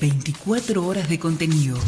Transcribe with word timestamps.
24 0.00 0.86
horas 0.86 1.08
de 1.08 1.18
contenido. 1.18 1.78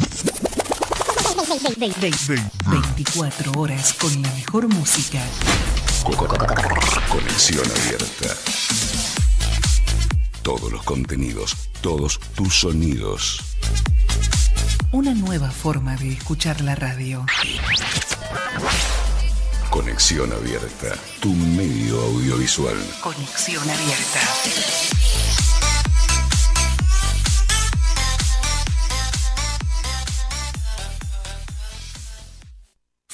24 2.65 3.51
horas 3.59 3.93
con 3.93 4.21
la 4.21 4.31
mejor 4.33 4.67
música. 4.67 5.21
Conexión 7.09 7.65
abierta. 7.69 8.35
Todos 10.41 10.71
los 10.71 10.83
contenidos, 10.83 11.55
todos 11.81 12.19
tus 12.35 12.61
sonidos. 12.61 13.41
Una 14.91 15.13
nueva 15.13 15.51
forma 15.51 15.95
de 15.97 16.13
escuchar 16.13 16.61
la 16.61 16.75
radio. 16.75 17.25
Conexión 19.69 20.31
abierta, 20.31 20.95
tu 21.19 21.33
medio 21.33 22.01
audiovisual. 22.01 22.77
Conexión 23.01 23.69
abierta. 23.69 25.56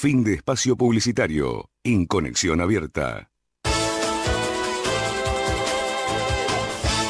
Fin 0.04 0.22
de 0.22 0.34
espacio 0.34 0.76
publicitario. 0.76 1.70
En 1.82 2.04
Conexión 2.04 2.60
Abierta. 2.60 3.30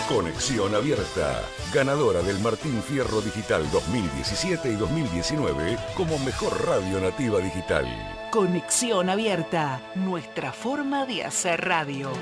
Conexión 0.09 0.77
Abierta. 0.77 1.43
Ganadora 1.73 2.23
del 2.23 2.39
Martín 2.39 2.81
Fierro 2.85 3.21
Digital 3.21 3.69
2017 3.73 4.71
y 4.71 4.77
2019 4.77 5.77
como 5.97 6.21
mejor 6.21 6.53
radio 6.65 7.01
nativa 7.01 7.41
digital. 7.41 7.85
Conexión 8.31 9.11
Abierta. 9.11 9.83
Nuestra 9.97 10.53
forma 10.53 11.05
de 11.05 11.25
hacer 11.25 11.63
radio. 11.63 12.13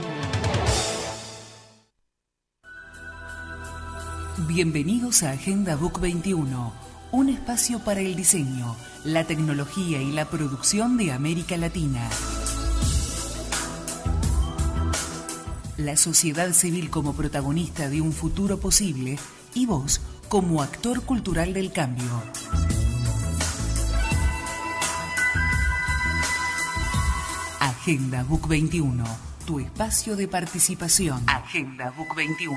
Bienvenidos 4.49 5.23
a 5.23 5.33
Agenda 5.33 5.77
Book 5.77 6.01
21, 6.01 6.73
un 7.13 7.29
espacio 7.29 7.79
para 7.79 8.01
el 8.01 8.17
diseño 8.17 8.75
la 9.05 9.25
tecnología 9.25 10.01
y 10.01 10.13
la 10.13 10.27
producción 10.27 10.97
de 10.97 11.13
América 11.13 11.57
Latina. 11.57 12.09
La 15.77 15.97
sociedad 15.97 16.53
civil 16.53 16.89
como 16.89 17.15
protagonista 17.15 17.89
de 17.89 18.01
un 18.01 18.13
futuro 18.13 18.61
posible 18.61 19.19
y 19.55 19.67
vos 19.67 20.01
como 20.29 20.63
actor 20.63 21.03
cultural 21.03 21.53
del 21.53 21.73
cambio. 21.73 22.23
Agenda 27.59 28.23
Book 28.23 28.47
21, 28.47 29.05
tu 29.45 29.59
espacio 29.59 30.15
de 30.15 30.29
participación. 30.29 31.25
Agenda 31.27 31.91
Book 31.91 32.15
21. 32.15 32.57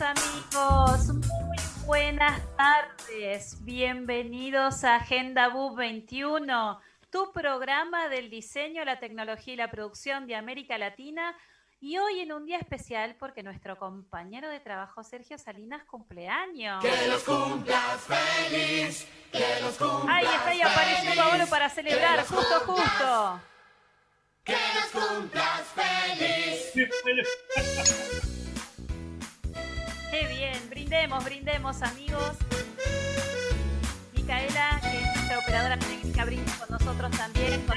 Amigos, 0.00 1.14
muy 1.14 1.58
buenas 1.86 2.42
tardes. 2.56 3.64
Bienvenidos 3.64 4.84
a 4.84 4.96
Agenda 4.96 5.48
BU 5.48 5.74
21, 5.74 6.80
tu 7.10 7.32
programa 7.32 8.08
del 8.08 8.28
diseño, 8.28 8.84
la 8.84 8.98
tecnología 8.98 9.54
y 9.54 9.56
la 9.56 9.70
producción 9.70 10.26
de 10.26 10.34
América 10.34 10.76
Latina. 10.76 11.34
Y 11.80 11.96
hoy 11.98 12.20
en 12.20 12.32
un 12.32 12.44
día 12.44 12.58
especial 12.58 13.16
porque 13.18 13.42
nuestro 13.42 13.78
compañero 13.78 14.50
de 14.50 14.60
trabajo 14.60 15.02
Sergio 15.02 15.38
Salinas 15.38 15.84
cumpleaños. 15.84 16.84
Que 16.84 17.08
los 17.08 17.22
cumplas 17.22 18.00
feliz, 18.02 19.06
que 19.32 19.60
los 19.62 19.76
cumplas 19.76 20.16
Ahí 20.16 20.26
está 20.26 20.54
y 20.54 20.60
apareció 20.62 21.14
Pablo 21.22 21.46
para 21.46 21.70
celebrar, 21.70 22.26
justo, 22.26 22.60
justo. 22.66 23.40
Que 24.44 24.56
los 24.74 25.04
cumplas 25.04 25.62
feliz. 25.74 26.72
Brindemos, 30.86 31.24
brindemos 31.24 31.82
amigos. 31.82 32.36
Micaela, 34.14 34.78
que 34.80 34.98
es 34.98 35.16
nuestra 35.16 35.38
operadora 35.40 35.78
técnica, 35.80 36.24
brinde 36.24 36.52
con 36.60 36.78
nosotros 36.78 37.10
también. 37.10 37.60
Con 37.62 37.76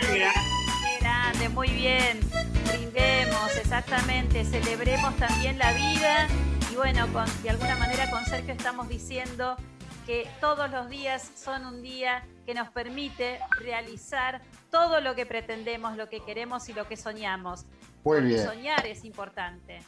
grande, 0.99 1.49
muy 1.49 1.69
bien. 1.69 2.19
Brindemos, 2.67 3.57
exactamente. 3.57 4.45
Celebremos 4.45 5.17
también 5.17 5.57
la 5.57 5.73
vida. 5.73 6.27
Y 6.71 6.75
bueno, 6.75 7.11
con, 7.11 7.25
de 7.41 7.49
alguna 7.49 7.75
manera 7.77 8.11
con 8.11 8.23
Sergio 8.25 8.53
estamos 8.53 8.87
diciendo 8.87 9.57
que 10.05 10.29
todos 10.39 10.69
los 10.69 10.87
días 10.87 11.31
son 11.35 11.65
un 11.65 11.81
día 11.81 12.23
que 12.45 12.53
nos 12.53 12.69
permite 12.69 13.39
realizar 13.59 14.43
todo 14.69 15.01
lo 15.01 15.15
que 15.15 15.25
pretendemos, 15.25 15.97
lo 15.97 16.09
que 16.09 16.23
queremos 16.23 16.69
y 16.69 16.73
lo 16.73 16.87
que 16.87 16.95
soñamos. 16.95 17.65
Muy 18.03 18.21
bien. 18.21 18.45
Soñar 18.45 18.85
es 18.85 19.03
importante. 19.03 19.81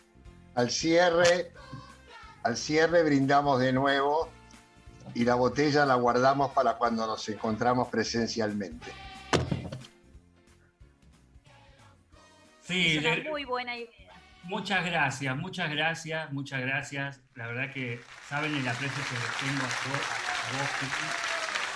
Al 0.56 0.72
cierre, 0.72 1.53
al 2.44 2.57
cierre 2.57 3.03
brindamos 3.03 3.59
de 3.59 3.74
nuevo 3.74 4.29
y 5.13 5.25
la 5.25 5.35
botella 5.35 5.85
la 5.85 5.96
guardamos 5.96 6.52
para 6.52 6.75
cuando 6.75 7.06
nos 7.06 7.28
encontramos 7.29 7.88
presencialmente. 7.90 8.91
Sí, 12.62 12.97
es 12.97 13.06
una 13.06 13.29
muy 13.29 13.46
buena 13.46 13.75
idea. 13.75 13.90
Muchas 14.44 14.84
gracias, 14.85 15.38
muchas 15.38 15.69
gracias, 15.69 16.31
muchas 16.31 16.62
gracias. 16.62 17.22
La 17.35 17.47
verdad 17.47 17.72
que 17.74 18.00
saben 18.28 18.56
el 18.56 18.68
aprecio 18.68 19.03
que 19.03 19.16
les 19.16 19.38
tengo 19.38 19.62
a 19.62 19.68
vos, 19.68 20.02
a, 20.31 20.58
vos, 20.58 21.22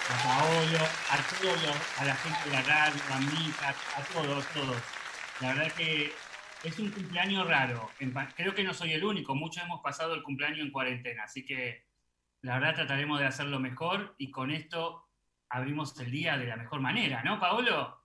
a 0.10 0.24
Paolo, 0.24 0.86
a 1.12 1.18
todos, 1.40 1.78
a 2.00 2.06
la 2.06 2.16
gente 2.16 2.50
de 2.50 2.56
la 2.56 2.62
radio, 2.64 3.02
a 3.12 3.20
Mica, 3.20 3.70
a 3.70 4.04
todos, 4.14 4.46
todos. 4.48 4.78
La 5.42 5.54
verdad 5.54 5.72
que 5.74 6.14
es 6.66 6.80
un 6.80 6.90
cumpleaños 6.90 7.48
raro. 7.48 7.90
Creo 8.36 8.56
que 8.56 8.64
no 8.64 8.74
soy 8.74 8.94
el 8.94 9.04
único. 9.04 9.36
Muchos 9.36 9.64
hemos 9.64 9.82
pasado 9.82 10.16
el 10.16 10.24
cumpleaños 10.24 10.60
en 10.60 10.72
cuarentena. 10.72 11.24
Así 11.24 11.46
que 11.46 11.86
la 12.42 12.56
verdad 12.60 12.76
trataremos 12.76 13.20
de 13.20 13.28
hacerlo 13.28 13.60
mejor 13.60 14.16
y 14.18 14.32
con 14.32 14.52
esto 14.52 15.08
abrimos 15.50 15.98
el 16.00 16.12
día 16.12 16.38
de 16.38 16.48
la 16.48 16.58
mejor 16.58 16.82
manera, 16.82 17.24
¿no, 17.24 17.40
Paolo? 17.40 18.02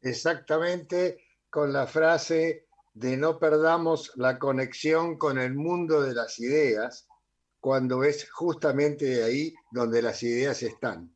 Exactamente, 0.00 1.24
con 1.50 1.72
la 1.72 1.86
frase 1.86 2.66
de 2.94 3.16
no 3.16 3.38
perdamos 3.38 4.12
la 4.16 4.38
conexión 4.38 5.18
con 5.18 5.38
el 5.38 5.54
mundo 5.54 6.02
de 6.02 6.14
las 6.14 6.38
ideas, 6.38 7.08
cuando 7.60 8.04
es 8.04 8.30
justamente 8.30 9.24
ahí 9.24 9.54
donde 9.72 10.02
las 10.02 10.22
ideas 10.22 10.62
están. 10.62 11.12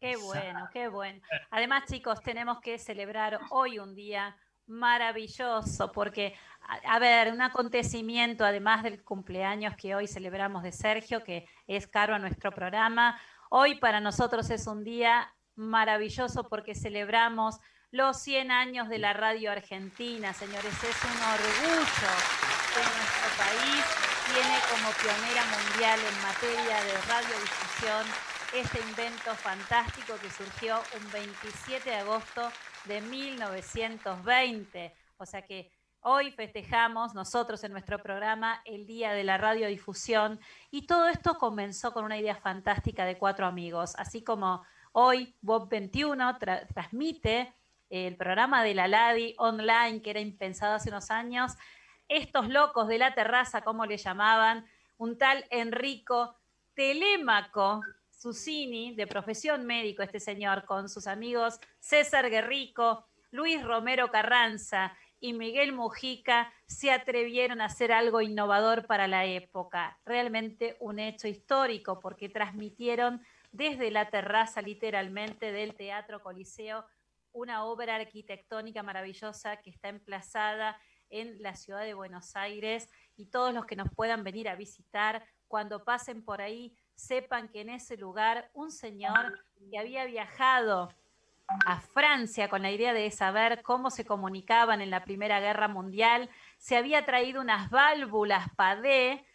Qué 0.00 0.16
bueno, 0.16 0.68
qué 0.72 0.88
bueno. 0.88 1.20
Además, 1.50 1.84
chicos, 1.86 2.22
tenemos 2.22 2.60
que 2.60 2.78
celebrar 2.78 3.38
hoy 3.50 3.78
un 3.78 3.94
día 3.94 4.36
maravilloso, 4.66 5.92
porque, 5.92 6.34
a, 6.86 6.98
ver, 6.98 7.32
un 7.32 7.42
acontecimiento, 7.42 8.44
además 8.44 8.82
del 8.82 9.02
cumpleaños 9.02 9.76
que 9.76 9.94
hoy 9.94 10.06
celebramos 10.06 10.62
de 10.62 10.72
Sergio, 10.72 11.22
que 11.22 11.46
es 11.66 11.86
caro 11.86 12.14
a 12.14 12.18
nuestro 12.18 12.52
programa, 12.52 13.20
hoy 13.50 13.76
para 13.76 14.00
nosotros 14.00 14.50
es 14.50 14.66
un 14.66 14.84
día 14.84 15.34
maravilloso 15.54 16.48
porque 16.48 16.74
celebramos 16.74 17.60
los 17.90 18.18
100 18.22 18.50
años 18.50 18.88
de 18.88 18.98
la 18.98 19.12
radio 19.12 19.52
argentina, 19.52 20.32
señores, 20.32 20.74
es 20.82 21.04
un 21.04 21.20
orgullo 21.22 22.10
que 22.74 22.82
nuestro 22.82 23.28
país 23.38 23.84
tiene 24.34 24.58
como 24.70 24.90
pionera 24.98 25.44
mundial 25.44 26.00
en 26.00 26.22
materia 26.22 26.82
de 26.82 27.00
radiodifusión 27.06 28.34
este 28.54 28.80
invento 28.80 29.34
fantástico 29.34 30.14
que 30.20 30.30
surgió 30.30 30.80
un 30.98 31.10
27 31.12 31.88
de 31.88 31.96
agosto 31.96 32.50
de 32.86 33.00
1920. 33.00 34.94
O 35.16 35.26
sea 35.26 35.42
que 35.42 35.70
hoy 36.00 36.30
festejamos 36.32 37.14
nosotros 37.14 37.64
en 37.64 37.72
nuestro 37.72 38.02
programa 38.02 38.60
el 38.64 38.86
Día 38.86 39.12
de 39.12 39.24
la 39.24 39.38
Radiodifusión 39.38 40.38
y 40.70 40.86
todo 40.86 41.08
esto 41.08 41.38
comenzó 41.38 41.92
con 41.92 42.04
una 42.04 42.18
idea 42.18 42.36
fantástica 42.36 43.04
de 43.04 43.18
cuatro 43.18 43.46
amigos. 43.46 43.94
Así 43.96 44.22
como 44.22 44.64
hoy 44.92 45.34
Bob 45.40 45.68
21 45.68 46.38
transmite 46.38 47.54
el 47.88 48.16
programa 48.16 48.62
de 48.62 48.74
la 48.74 48.88
LADI 48.88 49.34
online 49.38 50.02
que 50.02 50.10
era 50.10 50.20
impensado 50.20 50.74
hace 50.74 50.90
unos 50.90 51.10
años, 51.10 51.52
estos 52.08 52.48
locos 52.48 52.88
de 52.88 52.98
la 52.98 53.14
terraza, 53.14 53.62
como 53.62 53.86
le 53.86 53.96
llamaban, 53.96 54.66
un 54.98 55.16
tal 55.16 55.46
Enrico 55.50 56.36
Telémaco, 56.74 57.80
Susini, 58.24 58.94
de 58.94 59.06
profesión 59.06 59.66
médico, 59.66 60.02
este 60.02 60.18
señor, 60.18 60.64
con 60.64 60.88
sus 60.88 61.06
amigos 61.06 61.60
César 61.78 62.30
Guerrico, 62.30 63.06
Luis 63.30 63.62
Romero 63.62 64.10
Carranza 64.10 64.96
y 65.20 65.34
Miguel 65.34 65.74
Mujica, 65.74 66.50
se 66.66 66.90
atrevieron 66.90 67.60
a 67.60 67.66
hacer 67.66 67.92
algo 67.92 68.22
innovador 68.22 68.86
para 68.86 69.08
la 69.08 69.26
época. 69.26 70.00
Realmente 70.06 70.78
un 70.80 71.00
hecho 71.00 71.28
histórico, 71.28 72.00
porque 72.00 72.30
transmitieron 72.30 73.20
desde 73.52 73.90
la 73.90 74.08
terraza, 74.08 74.62
literalmente, 74.62 75.52
del 75.52 75.74
Teatro 75.74 76.22
Coliseo, 76.22 76.86
una 77.32 77.66
obra 77.66 77.96
arquitectónica 77.96 78.82
maravillosa 78.82 79.58
que 79.58 79.68
está 79.68 79.90
emplazada 79.90 80.80
en 81.10 81.42
la 81.42 81.56
ciudad 81.56 81.84
de 81.84 81.92
Buenos 81.92 82.36
Aires 82.36 82.88
y 83.16 83.26
todos 83.26 83.52
los 83.52 83.66
que 83.66 83.76
nos 83.76 83.92
puedan 83.94 84.24
venir 84.24 84.48
a 84.48 84.56
visitar, 84.56 85.26
cuando 85.46 85.84
pasen 85.84 86.24
por 86.24 86.40
ahí, 86.40 86.74
sepan 86.94 87.48
que 87.48 87.60
en 87.60 87.70
ese 87.70 87.96
lugar 87.96 88.50
un 88.52 88.70
señor 88.70 89.44
que 89.70 89.78
había 89.78 90.04
viajado 90.04 90.90
a 91.66 91.80
Francia 91.80 92.48
con 92.48 92.62
la 92.62 92.70
idea 92.70 92.92
de 92.94 93.10
saber 93.10 93.62
cómo 93.62 93.90
se 93.90 94.04
comunicaban 94.04 94.80
en 94.80 94.90
la 94.90 95.04
Primera 95.04 95.40
Guerra 95.40 95.68
Mundial, 95.68 96.30
se 96.58 96.76
había 96.76 97.04
traído 97.04 97.40
unas 97.40 97.70
válvulas 97.70 98.48
PADE 98.56 99.26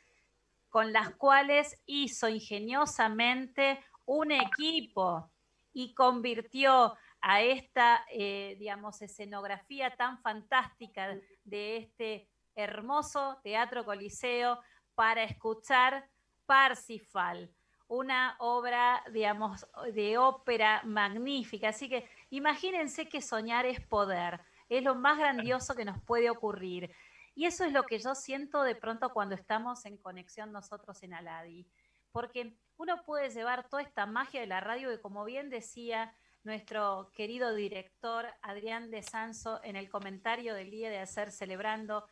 con 0.70 0.94
las 0.94 1.12
cuales 1.16 1.82
hizo 1.86 2.30
ingeniosamente 2.30 3.84
un 4.06 4.32
equipo 4.32 5.32
y 5.74 5.94
convirtió 5.94 6.96
a 7.22 7.42
esta, 7.42 8.06
eh, 8.12 8.56
digamos, 8.60 9.02
escenografía 9.02 9.96
tan 9.96 10.20
fantástica 10.22 11.16
de 11.44 11.78
este 11.78 12.30
hermoso 12.56 13.40
teatro 13.44 13.86
coliseo 13.86 14.60
para 14.96 15.24
escuchar 15.24 16.08
Parsifal, 16.50 17.54
una 17.88 18.36
obra, 18.40 19.04
digamos, 19.12 19.68
de 19.94 20.18
ópera 20.18 20.82
magnífica. 20.84 21.70
Así 21.70 21.88
que 21.88 22.10
imagínense 22.32 23.08
que 23.08 23.22
soñar 23.22 23.68
es 23.68 23.80
poder, 23.82 24.42
es 24.68 24.84
lo 24.84 24.96
más 24.96 25.20
grandioso 25.20 25.76
que 25.76 25.86
nos 25.86 26.02
puede 26.02 26.28
ocurrir. 26.32 26.90
Y 27.36 27.46
eso 27.46 27.66
es 27.66 27.72
lo 27.72 27.84
que 27.84 28.00
yo 28.00 28.16
siento 28.16 28.64
de 28.64 28.74
pronto 28.74 29.10
cuando 29.10 29.36
estamos 29.36 29.86
en 29.86 29.98
conexión 29.98 30.52
nosotros 30.52 31.04
en 31.04 31.14
Aladi. 31.14 31.68
Porque 32.12 32.58
uno 32.78 33.04
puede 33.06 33.30
llevar 33.30 33.70
toda 33.70 33.84
esta 33.84 34.08
magia 34.08 34.42
de 34.42 34.48
la 34.48 34.60
radio 34.60 34.90
que, 34.90 35.00
como 35.00 35.26
bien 35.26 35.52
decía 35.52 36.16
nuestro 36.44 37.12
querido 37.14 37.54
director 37.54 38.26
Adrián 38.42 38.90
de 38.90 39.04
Sanso 39.04 39.60
en 39.64 39.76
el 39.76 39.88
comentario 39.88 40.56
del 40.56 40.72
día 40.72 40.90
de 40.90 40.98
hacer 40.98 41.30
celebrando, 41.32 42.08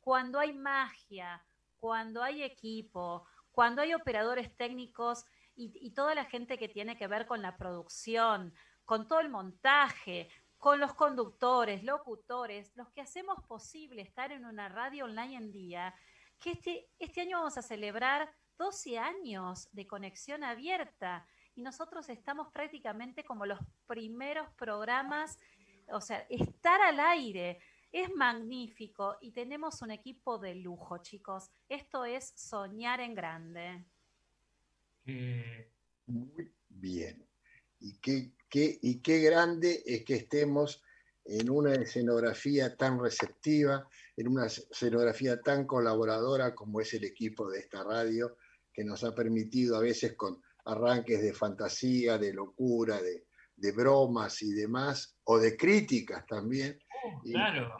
cuando 0.00 0.38
hay 0.38 0.54
magia, 0.54 1.44
cuando 1.78 2.22
hay 2.22 2.42
equipo, 2.42 3.26
cuando 3.52 3.82
hay 3.82 3.94
operadores 3.94 4.56
técnicos 4.56 5.24
y, 5.54 5.90
toda 5.92 6.14
la 6.14 6.24
gente 6.24 6.58
que 6.58 6.68
tiene 6.68 6.96
que 6.96 7.06
ver 7.06 7.26
con 7.26 7.42
la 7.42 7.56
producción, 7.56 8.54
con 8.84 9.06
todo 9.06 9.20
el 9.20 9.28
montaje, 9.28 10.28
con 10.56 10.80
los 10.80 10.94
conductores, 10.94 11.84
locutores, 11.84 12.72
los 12.74 12.90
que 12.90 13.02
hacemos 13.02 13.36
posible 13.46 14.00
estar 14.00 14.32
en 14.32 14.46
una 14.46 14.68
radio 14.68 15.04
online 15.04 15.36
en 15.36 15.52
día, 15.52 15.94
que 16.38 16.52
este, 16.52 16.88
este 16.98 17.20
año 17.20 17.38
vamos 17.38 17.58
a 17.58 17.62
celebrar 17.62 18.32
12 18.56 18.98
años 18.98 19.68
de 19.72 19.86
conexión 19.86 20.42
abierta. 20.42 21.26
Y 21.54 21.62
nosotros 21.62 22.08
estamos 22.08 22.48
prácticamente 22.50 23.24
como 23.24 23.44
los 23.44 23.58
primeros 23.86 24.48
programas, 24.54 25.38
o 25.88 26.00
sea, 26.00 26.26
estar 26.30 26.80
al 26.80 26.98
aire 26.98 27.60
es 27.92 28.14
magnífico 28.14 29.18
y 29.20 29.32
tenemos 29.32 29.82
un 29.82 29.90
equipo 29.90 30.38
de 30.38 30.54
lujo, 30.54 30.98
chicos. 30.98 31.50
Esto 31.68 32.04
es 32.04 32.32
soñar 32.34 33.00
en 33.00 33.14
grande. 33.14 33.84
Muy 36.06 36.52
bien. 36.68 37.26
Y 37.80 37.98
qué, 37.98 38.32
qué, 38.48 38.78
y 38.80 39.00
qué 39.00 39.20
grande 39.20 39.82
es 39.84 40.04
que 40.04 40.14
estemos 40.14 40.82
en 41.24 41.50
una 41.50 41.74
escenografía 41.74 42.76
tan 42.76 42.98
receptiva, 42.98 43.86
en 44.16 44.28
una 44.28 44.46
escenografía 44.46 45.40
tan 45.40 45.66
colaboradora 45.66 46.54
como 46.54 46.80
es 46.80 46.94
el 46.94 47.04
equipo 47.04 47.50
de 47.50 47.60
esta 47.60 47.84
radio, 47.84 48.36
que 48.72 48.84
nos 48.84 49.04
ha 49.04 49.14
permitido 49.14 49.76
a 49.76 49.80
veces 49.80 50.14
con 50.14 50.42
arranques 50.64 51.20
de 51.22 51.32
fantasía, 51.32 52.18
de 52.18 52.32
locura, 52.32 53.00
de, 53.00 53.26
bromas 53.72 54.42
y 54.42 54.52
demás, 54.52 55.16
o 55.24 55.38
de 55.38 55.56
críticas 55.56 56.26
también. 56.26 56.78
Claro. 57.24 57.76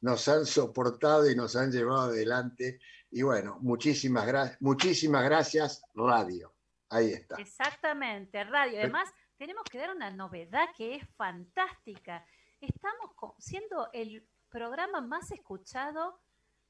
Nos 0.00 0.26
han 0.28 0.46
soportado 0.46 1.30
y 1.30 1.36
nos 1.36 1.56
han 1.56 1.70
llevado 1.70 2.02
adelante. 2.02 2.80
Y 3.10 3.22
bueno, 3.22 3.58
muchísimas, 3.60 4.26
gracias 4.26 4.60
muchísimas 4.60 5.24
gracias, 5.24 5.82
Radio. 5.94 6.54
Ahí 6.88 7.12
está. 7.12 7.36
Exactamente, 7.38 8.42
Radio. 8.44 8.80
Además, 8.80 9.08
tenemos 9.36 9.64
que 9.70 9.78
dar 9.78 9.94
una 9.94 10.10
novedad 10.10 10.68
que 10.76 10.96
es 10.96 11.08
fantástica. 11.16 12.24
Estamos 12.60 13.10
siendo 13.38 13.88
el 13.92 14.26
programa 14.48 15.00
más 15.00 15.30
escuchado 15.30 16.20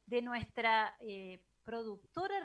de 0.07 0.23
nuestra 0.23 0.97
eh, 1.01 1.43
productora 1.65 2.37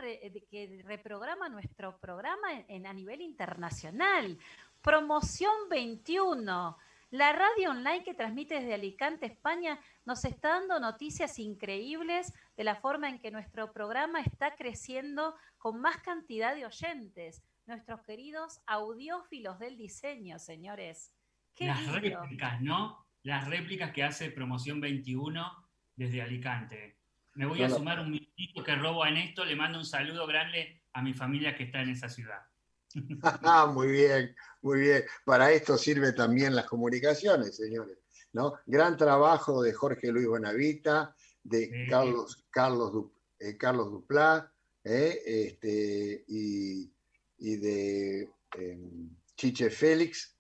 que 0.50 0.82
reprograma 0.84 1.50
nuestro 1.50 1.98
programa 2.00 2.48
en, 2.68 2.86
a 2.86 2.94
nivel 2.94 3.22
internacional. 3.22 4.38
Promoción 4.82 5.70
21. 5.70 6.78
La 7.10 7.32
radio 7.32 7.72
online 7.72 8.04
que 8.04 8.14
transmite 8.14 8.56
desde 8.56 8.74
Alicante, 8.74 9.28
España, 9.28 9.80
nos 10.06 10.26
está 10.26 10.60
dando 10.60 10.78
noticias 10.82 11.40
increíbles 11.40 12.34
de 12.58 12.66
la 12.66 12.76
forma 12.76 13.08
en 13.08 13.20
que 13.20 13.32
nuestro 13.32 13.72
programa 13.72 14.20
está 14.20 14.56
creciendo 14.56 15.34
con 15.58 15.80
más 15.80 15.98
cantidad 16.02 16.54
de 16.54 16.66
oyentes. 16.66 17.42
Nuestros 17.66 18.02
queridos 18.02 18.60
audiófilos 18.66 19.58
del 19.58 19.78
diseño, 19.78 20.38
señores. 20.38 21.14
Las 21.60 21.88
réplicas, 21.94 22.62
¿no? 22.62 23.06
Las 23.24 23.48
réplicas 23.48 23.92
que 23.92 24.04
hace 24.04 24.30
Promoción 24.30 24.82
21 24.82 25.66
desde 25.96 26.22
Alicante. 26.22 26.98
Me 27.36 27.46
voy 27.46 27.64
a 27.64 27.70
sumar 27.70 28.02
un 28.02 28.12
minutito 28.12 28.64
que 28.66 28.76
robo 28.76 29.06
en 29.06 29.16
esto. 29.16 29.46
Le 29.46 29.56
mando 29.56 29.80
un 29.80 29.86
saludo 29.86 30.28
grande 30.28 30.82
a 30.92 31.02
mi 31.02 31.14
familia 31.14 31.56
que 31.56 31.64
está 31.64 31.82
en 31.82 31.90
esa 31.90 32.10
ciudad. 32.10 32.47
muy 33.74 33.88
bien, 33.88 34.36
muy 34.62 34.80
bien. 34.80 35.04
Para 35.26 35.52
esto 35.52 35.78
sirve 35.78 36.14
también 36.14 36.56
las 36.56 36.66
comunicaciones, 36.66 37.56
señores. 37.56 37.98
¿no? 38.34 38.54
Gran 38.66 38.98
trabajo 38.98 39.62
de 39.62 39.74
Jorge 39.74 40.12
Luis 40.12 40.28
Bonavita, 40.28 41.16
de 41.44 41.88
Carlos, 41.90 42.46
Carlos, 42.50 43.12
eh, 43.40 43.58
Carlos 43.58 43.92
Duplá 43.92 44.52
eh, 44.84 45.22
este, 45.26 46.26
y, 46.28 46.92
de 47.38 48.30
em, 48.58 49.10
Chiche 49.36 49.70
Félix, 49.70 50.36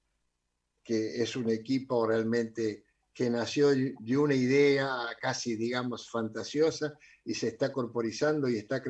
que 0.83 1.21
es 1.21 1.35
un 1.35 1.49
equipo 1.49 2.05
realmente 2.05 2.85
que 3.13 3.29
nació 3.29 3.69
de 3.69 4.17
una 4.17 4.35
idea 4.35 4.87
casi, 5.19 5.55
digamos, 5.55 6.09
fantasiosa 6.09 6.93
y 7.25 7.33
se 7.33 7.47
está 7.47 7.71
corporizando 7.71 8.47
y 8.47 8.57
está 8.57 8.81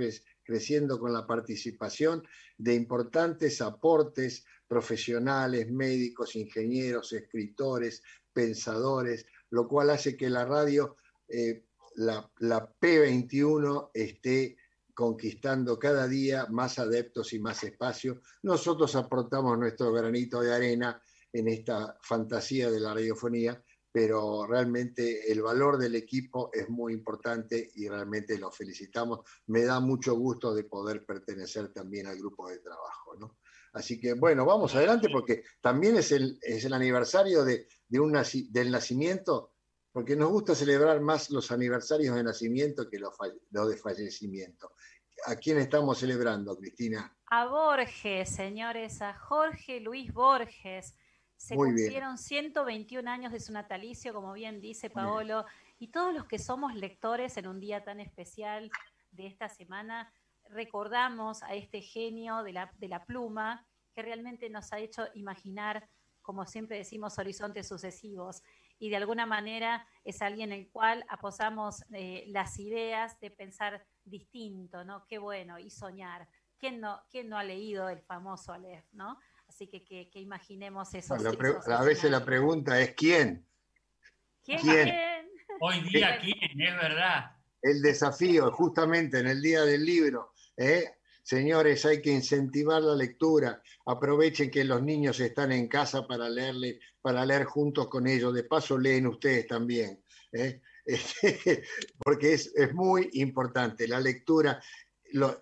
creciendo 0.47 0.97
con 0.97 1.11
la 1.11 1.27
participación 1.27 2.23
de 2.57 2.73
importantes 2.73 3.61
aportes 3.61 4.45
profesionales, 4.65 5.69
médicos, 5.69 6.37
ingenieros, 6.37 7.11
escritores, 7.11 8.01
pensadores, 8.31 9.25
lo 9.49 9.67
cual 9.67 9.89
hace 9.89 10.15
que 10.15 10.29
la 10.29 10.45
radio, 10.45 10.95
eh, 11.27 11.65
la, 11.95 12.31
la 12.39 12.73
P21, 12.79 13.91
esté 13.93 14.55
conquistando 14.93 15.77
cada 15.77 16.07
día 16.07 16.47
más 16.49 16.79
adeptos 16.79 17.33
y 17.33 17.39
más 17.39 17.63
espacio. 17.65 18.21
Nosotros 18.43 18.95
aportamos 18.95 19.59
nuestro 19.59 19.91
granito 19.91 20.41
de 20.41 20.55
arena 20.55 21.01
en 21.33 21.49
esta 21.49 21.97
fantasía 22.01 22.71
de 22.71 22.79
la 22.79 22.93
radiofonía 22.93 23.61
pero 23.99 24.45
realmente 24.45 25.31
el 25.31 25.41
valor 25.41 25.79
del 25.79 25.95
equipo 25.95 26.51
es 26.53 26.69
muy 26.69 26.93
importante 26.93 27.71
y 27.73 27.89
realmente 27.89 28.37
lo 28.37 28.51
felicitamos. 28.51 29.21
Me 29.47 29.63
da 29.63 29.79
mucho 29.79 30.13
gusto 30.13 30.53
de 30.53 30.65
poder 30.65 31.03
pertenecer 31.03 31.69
también 31.73 32.05
al 32.05 32.15
grupo 32.19 32.47
de 32.47 32.59
trabajo. 32.59 33.17
Así 33.73 33.99
que 33.99 34.13
bueno, 34.13 34.45
vamos 34.45 34.75
adelante 34.75 35.09
porque 35.11 35.41
también 35.61 35.97
es 35.97 36.11
el, 36.11 36.37
es 36.43 36.63
el 36.63 36.73
aniversario 36.73 37.43
de, 37.43 37.67
de 37.87 37.99
un 37.99 38.13
del 38.51 38.69
nacimiento, 38.69 39.53
porque 39.91 40.15
nos 40.15 40.29
gusta 40.29 40.53
celebrar 40.53 41.01
más 41.01 41.31
los 41.31 41.51
aniversarios 41.51 42.15
de 42.15 42.23
nacimiento 42.23 42.87
que 42.87 42.99
los, 42.99 43.15
los 43.49 43.67
de 43.67 43.77
fallecimiento. 43.77 44.73
¿A 45.25 45.37
quién 45.37 45.57
estamos 45.57 45.97
celebrando, 45.97 46.55
Cristina? 46.55 47.17
A 47.31 47.47
Borges, 47.47 48.29
señores, 48.29 49.01
a 49.01 49.17
Jorge 49.17 49.79
Luis 49.79 50.13
Borges 50.13 50.93
se 51.37 51.55
cumplieron 51.55 52.17
121 52.17 53.09
años 53.09 53.31
de 53.31 53.39
su 53.39 53.53
natalicio, 53.53 54.13
como 54.13 54.33
bien 54.33 54.59
dice 54.59 54.89
Paolo, 54.89 55.45
y 55.79 55.87
todos 55.89 56.13
los 56.13 56.25
que 56.25 56.39
somos 56.39 56.73
lectores 56.75 57.37
en 57.37 57.47
un 57.47 57.59
día 57.59 57.83
tan 57.83 57.99
especial 57.99 58.71
de 59.11 59.27
esta 59.27 59.47
semana, 59.47 60.11
recordamos 60.49 61.43
a 61.43 61.53
este 61.53 61.81
genio 61.81 62.43
de 62.43 62.53
la, 62.53 62.71
de 62.77 62.87
la 62.87 63.05
pluma 63.05 63.65
que 63.93 64.01
realmente 64.01 64.49
nos 64.49 64.73
ha 64.73 64.79
hecho 64.79 65.07
imaginar, 65.13 65.87
como 66.21 66.45
siempre 66.45 66.77
decimos, 66.77 67.17
horizontes 67.19 67.67
sucesivos. 67.67 68.41
Y 68.79 68.89
de 68.89 68.97
alguna 68.97 69.25
manera 69.25 69.87
es 70.03 70.21
alguien 70.21 70.51
en 70.51 70.59
el 70.59 70.69
cual 70.69 71.05
aposamos 71.09 71.83
eh, 71.91 72.25
las 72.27 72.59
ideas 72.59 73.19
de 73.19 73.31
pensar 73.31 73.85
distinto, 74.05 74.83
¿no? 74.83 75.05
Qué 75.07 75.17
bueno, 75.17 75.57
y 75.57 75.69
soñar. 75.69 76.27
¿Quién 76.59 76.79
no, 76.79 77.01
quién 77.09 77.29
no 77.29 77.37
ha 77.37 77.43
leído 77.43 77.89
el 77.89 78.01
famoso 78.01 78.53
Aleph, 78.53 78.85
¿no? 78.93 79.19
Así 79.57 79.65
que, 79.65 79.83
que, 79.83 80.19
imaginemos 80.19 80.93
eso. 80.93 81.15
a 81.15 81.83
veces 81.83 82.11
la 82.11 82.23
pregunta 82.23 82.79
es 82.79 82.93
¿quién? 82.93 83.43
¿Quién? 84.43 84.61
Hoy 85.59 85.81
día, 85.89 86.19
¿quién? 86.19 86.61
Es 86.61 86.75
verdad. 86.75 87.31
El 87.59 87.81
desafío, 87.81 88.51
justamente 88.51 89.17
en 89.17 89.25
el 89.25 89.41
día 89.41 89.63
del 89.63 89.83
libro. 89.83 90.33
¿eh? 90.55 90.97
Señores, 91.23 91.83
hay 91.87 92.03
que 92.03 92.11
incentivar 92.11 92.83
la 92.83 92.93
lectura. 92.93 93.59
Aprovechen 93.87 94.51
que 94.51 94.63
los 94.63 94.83
niños 94.83 95.19
están 95.19 95.51
en 95.51 95.67
casa 95.67 96.05
para, 96.05 96.29
leerle, 96.29 96.79
para 97.01 97.25
leer 97.25 97.45
juntos 97.45 97.87
con 97.87 98.05
ellos. 98.05 98.35
De 98.35 98.43
paso, 98.43 98.77
leen 98.77 99.07
ustedes 99.07 99.47
también. 99.47 100.03
¿eh? 100.33 100.61
porque 101.97 102.33
es, 102.33 102.53
muy 102.75 103.09
importante. 103.13 103.87
La 103.87 103.99
lectura, 103.99 104.61
los 105.13 105.41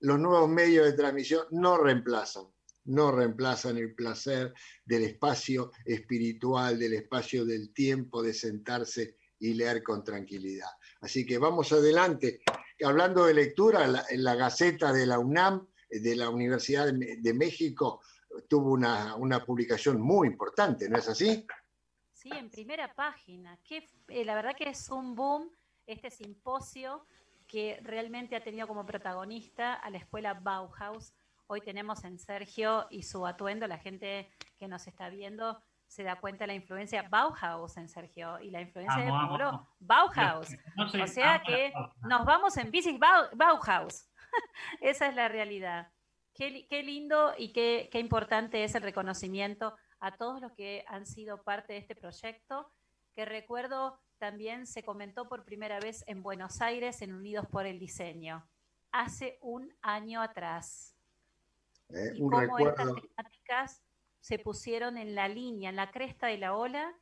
nuevos 0.00 0.48
medios 0.48 0.86
de 0.86 0.92
transmisión 0.94 1.46
no 1.52 1.76
reemplazan 1.76 2.52
no 2.84 3.12
reemplazan 3.12 3.78
el 3.78 3.94
placer 3.94 4.52
del 4.84 5.04
espacio 5.04 5.72
espiritual, 5.84 6.78
del 6.78 6.94
espacio 6.94 7.44
del 7.44 7.72
tiempo 7.72 8.22
de 8.22 8.34
sentarse 8.34 9.16
y 9.38 9.54
leer 9.54 9.82
con 9.82 10.04
tranquilidad. 10.04 10.70
Así 11.00 11.26
que 11.26 11.38
vamos 11.38 11.72
adelante. 11.72 12.40
Hablando 12.84 13.26
de 13.26 13.34
lectura, 13.34 13.86
la, 13.86 14.04
la 14.10 14.34
Gaceta 14.34 14.92
de 14.92 15.06
la 15.06 15.18
UNAM, 15.18 15.66
de 15.90 16.16
la 16.16 16.30
Universidad 16.30 16.92
de, 16.92 17.34
México, 17.34 18.00
tuvo 18.48 18.72
una, 18.72 19.14
una, 19.16 19.44
publicación 19.44 20.00
muy 20.00 20.28
importante, 20.28 20.88
¿no 20.88 20.98
es 20.98 21.08
así? 21.08 21.46
Sí, 22.12 22.30
en 22.32 22.50
primera 22.50 22.92
página. 22.94 23.58
Eh, 24.08 24.24
la 24.24 24.34
verdad 24.34 24.56
que 24.56 24.70
es 24.70 24.88
un 24.88 25.14
boom 25.14 25.50
este 25.86 26.10
simposio 26.10 27.06
que 27.46 27.78
realmente 27.82 28.36
ha 28.36 28.42
tenido 28.42 28.66
como 28.66 28.86
protagonista 28.86 29.74
a 29.74 29.90
la 29.90 29.98
escuela 29.98 30.34
Bauhaus. 30.34 31.12
Hoy 31.46 31.60
tenemos 31.60 32.04
en 32.04 32.18
Sergio 32.18 32.86
y 32.90 33.02
su 33.02 33.26
atuendo, 33.26 33.66
la 33.66 33.78
gente 33.78 34.30
que 34.58 34.68
nos 34.68 34.86
está 34.86 35.08
viendo 35.10 35.62
se 35.86 36.02
da 36.02 36.16
cuenta 36.16 36.44
de 36.44 36.48
la 36.48 36.54
influencia 36.54 37.06
Bauhaus 37.08 37.76
en 37.76 37.88
Sergio 37.88 38.40
y 38.40 38.50
la 38.50 38.60
influencia 38.60 39.04
de 39.04 39.10
Pablo 39.10 39.68
Bauhaus. 39.78 40.48
o 40.76 41.06
sea 41.06 41.42
que 41.42 41.72
nos 42.02 42.24
vamos 42.24 42.56
en 42.56 42.70
bici 42.70 42.98
Bauhaus. 42.98 44.08
Esa 44.80 45.06
es 45.06 45.14
la 45.14 45.28
realidad. 45.28 45.92
Qué, 46.34 46.66
qué 46.68 46.82
lindo 46.82 47.34
y 47.38 47.52
qué, 47.52 47.88
qué 47.92 48.00
importante 48.00 48.64
es 48.64 48.74
el 48.74 48.82
reconocimiento 48.82 49.76
a 50.00 50.16
todos 50.16 50.40
los 50.40 50.52
que 50.52 50.84
han 50.88 51.06
sido 51.06 51.44
parte 51.44 51.74
de 51.74 51.78
este 51.78 51.94
proyecto, 51.94 52.72
que 53.14 53.24
recuerdo 53.24 54.00
también 54.18 54.66
se 54.66 54.82
comentó 54.82 55.28
por 55.28 55.44
primera 55.44 55.78
vez 55.78 56.02
en 56.06 56.22
Buenos 56.22 56.60
Aires 56.60 57.02
en 57.02 57.12
Unidos 57.12 57.46
por 57.46 57.66
el 57.66 57.78
Diseño, 57.78 58.48
hace 58.90 59.38
un 59.42 59.72
año 59.80 60.22
atrás. 60.22 60.93
Eh, 61.90 62.12
y 62.14 62.20
cómo 62.20 62.58
estas 62.58 62.94
temáticas 62.94 63.82
se 64.20 64.38
pusieron 64.38 64.96
en 64.96 65.14
la 65.14 65.28
línea, 65.28 65.70
en 65.70 65.76
la 65.76 65.90
cresta 65.90 66.28
de 66.28 66.38
la 66.38 66.56
ola, 66.56 66.94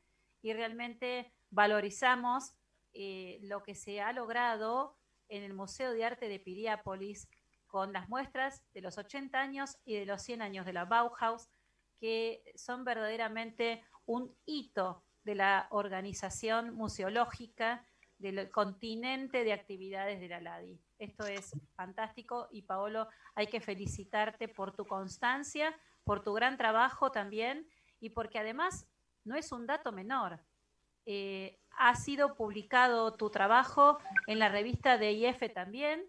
y 0.43 0.53
realmente 0.53 1.33
valorizamos 1.51 2.55
eh, 2.93 3.39
lo 3.43 3.62
que 3.62 3.75
se 3.75 4.01
ha 4.01 4.12
logrado 4.12 4.99
en 5.29 5.45
el 5.45 5.55
Museo 5.55 5.93
de 5.93 6.05
Arte 6.05 6.29
de 6.29 6.41
Piriápolis 6.41 7.29
con 7.67 7.93
las 7.93 8.09
muestras 8.09 8.62
de 8.75 8.83
los 8.83 8.99
80 8.99 9.41
años 9.41 9.79
y 9.85 9.95
de 9.95 10.05
los 10.05 10.21
100 10.23 10.43
años 10.43 10.67
de 10.67 10.75
la 10.75 10.85
Bauhaus, 10.85 11.49
que 11.99 12.43
son 12.55 12.85
verdaderamente 12.85 13.83
un 14.05 14.37
hito 14.45 15.05
de 15.25 15.37
la 15.37 15.69
organización 15.71 16.75
museológica 16.75 17.87
del 18.23 18.50
continente 18.50 19.45
de 19.45 19.52
actividades 19.52 20.21
de 20.21 20.29
la 20.29 20.41
LADI. 20.41 20.81
Esto 20.99 21.26
es 21.26 21.52
fantástico 21.75 22.49
y 22.50 22.62
Paolo, 22.62 23.09
hay 23.35 23.49
que 23.49 23.61
felicitarte 23.61 24.49
por 24.49 24.75
tu 24.75 24.87
constancia, 24.87 25.76
por 26.05 26.23
tu 26.23 26.33
gran 26.33 26.57
trabajo 26.57 27.11
también 27.11 27.69
y 28.00 28.11
porque 28.11 28.38
además 28.38 28.87
no 29.25 29.37
es 29.37 29.52
un 29.52 29.67
dato 29.67 29.93
menor. 29.93 30.41
Eh, 31.05 31.59
ha 31.73 31.97
sido 31.97 32.37
publicado 32.37 33.14
tu 33.14 33.29
trabajo 33.31 33.99
en 34.29 34.38
la 34.38 34.49
revista 34.49 34.97
de 34.97 35.12
IF 35.12 35.52
también 35.52 36.05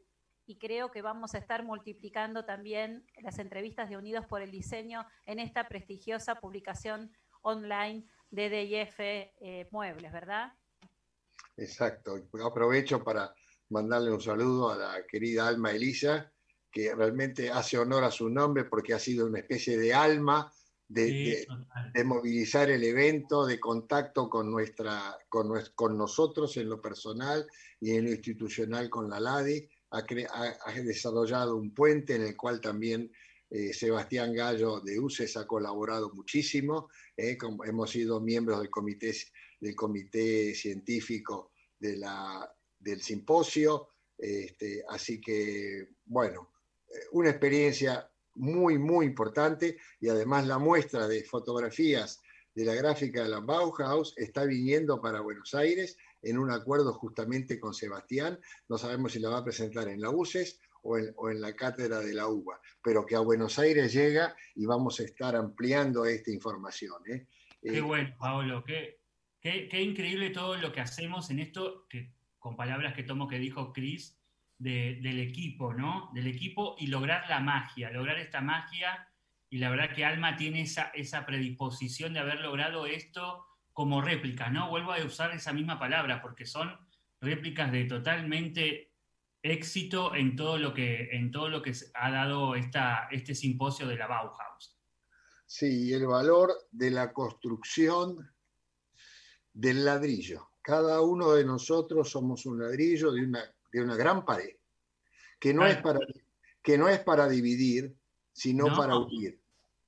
y 0.46 0.58
creo 0.58 0.92
que 0.92 1.02
vamos 1.02 1.34
a 1.34 1.40
estar 1.40 1.64
multiplicando 1.64 2.46
también 2.46 3.06
las 3.22 3.40
entrevistas 3.40 3.90
de 3.90 3.98
Unidos 3.98 4.26
por 4.28 4.42
el 4.42 4.52
Diseño 4.52 5.06
en 5.26 5.40
esta 5.40 5.68
prestigiosa 5.68 6.36
publicación 6.36 7.12
online 7.42 8.06
de 8.30 8.50
DIF 8.50 9.00
eh, 9.00 9.68
Muebles, 9.72 10.12
¿verdad? 10.12 10.54
Exacto. 11.58 12.16
Aprovecho 12.44 13.04
para 13.04 13.34
mandarle 13.70 14.12
un 14.12 14.22
saludo 14.22 14.72
a 14.72 14.78
la 14.78 15.06
querida 15.08 15.48
Alma 15.48 15.72
Elisa, 15.72 16.32
que 16.72 16.94
realmente 16.96 17.50
hace 17.50 17.78
honor 17.78 18.04
a 18.04 18.12
su 18.12 18.30
nombre 18.30 18.66
porque 18.66 18.94
ha 18.94 19.00
sido 19.00 19.28
una 19.28 19.40
especie 19.40 19.78
de 19.78 19.94
alma 19.94 20.52
de, 20.88 21.48
movilizar 22.06 22.70
el 22.70 22.84
evento, 22.84 23.46
de 23.46 23.60
contacto 23.60 24.30
con, 24.30 24.52
nuestra, 24.52 25.18
con, 25.30 25.52
con, 25.76 25.98
nosotros 25.98 26.56
en 26.58 26.70
lo 26.70 26.82
personal 26.82 27.48
y 27.80 27.92
en 27.92 28.06
lo 28.06 28.12
institucional 28.12 28.90
con 28.90 29.10
la 29.10 29.20
LADI. 29.20 29.68
Ha, 29.92 30.04
ha, 30.66 30.72
desarrollado 30.82 31.56
un 31.56 31.74
puente 31.74 32.16
en 32.16 32.24
el 32.24 32.36
cual 32.36 32.60
también 32.60 33.12
eh, 33.56 33.72
Sebastián 33.72 34.34
Gallo 34.34 34.80
de 34.80 35.00
UCES 35.00 35.38
ha 35.38 35.46
colaborado 35.46 36.12
muchísimo, 36.12 36.90
eh, 37.16 37.38
hemos 37.66 37.92
sido 37.92 38.20
miembros 38.20 38.60
del 38.60 38.72
comité, 38.72 39.14
del 39.64 39.76
comité 39.76 40.54
científico 40.54 41.52
de 41.80 41.96
la, 41.96 42.54
del 42.78 43.02
simposio, 43.02 43.88
este, 44.18 44.84
así 44.90 45.22
que, 45.22 45.88
bueno, 46.06 46.52
eh, 46.88 47.00
una 47.14 47.30
experiencia 47.30 48.10
muy, 48.36 48.78
muy 48.78 49.06
importante 49.06 49.78
y 50.02 50.10
además 50.10 50.48
la 50.48 50.58
muestra 50.58 51.08
de 51.08 51.24
fotografías 51.24 52.22
de 52.54 52.66
la 52.66 52.76
gráfica 52.76 53.24
de 53.24 53.30
la 53.30 53.40
Bauhaus 53.40 54.14
está 54.18 54.44
viniendo 54.44 55.00
para 55.02 55.22
Buenos 55.22 55.54
Aires 55.54 55.98
en 56.22 56.38
un 56.38 56.52
acuerdo 56.52 56.94
justamente 56.94 57.58
con 57.58 57.74
Sebastián. 57.74 58.40
No 58.68 58.78
sabemos 58.78 59.14
si 59.14 59.20
la 59.20 59.30
va 59.30 59.40
a 59.40 59.44
presentar 59.46 59.88
en 59.88 60.02
la 60.02 60.10
UCES 60.10 60.60
o 60.84 60.98
en, 60.98 61.40
la 61.40 61.56
cátedra 61.56 62.02
de 62.02 62.14
la 62.14 62.28
UBA, 62.28 62.60
pero 62.84 63.06
que 63.06 63.16
a 63.16 63.22
Buenos 63.22 63.58
Aires 63.58 63.94
llega 63.94 64.36
y 64.56 64.66
vamos 64.66 65.00
a 65.00 65.04
estar 65.04 65.34
ampliando 65.38 66.06
esta 66.06 66.32
información. 66.32 67.02
¿eh? 67.08 67.28
Qué 67.62 67.78
eh, 67.78 67.82
bueno, 67.82 68.14
Paolo, 68.20 68.62
qué, 68.66 69.03
qué, 69.44 69.82
increíble 69.82 70.30
todo 70.30 70.56
lo 70.56 70.72
que 70.72 70.80
hacemos 70.80 71.30
en 71.30 71.40
esto, 71.40 71.88
con 72.40 72.56
palabras 72.56 72.94
que 72.94 73.04
tomo 73.04 73.28
que 73.28 73.40
dijo 73.40 73.74
Cris, 73.74 74.18
del 74.58 75.20
equipo, 75.20 75.74
¿no? 75.74 76.10
Del 76.14 76.28
equipo 76.28 76.76
y 76.80 76.88
lograr 76.88 77.28
la 77.28 77.42
magia, 77.42 77.92
lograr 77.92 78.18
esta 78.18 78.40
magia. 78.40 79.10
Y 79.50 79.58
la 79.58 79.70
verdad 79.70 79.94
que 79.94 80.06
Alma 80.06 80.38
tiene 80.38 80.62
esa, 80.62 80.84
esa 80.94 81.26
predisposición 81.26 82.14
de 82.14 82.20
haber 82.20 82.40
logrado 82.40 82.86
esto 82.86 83.46
como 83.74 84.02
réplica, 84.02 84.50
¿no? 84.50 84.70
Vuelvo 84.70 84.94
a 84.94 85.04
usar 85.04 85.32
esa 85.32 85.52
misma 85.52 85.78
palabra 85.78 86.22
porque 86.22 86.46
son 86.46 86.78
réplicas 87.20 87.72
de 87.72 87.86
totalmente 87.86 88.94
éxito 89.42 90.16
en 90.16 90.38
todo 90.38 90.58
lo 90.58 90.74
que, 90.74 91.10
en 91.12 91.30
todo 91.32 91.50
lo 91.50 91.62
que 91.62 91.74
ha 91.96 92.12
dado 92.12 92.56
esta, 92.56 93.10
este 93.12 93.36
simposio 93.36 93.88
de 93.88 93.98
la 93.98 94.08
Bauhaus. 94.08 94.80
Sí, 95.46 95.92
el 95.92 96.08
valor 96.08 96.54
de 96.72 96.90
la 96.90 97.12
construcción 97.12 98.34
del 99.54 99.86
ladrillo. 99.86 100.50
Cada 100.62 101.02
uno 101.02 101.34
de 101.34 101.46
nosotros 101.46 102.10
somos 102.10 102.46
un 102.46 102.60
ladrillo 102.60 103.12
de 103.12 103.22
una, 103.22 103.44
de 103.72 103.82
una 103.82 103.96
gran 103.96 104.26
pared, 104.26 104.56
que 105.40 105.54
no, 105.54 105.66
es 105.66 105.78
para, 105.78 106.00
que 106.62 106.78
no 106.78 106.90
es 106.90 107.00
para 107.00 107.28
dividir, 107.28 107.96
sino 108.32 108.76
para 108.76 108.98
unir. 108.98 109.40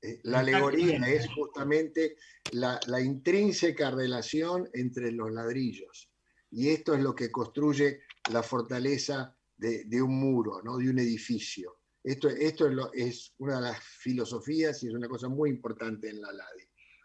Eh, 0.02 0.20
la 0.24 0.40
alegoría 0.40 0.98
es 1.08 1.28
justamente 1.34 2.18
la, 2.52 2.80
la 2.88 3.02
intrínseca 3.02 3.90
relación 3.90 4.70
entre 4.74 5.12
los 5.12 5.32
ladrillos. 5.32 6.12
Y 6.52 6.70
esto 6.70 6.94
es 6.94 7.02
lo 7.02 7.16
que 7.16 7.32
construye 7.32 8.02
la 8.32 8.44
fortaleza 8.44 9.36
de, 9.58 10.02
un 10.02 10.20
muro, 10.20 10.62
¿no? 10.64 10.78
de 10.78 10.90
un 10.90 11.00
edificio. 11.00 11.80
Esto, 12.04 12.30
esto 12.30 12.68
es, 12.68 12.78
es, 12.94 13.34
una 13.40 13.56
de 13.56 13.62
las 13.62 13.80
filosofías 13.80 14.84
y 14.84 14.88
es 14.88 14.94
una 14.94 15.08
cosa 15.08 15.28
muy 15.28 15.50
importante 15.50 16.10
en 16.10 16.22
la 16.22 16.32
LADI. 16.32 16.64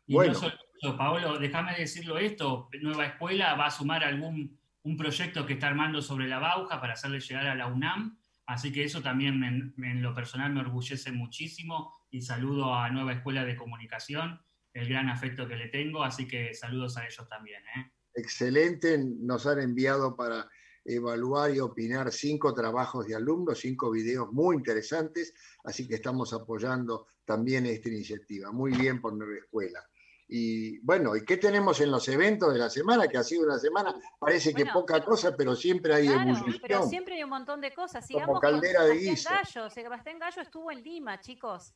Y 0.08 0.14
bueno, 0.14 0.40
no 0.40 0.48
Paolo, 0.96 1.38
déjame 1.38 1.76
decirlo 1.76 2.18
esto, 2.18 2.68
Nueva 2.80 3.06
Escuela 3.06 3.54
va 3.54 3.66
a 3.66 3.70
sumar 3.70 4.02
algún 4.02 4.58
un 4.82 4.96
proyecto 4.96 5.44
que 5.44 5.54
está 5.54 5.68
armando 5.68 6.00
sobre 6.00 6.28
la 6.28 6.38
Bauja 6.38 6.80
para 6.80 6.94
hacerle 6.94 7.20
llegar 7.20 7.46
a 7.46 7.54
la 7.54 7.66
UNAM, 7.66 8.18
así 8.46 8.72
que 8.72 8.84
eso 8.84 9.02
también 9.02 9.74
en 9.76 10.02
lo 10.02 10.14
personal 10.14 10.52
me 10.52 10.60
orgullece 10.60 11.12
muchísimo 11.12 11.92
y 12.10 12.22
saludo 12.22 12.74
a 12.74 12.88
Nueva 12.90 13.12
Escuela 13.12 13.44
de 13.44 13.56
Comunicación, 13.56 14.40
el 14.72 14.88
gran 14.88 15.08
afecto 15.08 15.46
que 15.46 15.56
le 15.56 15.68
tengo, 15.68 16.02
así 16.02 16.26
que 16.26 16.54
saludos 16.54 16.96
a 16.96 17.06
ellos 17.06 17.28
también. 17.28 17.62
¿eh? 17.76 17.92
Excelente, 18.14 18.98
nos 18.98 19.46
han 19.46 19.60
enviado 19.60 20.16
para 20.16 20.48
evaluar 20.84 21.54
y 21.54 21.60
opinar 21.60 22.10
cinco 22.10 22.54
trabajos 22.54 23.06
de 23.06 23.14
alumnos, 23.14 23.60
cinco 23.60 23.90
videos 23.90 24.32
muy 24.32 24.56
interesantes, 24.56 25.34
así 25.64 25.86
que 25.86 25.96
estamos 25.96 26.32
apoyando 26.32 27.06
también 27.24 27.66
esta 27.66 27.90
iniciativa. 27.90 28.50
Muy 28.50 28.72
bien 28.72 29.00
por 29.00 29.12
Nueva 29.12 29.36
Escuela. 29.36 29.89
Y 30.32 30.78
bueno, 30.78 31.16
¿y 31.16 31.24
qué 31.24 31.38
tenemos 31.38 31.80
en 31.80 31.90
los 31.90 32.06
eventos 32.06 32.52
de 32.52 32.60
la 32.60 32.70
semana? 32.70 33.08
Que 33.08 33.18
ha 33.18 33.24
sido 33.24 33.42
una 33.42 33.58
semana, 33.58 33.92
parece 34.16 34.54
que 34.54 34.64
poca 34.64 35.04
cosa, 35.04 35.36
pero 35.36 35.56
siempre 35.56 35.92
hay 35.92 36.06
claro, 36.06 36.44
Pero 36.62 36.86
siempre 36.86 37.16
hay 37.16 37.24
un 37.24 37.30
montón 37.30 37.60
de 37.60 37.74
cosas. 37.74 38.06
Sigamos 38.06 38.28
Como 38.28 38.40
caldera 38.40 38.84
de 38.84 38.96
guiso. 38.96 39.28
Gallo. 39.28 39.68
Sebastián 39.68 40.20
Gallo 40.20 40.40
estuvo 40.40 40.70
en 40.70 40.84
Lima, 40.84 41.18
chicos. 41.18 41.74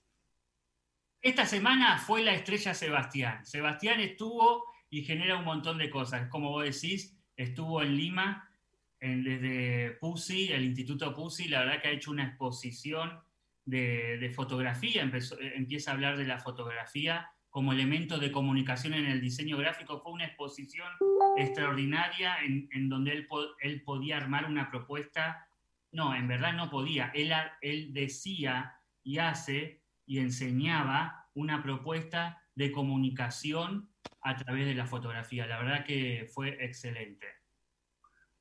Esta 1.21 1.47
semana 1.47 1.99
fue 1.99 2.23
la 2.23 2.33
estrella 2.33 2.75
Sebastián. 2.75 3.45
Sebastián 3.45 3.99
estuvo 3.99 4.63
y 4.89 5.03
genera 5.03 5.37
un 5.37 5.45
montón 5.45 5.77
de 5.79 5.91
cosas. 5.91 6.29
Como 6.29 6.51
vos 6.51 6.63
decís, 6.65 7.19
estuvo 7.37 7.83
en 7.83 7.97
Lima 7.97 8.49
desde 9.01 9.97
PUSI, 10.01 10.53
el 10.53 10.65
Instituto 10.65 11.13
PUSI, 11.13 11.49
la 11.49 11.65
verdad 11.65 11.83
que 11.83 11.89
ha 11.89 11.91
hecho 11.91 12.13
una 12.13 12.29
exposición 12.29 13.21
de, 13.65 14.33
fotografía, 14.33 15.03
empieza 15.03 15.91
a 15.91 15.95
hablar 15.95 16.17
de 16.17 16.25
la 16.25 16.39
fotografía 16.39 17.29
como 17.55 17.73
elemento 17.73 18.19
de 18.19 18.33
comunicación 18.33 18.95
en 18.95 19.05
el 19.05 19.21
diseño 19.21 19.57
gráfico. 19.57 20.01
Fue 20.01 20.11
una 20.11 20.25
exposición 20.25 20.89
extraordinaria 21.37 22.39
en, 22.43 22.89
donde 22.89 23.13
él, 23.13 23.29
él, 23.61 23.81
podía 23.85 24.17
armar 24.17 24.47
una 24.47 24.69
propuesta. 24.69 25.47
No, 25.93 26.17
en 26.17 26.27
verdad 26.27 26.55
no 26.55 26.69
podía. 26.69 27.13
Él, 27.15 27.33
él 27.61 27.95
decía 27.95 28.75
y 29.05 29.19
hace 29.19 29.85
y 30.05 30.19
enseñaba 30.19 31.29
una 31.35 31.63
propuesta 31.63 32.43
de 32.57 32.73
comunicación 32.73 33.89
a 34.23 34.35
través 34.37 34.67
de 34.67 34.75
la 34.75 34.87
fotografía. 34.87 35.47
La 35.47 35.59
verdad 35.59 35.85
que 35.85 36.29
fue 36.35 36.57
excelente. 36.59 37.29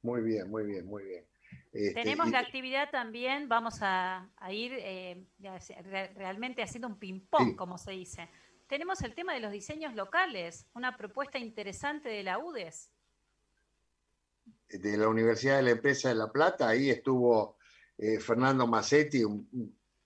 Muy 0.01 0.23
bien, 0.23 0.49
muy 0.49 0.65
bien, 0.65 0.87
muy 0.87 1.03
bien. 1.03 1.23
Este, 1.71 1.93
Tenemos 2.01 2.31
la 2.31 2.39
actividad 2.39 2.89
también, 2.89 3.47
vamos 3.47 3.77
a, 3.81 4.27
ir 4.49 4.73
eh, 4.75 5.23
realmente 6.15 6.63
haciendo 6.63 6.87
un 6.87 6.97
ping-pong, 6.97 7.55
como 7.55 7.77
se 7.77 7.91
dice. 7.91 8.27
Tenemos 8.73 9.03
el 9.03 9.13
tema 9.13 9.35
de 9.35 9.39
los 9.39 9.51
diseños 9.51 9.93
locales, 9.93 10.65
una 10.73 10.97
propuesta 10.97 11.37
interesante 11.37 12.09
de 12.09 12.23
la 12.23 12.39
UDES. 12.39 12.89
De 14.67 14.97
la 14.97 15.07
Universidad 15.07 15.57
de 15.57 15.61
la 15.61 15.69
Empresa 15.69 16.09
de 16.09 16.15
La 16.15 16.31
Plata, 16.31 16.69
ahí 16.69 16.89
estuvo 16.89 17.59
eh, 17.99 18.19
Fernando 18.19 18.65
Massetti, 18.65 19.23
un, 19.23 19.47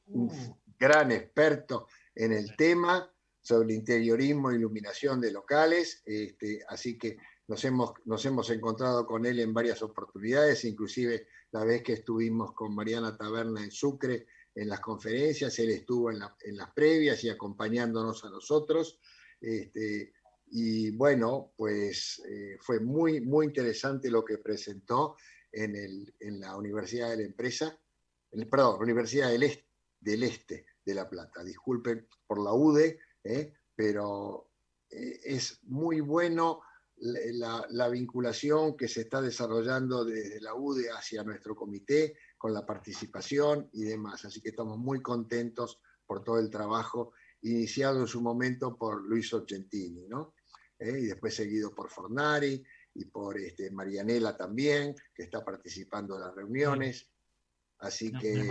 un 0.08 0.30
uh. 0.30 0.58
gran 0.78 1.14
experto 1.14 1.88
en 2.14 2.34
el 2.34 2.58
tema 2.58 3.10
sobre 3.40 3.74
interiorismo 3.74 4.52
e 4.52 4.58
iluminación 4.58 5.22
de 5.22 5.32
locales, 5.32 6.04
este, 6.06 6.60
así 6.68 6.98
que 6.98 7.16
nos 7.48 7.64
hemos, 7.64 7.94
nos 8.04 8.26
hemos 8.26 8.50
encontrado 8.50 9.06
con 9.06 9.26
él 9.26 9.40
en 9.40 9.54
varias 9.54 9.82
oportunidades, 9.82 10.66
inclusive 10.66 11.30
la 11.52 11.64
vez 11.64 11.84
que 11.84 11.94
estuvimos 11.94 12.52
con 12.52 12.76
Mariana 12.76 13.16
Taberna 13.16 13.64
en 13.64 13.72
Sucre 13.72 14.28
en 14.58 14.70
las 14.70 14.80
conferencias, 14.80 15.58
él 15.60 15.70
estuvo 15.70 16.10
en, 16.10 16.20
las 16.20 16.72
previas 16.74 17.24
y 17.24 17.30
acompañándonos 17.30 18.26
a 18.26 18.30
nosotros. 18.30 19.00
Este, 19.40 20.14
y 20.48 20.90
bueno, 20.92 21.54
pues 21.56 22.24
eh, 22.28 22.58
fue 22.60 22.80
muy, 22.80 23.22
muy 23.22 23.46
interesante 23.46 24.10
lo 24.10 24.26
que 24.26 24.40
presentó 24.40 25.16
en, 25.52 25.76
el, 25.76 26.16
en 26.20 26.40
la 26.40 26.56
Universidad 26.58 27.12
de 27.12 27.18
la 27.18 27.24
Empresa, 27.24 27.80
el, 28.32 28.50
perdón, 28.50 28.82
Universidad 28.82 29.30
del 29.30 29.44
Este, 29.44 29.68
del 30.00 30.24
Este 30.24 30.66
de 30.84 30.96
La 30.96 31.08
Plata. 31.08 31.44
Disculpen 31.44 32.08
por 32.26 32.44
la 32.44 32.52
UDE, 32.52 33.00
¿eh? 33.24 33.54
pero 33.76 34.50
eh, 34.90 35.20
es 35.24 35.60
muy 35.66 36.00
bueno 36.00 36.62
la, 37.00 37.90
vinculación 37.90 38.76
que 38.76 38.88
se 38.88 39.02
está 39.02 39.22
desarrollando 39.22 40.04
desde 40.04 40.42
la 40.42 40.56
UDE 40.56 40.90
hacia 40.90 41.24
nuestro 41.24 41.56
comité, 41.56 42.18
con 42.38 42.54
la 42.54 42.66
participación 42.66 43.70
y 43.74 43.84
demás. 43.84 44.26
Así 44.26 44.42
que 44.42 44.50
estamos 44.50 44.78
muy 44.78 45.02
contentos 45.02 45.80
por 46.06 46.24
todo 46.24 46.40
el 46.40 46.50
trabajo 46.50 47.14
iniciado 47.42 48.02
en 48.02 48.08
su 48.08 48.22
momento 48.22 48.78
por 48.78 49.04
Luis 49.04 49.34
Ocentini, 49.34 50.08
¿no? 50.08 50.34
¿Eh? 50.80 51.00
y 51.00 51.06
después 51.08 51.36
seguido 51.36 51.74
por 51.74 51.90
Fornari 51.90 52.64
y 52.94 53.06
por 53.06 53.38
este, 53.38 53.72
Marianela 53.72 54.38
también, 54.38 54.94
que 55.14 55.24
está 55.24 55.44
participando 55.44 56.16
en 56.16 56.22
las 56.22 56.36
reuniones. 56.36 57.12
Así 57.80 58.12
que... 58.12 58.48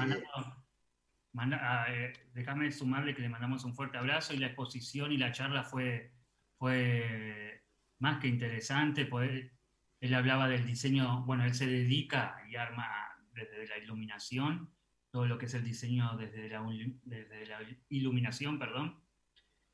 Ah, 1.38 1.84
eh, 1.90 2.12
déjame 2.32 2.72
sumarle 2.72 3.14
que 3.14 3.20
le 3.20 3.28
mandamos 3.28 3.64
un 3.64 3.74
fuerte 3.74 3.98
abrazo 3.98 4.32
y 4.32 4.38
la 4.38 4.46
exposición 4.46 5.12
y 5.12 5.18
la 5.18 5.32
charla 5.32 5.64
fue, 5.64 6.12
fue 6.56 7.62
más 7.98 8.20
que 8.20 8.28
interesante. 8.28 9.08
él 10.00 10.14
hablaba 10.14 10.48
del 10.48 10.64
diseño, 10.64 11.24
bueno, 11.26 11.44
él 11.44 11.54
se 11.54 11.66
dedica 11.66 12.42
y 12.50 12.56
arma 12.56 13.05
desde 13.36 13.68
la 13.68 13.78
iluminación, 13.78 14.70
todo 15.10 15.26
lo 15.26 15.38
que 15.38 15.46
es 15.46 15.54
el 15.54 15.64
diseño 15.64 16.16
desde 16.16 16.48
la, 16.48 17.60
iluminación, 17.88 18.58
perdón. 18.58 19.00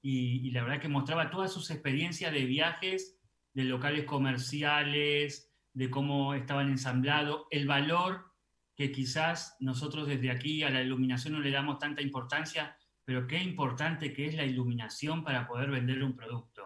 Y, 0.02 0.47
y, 0.47 0.50
la 0.50 0.64
verdad 0.64 0.81
que 0.81 0.88
mostraba 0.88 1.31
todas 1.31 1.52
sus 1.52 1.71
experiencias 1.71 2.33
de 2.33 2.45
viajes, 2.45 3.19
de 3.54 3.64
locales 3.64 4.04
comerciales, 4.04 5.52
de 5.73 5.90
cómo 5.90 6.35
estaban 6.35 6.69
ensamblados, 6.69 7.47
el 7.50 7.66
valor 7.66 8.33
que 8.75 8.90
quizás 8.90 9.57
nosotros 9.61 10.09
desde 10.09 10.31
aquí 10.31 10.62
a 10.62 10.71
la 10.71 10.83
iluminación 10.83 11.35
no 11.35 11.40
le 11.40 11.50
damos 11.50 11.78
tanta 11.78 12.02
importancia, 12.02 12.76
pero 13.04 13.26
qué 13.26 13.42
importante 13.42 14.12
que 14.12 14.26
es 14.26 14.35
la 14.35 14.45
iluminación 14.45 15.23
para 15.25 15.47
poder 15.47 15.71
vender 15.71 16.02
un 16.02 16.16
producto. 16.16 16.62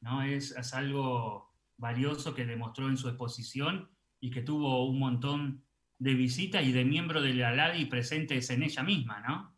¿no? 0.00 0.22
Es, 0.22 0.52
es 0.52 0.74
algo 0.74 1.54
valioso 1.76 2.34
que 2.34 2.44
demostró 2.44 2.88
en 2.88 2.96
su 2.96 3.08
exposición 3.08 3.90
y 4.20 4.30
que 4.30 4.42
tuvo 4.42 4.86
un 4.86 4.98
montón 4.98 5.64
de 5.98 6.14
visitas 6.14 6.62
y 6.62 6.72
de 6.72 6.84
miembros 6.84 7.22
de 7.22 7.34
la 7.34 7.52
LADI 7.52 7.86
presentes 7.86 8.50
en 8.50 8.62
ella 8.62 8.82
misma, 8.82 9.20
¿no? 9.20 9.56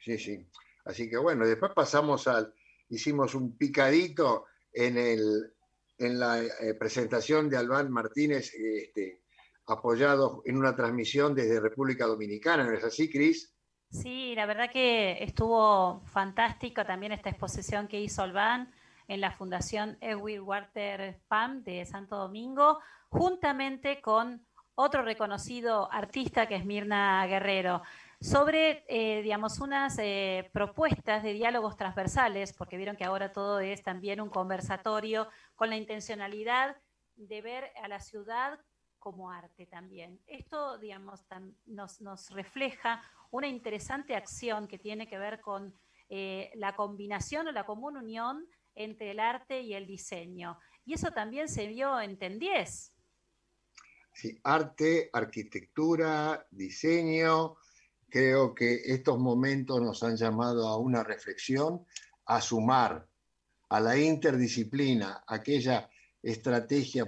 Sí, 0.00 0.18
sí. 0.18 0.46
Así 0.84 1.08
que 1.08 1.16
bueno, 1.16 1.46
después 1.46 1.72
pasamos 1.74 2.26
al, 2.26 2.52
hicimos 2.88 3.34
un 3.34 3.56
picadito 3.56 4.46
en, 4.72 4.98
el, 4.98 5.52
en 5.98 6.18
la 6.18 6.42
eh, 6.42 6.74
presentación 6.78 7.48
de 7.48 7.56
Albán 7.56 7.90
Martínez, 7.90 8.52
este, 8.54 9.22
apoyado 9.66 10.42
en 10.44 10.56
una 10.56 10.74
transmisión 10.74 11.34
desde 11.34 11.60
República 11.60 12.06
Dominicana, 12.06 12.64
¿no 12.64 12.72
es 12.72 12.84
así, 12.84 13.10
Cris? 13.10 13.54
Sí, 13.90 14.34
la 14.34 14.46
verdad 14.46 14.70
que 14.70 15.22
estuvo 15.22 16.02
fantástico 16.06 16.84
también 16.84 17.12
esta 17.12 17.30
exposición 17.30 17.88
que 17.88 18.00
hizo 18.00 18.22
Albán 18.22 18.72
en 19.08 19.20
la 19.20 19.32
Fundación 19.32 19.98
Edwin 20.00 20.42
Walter 20.42 21.20
Pam 21.26 21.64
de 21.64 21.84
Santo 21.84 22.16
Domingo, 22.16 22.78
juntamente 23.08 24.00
con 24.00 24.46
otro 24.80 25.02
reconocido 25.02 25.90
artista 25.92 26.46
que 26.46 26.56
es 26.56 26.64
Mirna 26.64 27.26
Guerrero, 27.26 27.82
sobre, 28.20 28.84
eh, 28.88 29.22
digamos, 29.22 29.60
unas 29.60 29.98
eh, 29.98 30.50
propuestas 30.52 31.22
de 31.22 31.32
diálogos 31.32 31.76
transversales, 31.76 32.52
porque 32.52 32.76
vieron 32.76 32.96
que 32.96 33.04
ahora 33.04 33.32
todo 33.32 33.60
es 33.60 33.82
también 33.82 34.20
un 34.20 34.28
conversatorio 34.28 35.28
con 35.54 35.70
la 35.70 35.76
intencionalidad 35.76 36.76
de 37.16 37.40
ver 37.40 37.72
a 37.82 37.88
la 37.88 38.00
ciudad 38.00 38.58
como 38.98 39.30
arte 39.30 39.66
también. 39.66 40.20
Esto, 40.26 40.78
digamos, 40.78 41.24
nos, 41.66 42.00
nos, 42.00 42.30
refleja 42.30 43.02
una 43.30 43.48
interesante 43.48 44.14
acción 44.14 44.68
que 44.68 44.78
tiene 44.78 45.06
que 45.06 45.18
ver 45.18 45.40
con 45.40 45.74
eh, 46.08 46.50
la 46.54 46.76
combinación 46.76 47.48
o 47.48 47.52
la 47.52 47.64
común 47.64 47.96
unión 47.96 48.46
entre 48.74 49.12
el 49.12 49.20
arte 49.20 49.60
y 49.62 49.74
el 49.74 49.86
diseño. 49.86 50.58
Y 50.84 50.94
eso 50.94 51.10
también 51.12 51.48
se 51.48 51.66
vio 51.66 52.00
en 52.00 52.18
Tendies. 52.18 52.94
Arte, 54.44 55.10
arquitectura, 55.12 56.46
diseño. 56.50 57.56
Creo 58.08 58.54
que 58.54 58.74
estos 58.86 59.18
momentos 59.18 59.80
nos 59.80 60.02
han 60.02 60.16
llamado 60.16 60.68
a 60.68 60.78
una 60.78 61.04
reflexión, 61.04 61.86
a 62.26 62.40
sumar 62.40 63.06
a 63.68 63.80
la 63.80 63.96
interdisciplina, 63.96 65.22
aquella 65.26 65.88
estrategia 66.22 67.06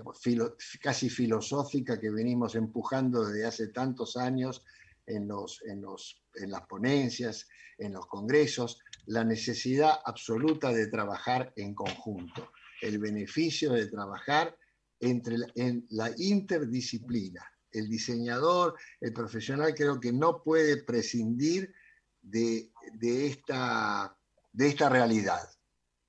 casi 0.81 1.11
filosófica 1.11 2.01
que 2.01 2.11
venimos 2.11 2.55
empujando 2.55 3.27
desde 3.27 3.47
hace 3.47 3.69
tantos 3.69 4.17
años 4.17 4.65
en, 5.07 5.29
los, 5.29 5.61
en, 5.67 5.83
los, 5.83 6.23
en 6.35 6.51
las 6.51 6.63
ponencias, 6.63 7.49
en 7.79 7.93
los 7.93 8.07
congresos, 8.07 8.79
la 9.07 9.25
necesidad 9.25 10.01
absoluta 10.05 10.73
de 10.73 10.87
trabajar 10.87 11.53
en 11.57 11.75
conjunto, 11.75 12.53
el 12.81 12.99
beneficio 12.99 13.73
de 13.73 13.87
trabajar 13.87 14.57
entre 15.03 15.37
en 15.57 15.85
la 15.91 16.11
interdisciplina. 16.17 17.45
El 17.73 17.89
diseñador, 17.89 18.77
el 19.01 19.13
profesional 19.13 19.75
creo 19.75 19.99
que 19.99 20.13
no 20.13 20.43
puede 20.43 20.83
prescindir 20.85 21.75
de, 22.23 22.71
esta, 23.01 24.17
de 24.53 24.69
esta 24.69 24.89
realidad. 24.89 25.43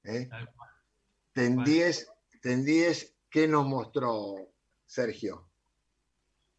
¿eh? 0.04 0.30
Ten 1.34 1.64
10, 1.64 3.16
¿qué 3.30 3.48
nos 3.48 3.66
mostró 3.66 4.36
Sergio? 4.86 5.50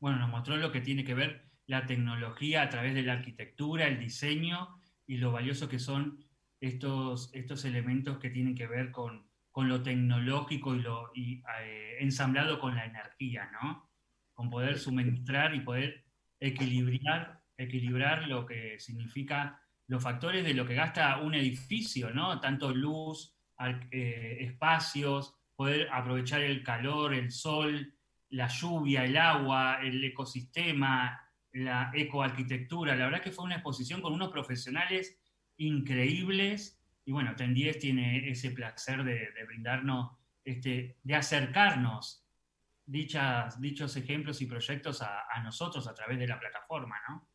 Bueno, 0.00 0.18
nos 0.18 0.30
mostró 0.30 0.56
lo 0.56 0.72
que 0.72 0.80
tiene 0.80 1.04
que 1.04 1.14
ver 1.14 1.48
la 1.66 1.86
tecnología 1.86 2.62
a 2.62 2.68
través 2.68 2.94
de 2.94 3.02
la 3.02 3.14
arquitectura, 3.14 3.86
el 3.86 4.00
diseño 4.00 4.80
y 5.06 5.18
lo 5.18 5.30
valioso 5.30 5.68
que 5.68 5.78
son 5.78 6.24
estos, 6.60 7.30
estos 7.32 7.64
elementos 7.64 8.18
que 8.18 8.30
tienen 8.30 8.56
que 8.56 8.66
ver 8.66 8.90
con, 8.90 9.28
con 9.54 9.68
lo 9.68 9.84
tecnológico 9.84 10.74
y, 10.74 10.80
lo, 10.80 11.12
eh, 11.14 11.98
ensamblado 12.00 12.58
con 12.58 12.74
la 12.74 12.86
energía, 12.86 13.48
¿no? 13.52 13.88
Con 14.32 14.50
poder 14.50 14.80
suministrar 14.80 15.54
y 15.54 15.60
poder 15.60 16.04
equilibrar, 16.40 17.40
equilibrar 17.56 18.26
lo 18.26 18.46
que 18.46 18.80
significa 18.80 19.62
los 19.86 20.02
factores 20.02 20.44
de 20.44 20.54
lo 20.54 20.66
que 20.66 20.74
gasta 20.74 21.18
un 21.18 21.36
edificio, 21.36 22.10
¿no? 22.10 22.40
Tanto 22.40 22.74
luz, 22.74 23.38
eh, 23.92 24.38
espacios, 24.40 25.36
poder 25.54 25.88
aprovechar 25.92 26.40
el 26.40 26.64
calor, 26.64 27.14
el 27.14 27.30
sol, 27.30 27.94
la 28.30 28.48
lluvia, 28.48 29.04
el 29.04 29.16
agua, 29.16 29.78
el 29.84 30.02
ecosistema, 30.02 31.16
la 31.52 31.92
ecoarquitectura. 31.94 32.96
La 32.96 33.04
verdad 33.04 33.22
que 33.22 33.30
fue 33.30 33.44
una 33.44 33.54
exposición 33.54 34.00
con 34.00 34.14
unos 34.14 34.32
profesionales 34.32 35.16
increíbles 35.58 36.83
y 37.04 37.12
bueno, 37.12 37.34
TEN 37.36 37.52
10 37.52 37.78
tiene 37.78 38.30
ese 38.30 38.50
placer 38.50 39.04
de, 39.04 39.28
brindarnos, 39.46 40.12
este, 40.44 40.98
de 41.02 41.14
acercarnos 41.14 42.24
dichas, 42.86 43.60
dichos 43.60 43.96
ejemplos 43.96 44.40
y 44.40 44.46
proyectos 44.46 45.02
a, 45.02 45.24
nosotros 45.42 45.86
a 45.86 45.94
través 45.94 46.18
de 46.18 46.26
la 46.26 46.38
plataforma, 46.38 46.96
¿no? 47.08 47.28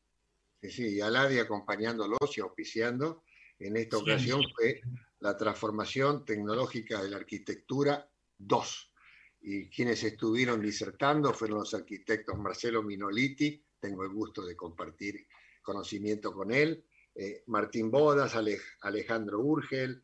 Sí, 0.61 0.69
sí, 0.71 0.95
y 0.95 1.01
Aladia 1.01 1.43
acompañándolos 1.43 2.37
y 2.37 2.41
auspiciando. 2.41 3.23
En 3.57 3.77
esta 3.77 3.97
ocasión 3.97 4.41
fue 4.55 4.81
la 5.19 5.37
transformación 5.37 6.25
tecnológica 6.25 7.01
de 7.01 7.09
la 7.09 7.17
arquitectura 7.17 8.09
2. 8.37 8.93
Y 9.41 9.69
quienes 9.69 10.03
estuvieron 10.03 10.61
disertando 10.61 11.33
fueron 11.33 11.59
los 11.59 11.73
arquitectos 11.73 12.37
Marcelo 12.37 12.83
Minoliti, 12.83 13.63
tengo 13.79 14.03
el 14.03 14.09
gusto 14.09 14.45
de 14.45 14.55
compartir 14.55 15.27
conocimiento 15.61 16.33
con 16.33 16.51
él, 16.51 16.85
eh, 17.21 17.43
Martín 17.47 17.91
Bodas, 17.91 18.33
Alejandro 18.81 19.41
Urgel, 19.41 20.01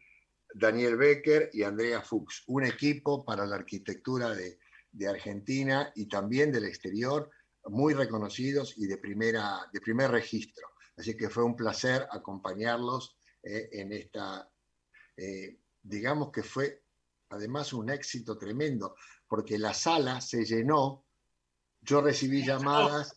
Daniel 0.54 0.98
Becker 0.98 1.50
y 1.54 1.64
Andrea 1.64 2.02
Fuchs, 2.02 2.44
un 2.48 2.66
equipo 2.66 3.24
para 3.24 3.46
la 3.46 3.56
arquitectura 3.56 4.36
de, 4.36 4.60
Argentina 5.08 5.92
y 5.96 6.08
también 6.08 6.52
del 6.52 6.66
exterior, 6.66 7.30
muy 7.68 7.94
reconocidos 7.94 8.74
y 8.78 8.88
de, 8.88 8.98
primera, 8.98 9.60
de 9.72 9.80
primer 9.80 10.12
registro. 10.12 10.68
Así 10.98 11.16
que 11.16 11.30
fue 11.30 11.44
un 11.44 11.56
placer 11.56 12.06
acompañarlos 12.12 13.18
eh, 13.44 13.70
en 13.72 13.94
esta, 13.94 14.50
eh, 15.16 15.60
digamos 15.82 16.32
que 16.32 16.44
fue 16.44 16.84
además 17.30 17.72
un 17.72 17.90
éxito 17.90 18.38
tremendo, 18.38 18.96
porque 19.28 19.58
la 19.58 19.74
sala 19.74 20.20
se 20.20 20.44
llenó, 20.44 21.06
yo 21.82 22.02
recibí 22.02 22.46
llamadas, 22.46 23.16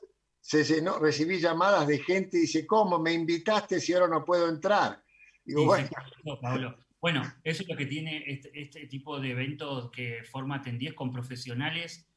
se 0.49 0.65
llenó, 0.65 0.99
recibí 0.99 1.39
llamadas 1.39 1.87
de 1.87 1.99
gente 1.99 2.39
y 2.39 2.41
dice, 2.41 2.67
¿cómo 2.67 2.99
me 2.99 3.13
invitaste 3.13 3.79
si 3.81 3.93
ahora 3.93 4.09
no 4.09 4.25
puedo 4.25 4.49
entrar? 4.49 5.05
Digo, 5.45 5.67
bueno. 5.67 6.75
Bueno, 7.03 7.23
eso 7.45 7.63
es 7.63 7.69
lo 7.69 7.77
que 7.77 7.85
tiene 7.85 8.25
este, 8.27 8.59
este, 8.59 8.87
tipo 8.87 9.21
de 9.21 9.33
eventos 9.33 9.91
que 9.91 10.25
forma 10.25 10.63
Tendíes 10.63 10.95
con 10.95 11.13
profesionales 11.13 12.11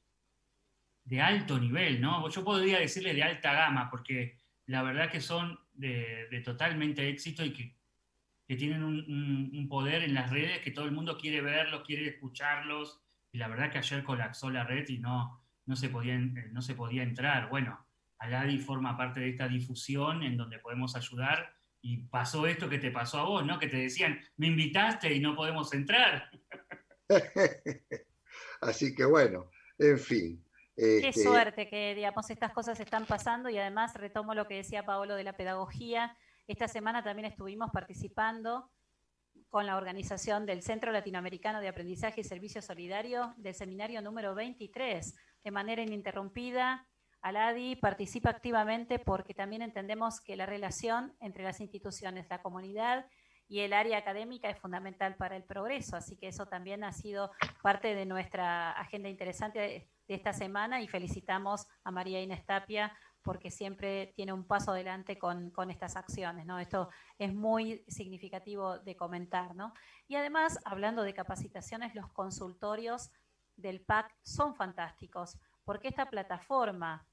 de 1.03 1.19
alto 1.19 1.59
nivel, 1.59 1.99
¿no? 1.99 2.29
Yo 2.29 2.45
podría 2.45 2.79
decirle 2.79 3.13
de 3.13 3.21
alta 3.21 3.51
gama, 3.51 3.89
porque 3.91 4.37
la 4.65 4.81
verdad 4.81 5.11
que 5.11 5.19
son 5.19 5.59
de, 5.73 6.41
totalmente 6.45 7.09
éxito 7.09 7.43
y 7.43 7.51
que, 7.51 7.75
tienen 8.55 8.81
un, 8.81 9.67
poder 9.69 10.03
en 10.03 10.13
las 10.13 10.29
redes 10.29 10.59
que 10.59 10.71
todo 10.71 10.85
el 10.85 10.93
mundo 10.93 11.17
quiere 11.17 11.41
verlos, 11.41 11.83
quiere 11.85 12.07
escucharlos. 12.07 13.01
Y 13.33 13.39
la 13.39 13.49
verdad 13.49 13.69
que 13.69 13.79
ayer 13.79 14.05
colapsó 14.05 14.49
la 14.49 14.63
red 14.63 14.87
y 14.87 14.99
no, 14.99 15.43
no, 15.65 15.75
se, 15.75 15.89
podía, 15.89 16.17
no 16.17 16.61
se 16.61 16.75
podía 16.75 17.03
entrar. 17.03 17.49
Bueno, 17.49 17.85
Aladi 18.21 18.59
forma 18.59 18.95
parte 18.95 19.19
de 19.19 19.29
esta 19.29 19.47
difusión 19.47 20.21
en 20.21 20.37
donde 20.37 20.59
podemos 20.59 20.95
ayudar 20.95 21.55
y 21.81 21.97
pasó 21.97 22.45
esto 22.45 22.69
que 22.69 22.77
te 22.77 22.91
pasó 22.91 23.19
a 23.19 23.23
vos, 23.23 23.43
¿no? 23.43 23.57
Que 23.57 23.67
te 23.67 23.77
decían, 23.77 24.19
me 24.37 24.45
invitaste 24.45 25.11
y 25.11 25.19
no 25.19 25.35
podemos 25.35 25.73
entrar. 25.73 26.29
Así 28.61 28.93
que 28.93 29.05
bueno, 29.05 29.49
en 29.79 29.97
fin. 29.97 30.45
Qué 30.75 31.09
este, 31.09 31.23
suerte 31.23 31.67
que, 31.67 31.95
digamos, 31.95 32.29
estas 32.29 32.51
cosas 32.53 32.79
están 32.79 33.07
pasando 33.07 33.49
y 33.49 33.57
además 33.57 33.95
retomo 33.95 34.35
lo 34.35 34.47
que 34.47 34.57
decía 34.57 34.85
Paolo 34.85 35.15
de 35.15 35.23
la 35.23 35.33
pedagogía. 35.33 36.15
Esta 36.45 36.67
semana 36.67 37.03
también 37.03 37.25
estuvimos 37.25 37.71
participando 37.71 38.71
con 39.49 39.65
la 39.65 39.77
organización 39.77 40.45
del 40.45 40.61
Centro 40.61 40.91
Latinoamericano 40.91 41.59
de 41.59 41.69
Aprendizaje 41.69 42.21
y 42.21 42.23
Servicio 42.23 42.61
Solidario 42.61 43.33
del 43.37 43.55
seminario 43.55 43.99
número 44.03 44.35
23, 44.35 45.15
de 45.43 45.51
manera 45.51 45.81
ininterrumpida, 45.81 46.87
Aladi 47.21 47.75
participa 47.75 48.29
activamente 48.29 48.99
porque 48.99 49.33
también 49.33 49.61
entendemos 49.61 50.21
que 50.21 50.35
la 50.35 50.45
relación 50.45 51.15
entre 51.19 51.43
las 51.43 51.61
instituciones, 51.61 52.27
la 52.29 52.41
comunidad 52.41 53.05
y 53.51 53.59
el 53.59 53.73
área 53.73 53.97
académica 53.97 54.49
es 54.49 54.57
fundamental 54.57 55.15
para 55.15 55.35
el 55.35 55.43
progreso, 55.43 55.97
así 55.97 56.15
que 56.15 56.29
eso 56.29 56.45
también 56.45 56.85
ha 56.85 56.93
sido 56.93 57.31
parte 57.61 57.95
de 57.95 58.05
nuestra 58.05 58.71
agenda 58.71 59.09
interesante 59.09 59.59
de, 59.59 59.89
esta 60.07 60.33
semana 60.33 60.81
y 60.81 60.87
felicitamos 60.87 61.67
a 61.83 61.91
María 61.91 62.21
Inés 62.21 62.45
Tapia 62.45 62.93
porque 63.21 63.51
siempre 63.51 64.13
tiene 64.15 64.33
un 64.33 64.45
paso 64.45 64.71
adelante 64.71 65.17
con, 65.17 65.51
estas 65.69 65.95
acciones, 65.95 66.45
¿no? 66.45 66.59
Esto 66.59 66.89
es 67.17 67.33
muy 67.33 67.83
significativo 67.87 68.79
de 68.79 68.95
comentar, 68.95 69.53
¿no? 69.55 69.73
Y 70.07 70.15
además, 70.15 70.59
hablando 70.65 71.03
de 71.03 71.13
capacitaciones, 71.13 71.93
los 71.93 72.11
consultorios 72.11 73.11
del 73.55 73.81
PAC 73.81 74.15
son 74.23 74.55
fantásticos, 74.55 75.37
porque 75.63 75.89
esta 75.89 76.09
plataforma 76.09 77.05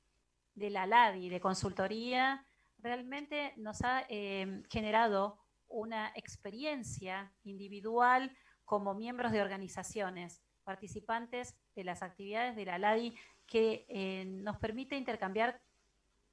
de 0.58 0.70
la 0.70 0.86
LADI, 0.86 1.28
de 1.28 1.40
consultoría, 1.40 2.44
realmente 2.78 3.54
nos 3.56 3.82
ha 3.82 4.04
eh, 4.08 4.62
generado 4.70 5.38
una 5.68 6.12
experiencia 6.14 7.32
individual 7.44 8.36
como 8.64 8.94
miembros 8.94 9.32
de 9.32 9.40
organizaciones, 9.40 10.42
participantes 10.64 11.56
de 11.74 11.84
las 11.84 12.02
actividades 12.02 12.56
de 12.56 12.66
la 12.66 12.78
LADI, 12.78 13.14
que 13.46 13.86
eh, 13.88 14.24
nos 14.26 14.58
permite 14.58 14.96
intercambiar 14.96 15.60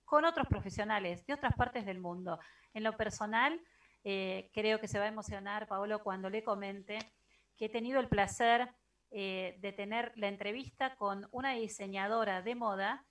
con 0.03 0.25
otros 0.25 0.47
profesionales 0.47 1.25
de 1.25 1.33
otras 1.33 1.55
partes 1.55 1.85
del 1.85 1.99
mundo. 1.99 2.39
En 2.73 2.83
lo 2.83 2.97
personal, 2.97 3.59
eh, 4.03 4.49
creo 4.53 4.79
que 4.79 4.87
se 4.87 4.99
va 4.99 5.05
a 5.05 5.09
emocionar, 5.09 5.67
Paolo, 5.67 6.03
cuando 6.03 6.29
le 6.29 6.43
comente 6.43 6.99
que 7.57 7.65
he 7.65 7.69
tenido 7.69 7.99
el 7.99 8.09
placer 8.09 8.69
de 9.11 9.73
tener 9.77 10.11
la 10.17 10.27
entrevista 10.27 10.97
con 10.97 11.29
una 11.31 11.51
diseñadora 11.53 12.41
de 12.41 12.53
moda 12.53 13.05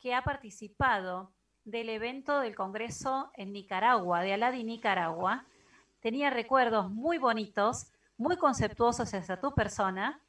que 0.00 0.14
ha 0.14 0.22
participado 0.22 1.32
del 1.64 1.90
evento 1.90 2.40
del 2.40 2.54
Congreso 2.54 3.30
en 3.34 3.52
Nicaragua, 3.52 4.22
de 4.22 4.32
Aladi 4.32 4.64
Nicaragua. 4.64 5.44
Tenía 6.00 6.30
recuerdos 6.30 6.90
muy 6.90 7.18
bonitos, 7.18 7.92
muy 8.16 8.36
conceptuosos 8.36 9.12
hacia 9.12 9.40
tu 9.40 9.54
persona 9.54 10.20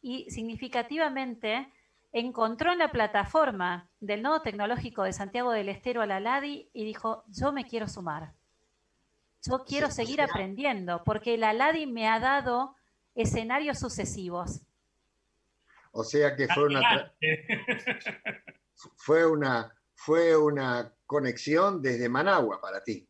y 0.00 0.30
significativamente 0.30 1.72
encontró 2.12 2.72
en 2.72 2.78
la 2.78 2.90
plataforma 2.90 3.90
del 4.00 4.22
Nodo 4.22 4.42
Tecnológico 4.42 5.02
de 5.02 5.12
Santiago 5.12 5.50
del 5.50 5.68
Estero 5.68 6.00
al 6.00 6.12
Aladi 6.12 6.70
y 6.72 6.84
dijo, 6.84 7.24
yo 7.28 7.52
me 7.52 7.64
quiero 7.64 7.88
sumar. 7.88 8.32
Yo 9.42 9.64
quiero 9.64 9.90
seguir 9.90 10.20
aprendiendo 10.20 11.02
porque 11.04 11.34
el 11.34 11.44
Aladi 11.44 11.86
me 11.86 12.08
ha 12.08 12.18
dado 12.18 12.76
escenarios 13.14 13.78
sucesivos. 13.78 14.62
O 15.92 16.04
sea 16.04 16.36
que 16.36 16.48
fue 16.48 16.64
una... 16.66 17.12
fue 18.96 19.26
una, 19.26 19.74
fue 19.94 20.36
una 20.36 20.92
conexión 21.06 21.82
desde 21.82 22.08
Managua 22.08 22.60
para 22.60 22.82
ti. 22.82 23.08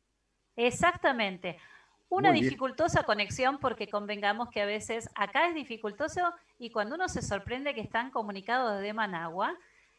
Exactamente. 0.56 1.58
Una 2.10 2.32
dificultosa 2.32 3.02
conexión 3.02 3.58
porque 3.58 3.88
convengamos 3.88 4.48
que 4.48 4.62
a 4.62 4.66
veces 4.66 5.10
acá 5.14 5.46
es 5.46 5.54
dificultoso 5.54 6.32
y 6.58 6.70
cuando 6.70 6.94
uno 6.94 7.06
se 7.06 7.20
sorprende 7.20 7.74
que 7.74 7.82
están 7.82 8.10
comunicados 8.10 8.78
desde 8.78 8.94
Managua, 8.94 9.54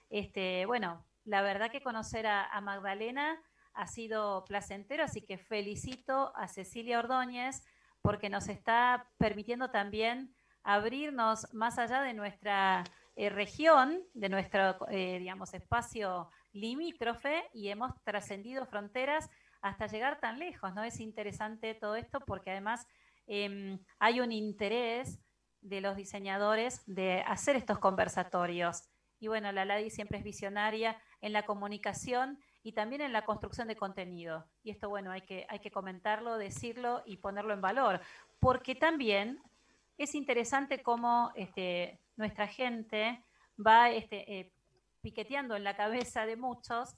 este, 0.10 0.65
bueno, 0.65 1.05
la 1.23 1.43
verdad 1.43 1.69
que 1.69 1.84
conocer 1.84 2.25
a, 2.25 2.60
Magdalena 2.62 3.39
ha 3.73 3.86
sido 3.86 4.43
placentero, 4.45 5.03
así 5.03 5.21
que 5.21 5.38
felicito 5.38 6.36
a 6.36 6.47
Cecilia 6.47 6.97
Ordóñez 6.97 7.63
porque 8.01 8.29
nos 8.29 8.49
está 8.49 9.08
permitiendo 9.17 9.69
también 9.69 10.34
abrirnos 10.63 11.53
más 11.53 11.77
allá 11.77 12.01
de 12.01 12.15
nuestra 12.15 12.84
eh, 13.19 13.27
región, 13.27 14.01
de 14.13 14.29
nuestro, 14.29 14.77
eh, 14.89 15.19
digamos, 15.19 15.53
espacio 15.53 16.29
limítrofe 16.53 17.43
y 17.53 17.67
hemos 17.67 17.91
trascendido 18.05 18.65
fronteras 18.65 19.29
hasta 19.62 19.88
llegar 19.88 20.21
tan 20.21 20.39
lejos, 20.39 20.73
¿no? 20.73 20.86
Es 20.86 21.01
interesante 21.01 21.73
todo 21.73 21.97
esto 21.97 22.21
porque 22.21 22.51
además 22.51 22.88
em, 23.27 23.77
hay 23.99 24.21
un 24.21 24.32
interés 24.32 25.19
de 25.60 25.82
los 25.82 25.97
diseñadores 25.97 26.82
de 26.86 27.19
hacer 27.27 27.58
estos 27.58 27.77
conversatorios. 27.79 28.84
Y 29.19 29.27
bueno, 29.27 29.51
la 29.51 29.65
LADI 29.65 29.89
siempre 29.89 30.19
es 30.19 30.23
visionaria 30.23 30.97
en 31.19 31.34
la 31.34 31.45
comunicación 31.45 32.39
y 32.63 32.71
también 32.71 33.01
en 33.01 33.12
la 33.12 33.25
construcción 33.25 33.67
de 33.67 33.75
contenido. 33.75 34.45
Y 34.63 34.71
esto, 34.71 34.88
bueno, 34.88 35.12
hay 35.12 35.23
que, 35.23 35.45
hay 35.49 35.60
que 35.60 35.71
comentarlo, 35.71 36.38
decirlo 36.38 37.03
y 37.05 37.17
ponerlo 37.17 37.53
en 37.53 37.60
valor, 37.60 37.99
porque 38.39 38.75
también 38.75 39.41
es 39.97 40.15
interesante 40.15 40.82
cómo 40.82 41.34
este, 41.36 41.99
nuestra 42.19 42.47
gente 42.47 43.23
va 43.58 43.89
este, 43.89 44.39
eh, 44.39 44.53
piqueteando 45.01 45.55
en 45.55 45.63
la 45.63 45.77
cabeza 45.77 46.25
de 46.25 46.36
muchos 46.36 46.97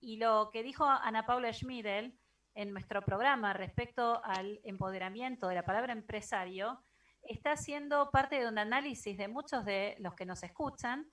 y 0.00 0.16
lo 0.16 0.48
que 0.50 0.62
dijo 0.62 0.84
Ana 0.84 1.26
Paula 1.26 1.52
Schmidel 1.52 2.18
en 2.54 2.72
nuestro 2.72 3.02
programa 3.02 3.52
respecto 3.52 4.24
al 4.24 4.60
empoderamiento 4.64 5.46
de 5.48 5.56
la 5.56 5.64
palabra 5.64 5.92
empresario 5.92 6.82
está 7.22 7.54
siendo 7.56 8.10
parte 8.10 8.40
de 8.40 8.48
un 8.48 8.58
análisis 8.58 9.16
de 9.18 9.28
muchos 9.28 9.64
de 9.66 9.94
los 10.00 10.14
que 10.14 10.24
nos 10.24 10.42
escuchan 10.42 11.06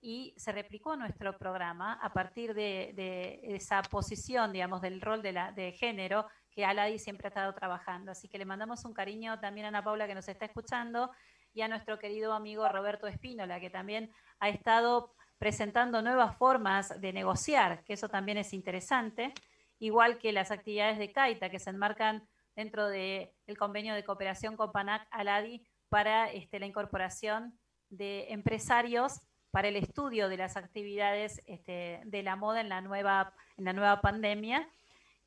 y 0.00 0.34
se 0.36 0.50
replicó 0.50 0.96
nuestro 0.96 1.38
programa 1.38 1.94
a 2.02 2.12
partir 2.12 2.52
de, 2.52 3.40
esa 3.44 3.80
posición, 3.80 4.52
digamos, 4.52 4.82
del 4.82 5.00
rol 5.00 5.22
de, 5.22 5.72
género 5.78 6.26
que 6.50 6.64
Aladi 6.64 6.98
siempre 6.98 7.28
ha 7.28 7.30
estado 7.30 7.54
trabajando. 7.54 8.10
Así 8.10 8.28
que 8.28 8.36
le 8.36 8.44
mandamos 8.44 8.84
un 8.84 8.92
cariño 8.92 9.40
también 9.40 9.64
a 9.64 9.68
Ana 9.68 9.82
Paula 9.82 10.06
que 10.06 10.14
nos 10.14 10.28
está 10.28 10.44
escuchando 10.44 11.10
y 11.54 11.62
a 11.62 11.68
nuestro 11.68 11.98
querido 11.98 12.32
amigo 12.32 12.68
Roberto 12.68 13.06
Espínola, 13.06 13.60
que 13.60 13.70
también 13.70 14.10
ha 14.40 14.48
estado 14.48 15.14
presentando 15.38 16.02
nuevas 16.02 16.36
formas 16.36 17.00
de 17.00 17.12
negociar, 17.12 17.84
que 17.84 17.94
eso 17.94 18.08
también 18.08 18.38
es 18.38 18.52
interesante, 18.52 19.32
igual 19.78 20.18
que 20.18 20.32
las 20.32 20.50
actividades 20.50 20.98
de 20.98 21.12
CAITA 21.12 21.50
que 21.50 21.60
se 21.60 21.70
enmarcan 21.70 22.26
dentro 22.56 22.88
del 22.88 23.30
convenio 23.58 23.94
de 23.94 24.04
cooperación 24.04 24.56
con 24.56 24.72
PANAC 24.72 25.06
Aladi 25.10 25.64
para 25.88 26.30
este, 26.30 26.58
la 26.58 26.66
incorporación 26.66 27.58
de 27.88 28.32
empresarios 28.32 29.20
para 29.50 29.68
el 29.68 29.76
estudio 29.76 30.28
de 30.28 30.36
las 30.36 30.56
actividades 30.56 31.40
este, 31.46 32.02
de 32.04 32.22
la 32.24 32.34
moda 32.34 32.60
en 32.60 32.68
la, 32.68 32.80
nueva, 32.80 33.32
en 33.56 33.64
la 33.64 33.72
nueva 33.72 34.00
pandemia. 34.00 34.68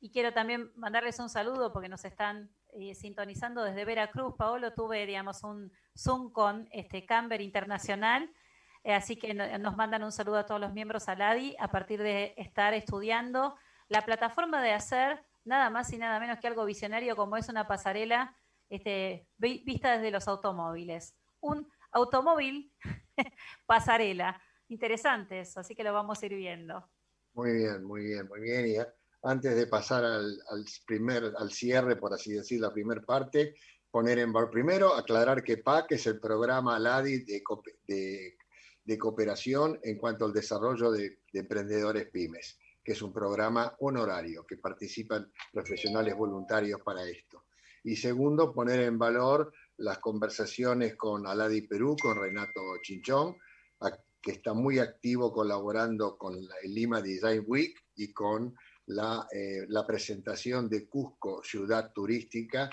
Y 0.00 0.10
quiero 0.10 0.32
también 0.32 0.70
mandarles 0.76 1.18
un 1.18 1.30
saludo 1.30 1.72
porque 1.72 1.88
nos 1.88 2.04
están 2.04 2.50
sintonizando 2.94 3.62
desde 3.62 3.84
Veracruz. 3.84 4.34
Paolo, 4.36 4.72
tuve, 4.74 5.06
digamos, 5.06 5.42
un 5.44 5.72
Zoom 5.96 6.32
con 6.32 6.68
este 6.70 7.06
Camber 7.06 7.40
Internacional, 7.40 8.30
eh, 8.84 8.94
así 8.94 9.16
que 9.16 9.34
nos 9.34 9.76
mandan 9.76 10.04
un 10.04 10.12
saludo 10.12 10.38
a 10.38 10.46
todos 10.46 10.60
los 10.60 10.72
miembros 10.72 11.08
al 11.08 11.22
ADI 11.22 11.56
a 11.58 11.68
partir 11.68 12.02
de 12.02 12.34
estar 12.36 12.74
estudiando 12.74 13.56
la 13.88 14.02
plataforma 14.02 14.62
de 14.62 14.72
hacer 14.72 15.24
nada 15.44 15.70
más 15.70 15.92
y 15.92 15.98
nada 15.98 16.20
menos 16.20 16.38
que 16.38 16.46
algo 16.46 16.64
visionario 16.64 17.16
como 17.16 17.36
es 17.36 17.48
una 17.48 17.66
pasarela 17.66 18.36
este, 18.68 19.26
vista 19.38 19.96
desde 19.96 20.10
los 20.10 20.28
automóviles. 20.28 21.14
Un 21.40 21.68
automóvil 21.92 22.72
pasarela. 23.66 24.40
Interesante 24.68 25.40
eso, 25.40 25.60
así 25.60 25.74
que 25.74 25.84
lo 25.84 25.92
vamos 25.92 26.22
a 26.22 26.26
ir 26.26 26.34
viendo. 26.34 26.88
Muy 27.32 27.52
bien, 27.52 27.84
muy 27.84 28.04
bien, 28.04 28.28
muy 28.28 28.40
bien. 28.40 28.86
Antes 29.22 29.56
de 29.56 29.66
pasar 29.66 30.04
al, 30.04 30.38
primer, 30.86 31.32
al 31.36 31.50
cierre, 31.50 31.96
por 31.96 32.14
así 32.14 32.32
decir, 32.32 32.60
la 32.60 32.72
primera 32.72 33.02
parte, 33.02 33.54
poner 33.90 34.18
en 34.18 34.32
primero, 34.50 34.94
aclarar 34.94 35.42
que 35.42 35.58
PAC 35.58 35.92
es 35.92 36.06
el 36.06 36.20
programa 36.20 36.76
ALADI 36.76 37.24
de, 37.24 37.42
de, 38.84 38.98
cooperación 38.98 39.78
en 39.82 39.98
cuanto 39.98 40.24
al 40.24 40.32
desarrollo 40.32 40.90
de, 40.92 41.18
de 41.32 41.40
emprendedores 41.40 42.08
pymes, 42.10 42.58
que 42.84 42.92
es 42.92 43.02
un 43.02 43.12
programa 43.12 43.74
honorario, 43.80 44.46
que 44.46 44.56
participan 44.56 45.32
profesionales 45.52 46.16
voluntarios 46.16 46.80
para 46.82 47.04
esto. 47.04 47.44
Y 47.84 47.96
segundo, 47.96 48.52
poner 48.52 48.80
en 48.80 48.98
valor 48.98 49.52
las 49.78 49.98
conversaciones 49.98 50.96
con 50.96 51.26
Aladi 51.26 51.62
Perú, 51.62 51.96
con 52.00 52.16
Renato 52.16 52.60
Chinchón, 52.82 53.36
que 54.20 54.32
está 54.32 54.52
muy 54.52 54.78
activo 54.78 55.32
colaborando 55.32 56.18
con 56.18 56.34
el 56.36 56.74
Lima 56.74 57.00
Design 57.00 57.44
Week 57.46 57.78
y 57.94 58.12
con 58.12 58.54
la, 58.88 59.26
eh, 59.32 59.66
la 59.68 59.86
presentación 59.86 60.68
de 60.68 60.86
Cusco, 60.88 61.42
ciudad 61.42 61.92
turística, 61.92 62.70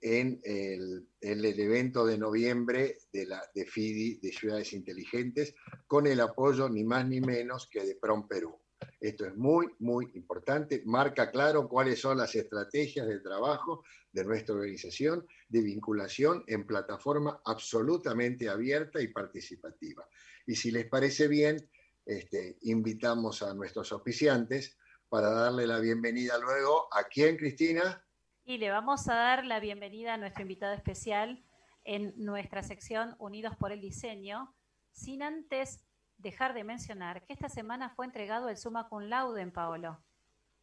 en 0.00 0.40
el, 0.44 1.08
evento 1.20 2.06
de 2.06 2.18
noviembre 2.18 2.98
de, 3.12 3.26
la, 3.26 3.42
de 3.54 3.66
FIDI, 3.66 4.20
de 4.20 4.32
Ciudades 4.32 4.72
Inteligentes, 4.72 5.54
con 5.86 6.06
el 6.06 6.20
apoyo 6.20 6.68
ni 6.68 6.84
más 6.84 7.06
ni 7.06 7.20
menos 7.20 7.68
que 7.68 7.84
de 7.84 7.96
PROM 7.96 8.28
Perú. 8.28 8.60
Esto 9.00 9.26
es 9.26 9.36
muy, 9.36 9.66
muy 9.80 10.10
importante. 10.14 10.82
Marca 10.84 11.30
claro 11.32 11.68
cuáles 11.68 12.00
son 12.00 12.18
las 12.18 12.34
estrategias 12.36 13.08
de 13.08 13.18
trabajo 13.18 13.82
de 14.12 14.24
nuestra 14.24 14.54
organización 14.54 15.26
de 15.48 15.62
vinculación 15.62 16.44
en 16.46 16.64
plataforma 16.64 17.40
absolutamente 17.44 18.48
abierta 18.48 19.02
y 19.02 19.08
participativa. 19.08 20.08
Y 20.46 20.54
si 20.54 20.70
les 20.70 20.86
parece 20.86 21.26
bien, 21.26 21.68
este, 22.06 22.56
invitamos 22.62 23.42
a 23.42 23.52
nuestros 23.52 23.90
auspiciantes 23.90 24.78
para 25.08 25.30
darle 25.30 25.66
la 25.66 25.78
bienvenida 25.78 26.38
luego 26.38 26.88
a 26.92 27.04
quién, 27.04 27.36
Cristina. 27.36 28.02
Y 28.44 28.58
le 28.58 28.70
vamos 28.70 29.08
a 29.08 29.14
dar 29.14 29.44
la 29.44 29.60
bienvenida 29.60 30.14
a 30.14 30.16
nuestro 30.16 30.42
invitado 30.42 30.74
especial 30.74 31.42
en 31.84 32.12
nuestra 32.16 32.62
sección 32.62 33.16
Unidos 33.18 33.56
por 33.56 33.72
el 33.72 33.80
Diseño, 33.80 34.54
sin 34.92 35.22
antes 35.22 35.84
dejar 36.18 36.52
de 36.52 36.64
mencionar 36.64 37.24
que 37.24 37.32
esta 37.32 37.48
semana 37.48 37.90
fue 37.90 38.06
entregado 38.06 38.48
el 38.48 38.56
Summa 38.56 38.88
Cum 38.88 39.04
Laude 39.04 39.40
en 39.40 39.52
Paolo, 39.52 40.02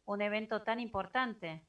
un 0.04 0.22
evento 0.22 0.62
tan 0.62 0.78
importante. 0.78 1.66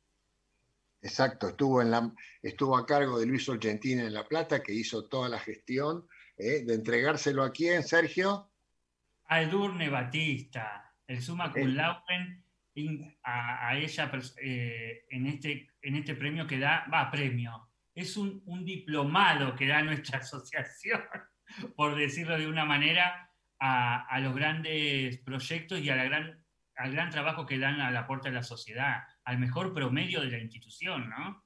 Exacto, 1.01 1.49
estuvo, 1.49 1.81
en 1.81 1.91
la, 1.91 2.11
estuvo 2.41 2.77
a 2.77 2.85
cargo 2.85 3.19
de 3.19 3.25
Luis 3.25 3.47
Olgentina 3.49 4.03
en 4.03 4.13
La 4.13 4.27
Plata, 4.27 4.61
que 4.61 4.73
hizo 4.73 5.05
toda 5.05 5.29
la 5.29 5.39
gestión 5.39 6.07
¿eh? 6.37 6.63
de 6.65 6.73
entregárselo 6.73 7.43
a 7.43 7.51
quién, 7.51 7.83
Sergio. 7.83 8.49
A 9.25 9.41
Edurne 9.41 9.89
Batista, 9.89 10.93
el 11.07 11.21
Summa 11.21 11.51
Cum 11.51 11.75
Laude 11.75 12.46
a, 13.23 13.77
ella 13.77 14.11
eh, 14.41 15.05
en, 15.09 15.25
este, 15.27 15.69
en 15.81 15.95
este 15.95 16.15
premio 16.15 16.45
que 16.45 16.59
da, 16.59 16.85
va, 16.93 17.09
premio, 17.09 17.69
es 17.95 18.17
un, 18.17 18.43
diplomado 18.63 19.55
que 19.55 19.67
da 19.67 19.81
nuestra 19.81 20.19
asociación, 20.19 21.01
por 21.75 21.95
decirlo 21.95 22.37
de 22.37 22.47
una 22.47 22.65
manera, 22.65 23.31
a, 23.59 24.05
a 24.05 24.19
los 24.19 24.35
grandes 24.35 25.17
proyectos 25.19 25.79
y 25.79 25.89
a 25.89 25.95
gran, 26.03 26.43
al 26.75 26.91
gran 26.91 27.09
trabajo 27.09 27.45
que 27.45 27.57
dan 27.57 27.81
a 27.81 27.91
la 27.91 28.05
puerta 28.05 28.29
de 28.29 28.35
la 28.35 28.43
sociedad, 28.43 29.03
al 29.23 29.39
mejor 29.39 29.73
promedio 29.73 30.21
de 30.21 30.29
la 30.29 30.39
institución, 30.39 31.09
¿no? 31.09 31.43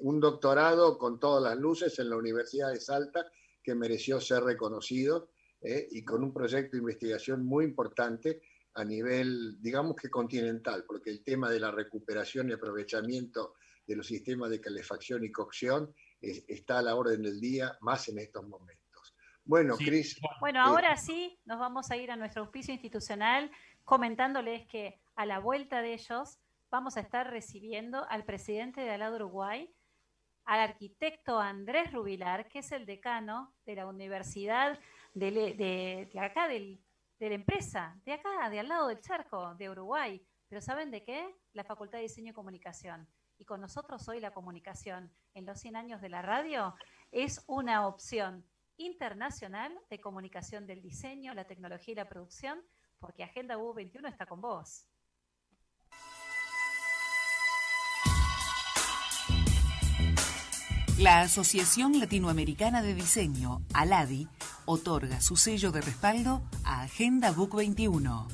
un 0.00 0.20
doctorado 0.20 0.98
con 0.98 1.18
todas 1.18 1.42
las 1.42 1.58
luces 1.58 1.98
en 1.98 2.10
la 2.10 2.16
Universidad 2.16 2.70
de 2.70 2.80
Salta 2.80 3.26
que 3.62 3.74
mereció 3.74 4.20
ser 4.20 4.42
reconocido 4.44 5.30
eh, 5.60 5.88
y 5.90 6.04
con 6.04 6.22
un 6.22 6.32
proyecto 6.32 6.72
de 6.72 6.80
investigación 6.80 7.44
muy 7.44 7.64
importante 7.64 8.40
a 8.74 8.84
nivel, 8.84 9.60
digamos 9.60 9.96
que 9.96 10.10
continental, 10.10 10.84
porque 10.86 11.10
el 11.10 11.22
tema 11.22 11.50
de 11.50 11.60
la 11.60 11.70
recuperación 11.70 12.48
y 12.48 12.52
aprovechamiento 12.52 13.54
de 13.86 13.96
los 13.96 14.06
sistemas 14.06 14.50
de 14.50 14.60
calefacción 14.60 15.24
y 15.24 15.32
cocción 15.32 15.94
está 16.20 16.78
a 16.78 16.82
la 16.82 16.94
orden 16.94 17.22
del 17.22 17.40
día, 17.40 17.76
más 17.80 18.08
en 18.08 18.18
estos 18.18 18.46
momentos. 18.46 18.82
Bueno, 19.44 19.76
Cris. 19.76 20.20
Bueno, 20.40 20.60
eh, 20.60 20.62
ahora 20.64 20.96
sí 20.96 21.38
nos 21.44 21.58
vamos 21.58 21.90
a 21.90 21.96
ir 21.96 22.10
a 22.10 22.16
nuestro 22.16 22.42
auspicio 22.42 22.72
institucional 22.72 23.50
comentándoles 23.84 24.66
que 24.68 25.00
a 25.16 25.26
la 25.26 25.40
vuelta 25.40 25.82
de 25.82 25.94
ellos 25.94 26.38
vamos 26.70 26.96
a 26.96 27.00
estar 27.00 27.28
recibiendo 27.28 28.08
al 28.08 28.24
presidente 28.24 28.80
de 28.80 28.92
Alado 28.92 29.16
Uruguay, 29.16 29.68
al 30.44 30.60
arquitecto 30.60 31.38
Andrés 31.38 31.92
Rubilar, 31.92 32.48
que 32.48 32.60
es 32.60 32.72
el 32.72 32.86
decano 32.86 33.54
de 33.66 33.76
la 33.76 33.86
Universidad 33.86 34.78
de, 35.12 36.08
acá, 36.20 36.48
de 37.22 37.28
la 37.28 37.36
empresa, 37.36 37.96
de 38.04 38.14
acá, 38.14 38.50
de 38.50 38.58
al 38.58 38.66
lado 38.66 38.88
del 38.88 39.00
charco, 39.00 39.54
de 39.54 39.70
Uruguay. 39.70 40.20
Pero 40.48 40.60
¿saben 40.60 40.90
de 40.90 41.04
qué? 41.04 41.24
La 41.52 41.62
Facultad 41.62 41.98
de 41.98 42.02
Diseño 42.02 42.32
y 42.32 42.34
Comunicación. 42.34 43.06
Y 43.38 43.44
con 43.44 43.60
nosotros 43.60 44.08
hoy 44.08 44.18
la 44.18 44.32
comunicación 44.32 45.08
en 45.32 45.46
los 45.46 45.60
100 45.60 45.76
años 45.76 46.02
de 46.02 46.08
la 46.08 46.20
radio 46.20 46.74
es 47.12 47.44
una 47.46 47.86
opción 47.86 48.44
internacional 48.76 49.72
de 49.88 50.00
comunicación 50.00 50.66
del 50.66 50.82
diseño, 50.82 51.32
la 51.32 51.44
tecnología 51.44 51.92
y 51.92 51.94
la 51.94 52.08
producción, 52.08 52.60
porque 52.98 53.22
Agenda 53.22 53.56
U21 53.56 54.08
está 54.08 54.26
con 54.26 54.40
vos. 54.40 54.88
La 60.98 61.20
Asociación 61.20 62.00
Latinoamericana 62.00 62.82
de 62.82 62.94
Diseño, 62.94 63.62
ALADI, 63.74 64.28
otorga 64.64 65.20
su 65.20 65.36
sello 65.36 65.72
de 65.72 65.80
respaldo 65.80 66.42
a 66.64 66.82
Agenda 66.82 67.30
Book 67.30 67.56
21. 67.56 68.28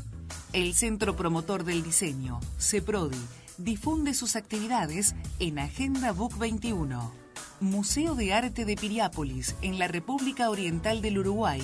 El 0.52 0.74
Centro 0.74 1.16
Promotor 1.16 1.64
del 1.64 1.82
Diseño, 1.82 2.40
CEPRODI, 2.58 3.18
difunde 3.58 4.14
sus 4.14 4.36
actividades 4.36 5.14
en 5.38 5.58
Agenda 5.58 6.12
Book 6.12 6.38
21. 6.38 7.12
Museo 7.60 8.14
de 8.14 8.32
Arte 8.32 8.64
de 8.64 8.76
Piriápolis, 8.76 9.56
en 9.62 9.78
la 9.78 9.88
República 9.88 10.48
Oriental 10.48 11.02
del 11.02 11.18
Uruguay, 11.18 11.60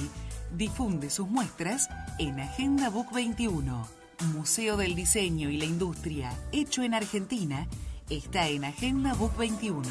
difunde 0.57 1.09
sus 1.09 1.29
muestras 1.29 1.89
en 2.19 2.41
Agenda 2.41 2.91
Book 2.91 3.13
21. 3.13 3.87
Museo 4.35 4.77
del 4.77 4.95
Diseño 4.95 5.51
y 5.51 5.57
la 5.57 5.65
Industria, 5.65 6.33
hecho 6.53 6.83
en 6.83 6.95
Argentina, 6.95 7.67
está 8.11 8.49
en 8.49 8.65
Agenda 8.65 9.15
Book 9.15 9.37
21. 9.37 9.83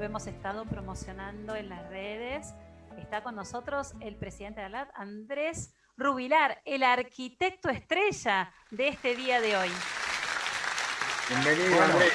Lo 0.00 0.06
hemos 0.06 0.26
estado 0.26 0.64
promocionando 0.64 1.54
en 1.56 1.68
las 1.68 1.86
redes. 1.90 2.54
Está 2.96 3.22
con 3.22 3.36
nosotros 3.36 3.92
el 4.00 4.16
presidente 4.16 4.60
de 4.60 4.66
ALAD, 4.66 4.88
Andrés 4.94 5.74
Rubilar, 5.98 6.62
el 6.64 6.82
arquitecto 6.84 7.68
estrella 7.68 8.50
de 8.70 8.88
este 8.88 9.14
día 9.14 9.42
de 9.42 9.58
hoy. 9.58 9.68
Bienvenido, 11.28 11.76
Bueno. 11.76 11.92
Andrés. 11.92 12.12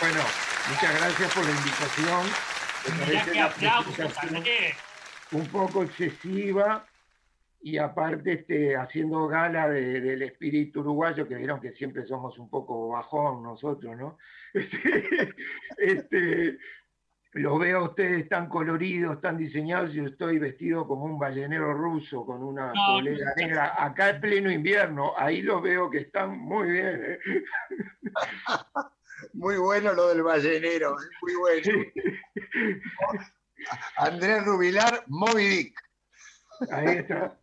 Bueno, 0.00 0.20
muchas 0.68 1.00
gracias 1.00 1.32
por 1.32 1.44
la 1.44 1.50
invitación. 1.52 3.22
Mirá 3.30 3.44
aplausos, 3.46 4.18
Andrés. 4.18 4.74
un 5.30 5.46
poco 5.46 5.84
excesiva 5.84 6.84
y 7.60 7.78
aparte 7.78 8.32
este, 8.32 8.76
haciendo 8.76 9.28
gala 9.28 9.68
de- 9.68 10.00
del 10.00 10.22
espíritu 10.22 10.80
uruguayo, 10.80 11.28
que 11.28 11.36
vieron 11.36 11.60
que 11.60 11.70
siempre 11.74 12.04
somos 12.04 12.36
un 12.40 12.50
poco 12.50 12.88
bajón 12.88 13.44
nosotros, 13.44 13.96
¿no? 13.96 14.18
Este, 14.54 15.34
este, 15.78 16.58
los 17.34 17.58
veo 17.58 17.78
a 17.78 17.84
ustedes 17.88 18.28
tan 18.28 18.48
coloridos, 18.48 19.20
tan 19.20 19.38
diseñados, 19.38 19.90
y 19.92 19.94
yo 19.98 20.06
estoy 20.06 20.38
vestido 20.38 20.86
como 20.86 21.04
un 21.06 21.18
ballenero 21.18 21.72
ruso 21.72 22.26
con 22.26 22.42
una 22.42 22.68
No, 22.74 22.98
polera 22.98 23.30
no. 23.30 23.34
negra, 23.46 23.74
acá 23.84 24.10
en 24.10 24.20
pleno 24.20 24.50
invierno, 24.52 25.14
ahí 25.16 25.40
los 25.42 25.62
veo 25.62 25.88
que 25.90 25.98
están 25.98 26.38
muy 26.38 26.70
bien. 26.72 27.02
¿eh? 27.04 27.18
Muy 29.34 29.56
bueno 29.56 29.92
lo 29.94 30.08
del 30.08 30.24
ballenero, 30.24 30.90
¿eh? 31.00 31.04
muy 31.22 31.34
bueno. 31.36 31.62
Sí. 31.62 31.92
Andrés 33.96 34.44
Rubilar, 34.44 35.04
Moby 35.06 35.44
Dick. 35.44 35.80
Ahí 36.72 36.98
está. 36.98 37.38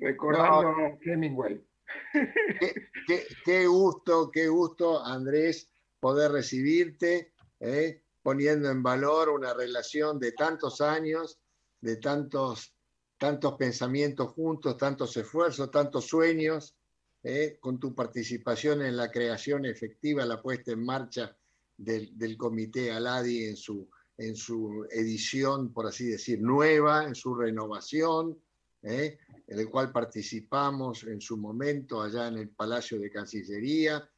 Recordando 0.00 0.70
a 0.70 0.98
Hemingway. 1.02 1.64
Qué, 2.12 2.74
qué- 3.06 3.26
qué 3.44 3.66
gusto, 3.66 4.30
qué 4.32 4.48
gusto, 4.48 5.04
Andrés, 5.04 5.70
poder 6.06 6.30
recibirte, 6.30 7.32
¿eh? 7.58 8.04
poniendo 8.22 8.70
en 8.70 8.80
valor 8.80 9.28
una 9.28 9.52
relación 9.52 10.20
de 10.20 10.30
tantos 10.30 10.80
años, 10.80 11.40
de 11.80 11.96
tantos, 11.96 12.72
tantos 13.18 13.54
pensamientos 13.54 14.28
juntos, 14.28 14.76
tantos 14.76 15.16
esfuerzos, 15.16 15.68
tantos 15.68 16.06
sueños, 16.06 16.76
¿eh? 17.24 17.58
con 17.60 17.80
tu 17.80 17.92
participación 17.92 18.82
en 18.82 18.96
la 18.96 19.10
creación 19.10 19.66
efectiva, 19.66 20.24
la 20.24 20.40
puesta 20.40 20.70
en 20.70 20.84
marcha 20.84 21.36
del, 21.76 22.16
del 22.16 22.36
Comité 22.36 22.92
Aladi 22.92 23.46
en 23.46 23.56
su, 23.56 23.90
en 24.16 24.36
su 24.36 24.86
edición, 24.88 25.72
por 25.72 25.88
así 25.88 26.06
decir, 26.06 26.40
nueva, 26.40 27.02
en 27.02 27.16
su 27.16 27.34
renovación. 27.34 28.40
¿eh? 28.84 29.18
en 29.48 29.58
el 29.58 29.68
cual 29.68 29.90
participamos 29.90 31.02
en 31.02 31.20
su 31.20 31.36
momento 31.36 32.00
allá 32.00 32.28
en 32.28 32.38
el 32.38 32.50
Palacio 32.50 33.00
de 33.00 33.10
Cancillería, 33.10 34.08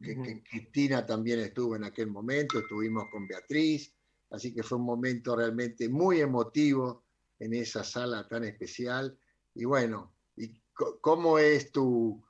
que, 0.00 0.42
Cristina 0.42 1.04
también 1.04 1.40
estuvo 1.40 1.76
en 1.76 1.84
aquel 1.84 2.08
momento, 2.08 2.58
estuvimos 2.58 3.04
con 3.10 3.26
Beatriz, 3.26 3.94
así 4.30 4.54
que 4.54 4.62
fue 4.62 4.78
un 4.78 4.84
momento 4.84 5.36
realmente 5.36 5.88
muy 5.88 6.20
emotivo 6.20 7.04
en 7.38 7.54
esa 7.54 7.84
sala 7.84 8.26
tan 8.28 8.44
especial. 8.44 9.18
Y 9.54 9.64
bueno, 9.64 10.14
¿y 10.36 10.60
¿cómo 11.00 11.38
es 11.38 11.72
tu, 11.72 12.22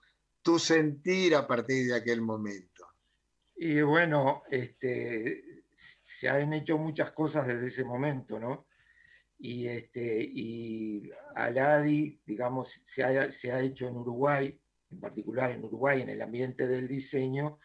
tu 0.43 0.59
sentir 0.59 1.35
a 1.35 1.47
partir 1.47 1.87
de 1.89 1.95
aquel 1.95 2.21
momento? 2.23 2.87
Y 3.57 3.83
bueno, 3.83 4.43
este, 4.51 5.65
se 6.21 6.29
han 6.29 6.53
hecho 6.53 6.79
muchas 6.79 7.13
cosas 7.13 7.47
desde 7.47 7.69
ese 7.69 7.85
momento, 7.85 8.39
¿no? 8.39 8.67
Y, 9.39 9.69
este, 9.69 10.23
y 10.23 11.11
Aladi, 11.35 12.21
digamos, 12.27 12.69
se 12.95 13.03
ha, 13.03 13.33
se 13.41 13.51
ha 13.51 13.61
hecho 13.61 13.89
en 13.89 13.97
Uruguay, 13.97 14.59
en 14.91 15.01
particular 15.01 15.51
en 15.51 15.65
Uruguay, 15.65 16.03
en 16.03 16.09
el 16.09 16.23
ambiente 16.23 16.67
del 16.67 16.89
diseño, 16.89 17.59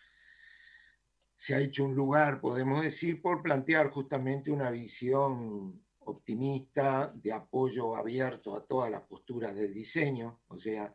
se 1.46 1.54
ha 1.54 1.60
hecho 1.60 1.86
un 1.86 1.96
lugar, 1.96 2.42
podemos 2.42 2.82
decir, 2.84 3.22
por 3.22 3.42
plantear 3.42 3.90
justamente 3.92 4.52
una 4.52 4.72
visión 4.72 5.80
optimista, 6.00 7.12
de 7.16 7.34
apoyo 7.34 7.96
abierto 7.96 8.56
a 8.56 8.66
todas 8.66 8.92
las 8.92 9.02
posturas 9.04 9.56
del 9.56 9.74
diseño. 9.74 10.40
O 10.48 10.60
sea, 10.60 10.94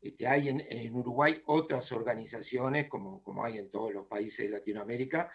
este, 0.00 0.26
hay 0.26 0.48
en, 0.48 0.60
en 0.68 0.94
Uruguay 0.94 1.42
otras 1.46 1.90
organizaciones, 1.92 2.88
como, 2.88 3.22
como 3.22 3.44
hay 3.44 3.58
en 3.58 3.70
todos 3.70 3.92
los 3.92 4.06
países 4.06 4.38
de 4.38 4.50
Latinoamérica, 4.50 5.30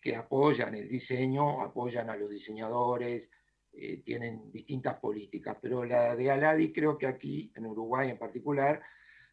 que 0.00 0.16
apoyan 0.16 0.74
el 0.74 0.88
diseño, 0.88 1.62
apoyan 1.62 2.10
a 2.10 2.16
los 2.16 2.30
diseñadores, 2.30 3.28
eh, 3.72 4.02
tienen 4.04 4.50
distintas 4.52 4.98
políticas, 4.98 5.56
pero 5.62 5.84
la 5.84 6.14
de 6.14 6.30
Aladi 6.30 6.72
creo 6.72 6.98
que 6.98 7.06
aquí, 7.06 7.50
en 7.54 7.66
Uruguay 7.66 8.10
en 8.10 8.18
particular, 8.18 8.82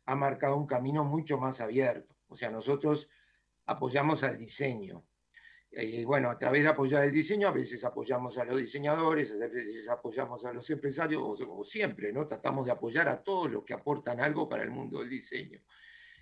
ha 0.06 0.16
marcado 0.16 0.58
un 0.58 0.68
camino 0.68 1.04
mucho 1.04 1.38
más 1.38 1.60
abierto. 1.60 2.16
O 2.28 2.38
sea, 2.38 2.50
nosotros 2.50 3.08
apoyamos 3.66 4.24
al 4.24 4.38
diseño. 4.38 5.04
Y 5.72 6.04
bueno, 6.04 6.32
a 6.32 6.38
través 6.40 6.64
de 6.64 6.70
apoyar 6.70 7.04
el 7.04 7.12
diseño, 7.12 7.48
a 7.48 7.52
veces 7.52 7.84
apoyamos 7.84 8.36
a 8.40 8.44
los 8.44 8.58
diseñadores, 8.58 9.30
a 9.32 9.36
veces 9.36 9.88
apoyamos 9.88 10.44
a 10.44 10.52
los 10.52 10.68
empresarios, 10.70 11.22
o, 11.22 11.60
o 11.60 11.64
siempre, 11.66 12.12
¿no? 12.12 12.28
Tratamos 12.28 12.66
de 12.66 12.72
apoyar 12.72 13.08
a 13.08 13.22
todos 13.22 13.52
los 13.52 13.64
que 13.64 13.76
aportan 13.76 14.20
algo 14.20 14.50
para 14.50 14.64
el 14.64 14.72
mundo 14.72 15.00
del 15.00 15.10
diseño. 15.10 15.60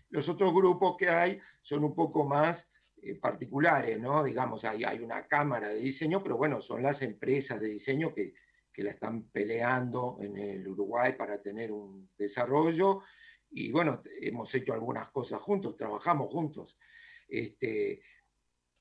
Los 0.10 0.28
otros 0.28 0.54
grupos 0.54 0.98
que 0.98 1.10
hay 1.10 1.40
son 1.62 1.86
un 1.86 1.96
poco 1.96 2.26
más 2.26 2.60
eh, 3.02 3.16
particulares, 3.16 4.00
¿no? 4.00 4.24
Digamos, 4.24 4.66
hay, 4.66 4.84
hay 4.84 5.00
una 5.00 5.28
cámara 5.28 5.70
de 5.70 5.80
diseño, 5.80 6.22
pero 6.22 6.36
bueno, 6.36 6.62
son 6.62 6.84
las 6.84 7.02
empresas 7.02 7.60
de 7.62 7.70
diseño 7.70 8.14
que, 8.14 8.34
que 8.74 8.84
la 8.84 8.92
están 8.92 9.24
peleando 9.30 10.18
en 10.20 10.38
el 10.38 10.68
Uruguay 10.68 11.14
para 11.14 11.42
tener 11.42 11.72
un 11.72 12.10
desarrollo. 12.18 13.02
Y 13.50 13.72
bueno, 13.72 14.02
hemos 14.22 14.54
hecho 14.54 14.74
algunas 14.74 15.10
cosas 15.10 15.42
juntos, 15.42 15.78
trabajamos 15.78 16.30
juntos. 16.30 16.78
Este, 17.28 18.02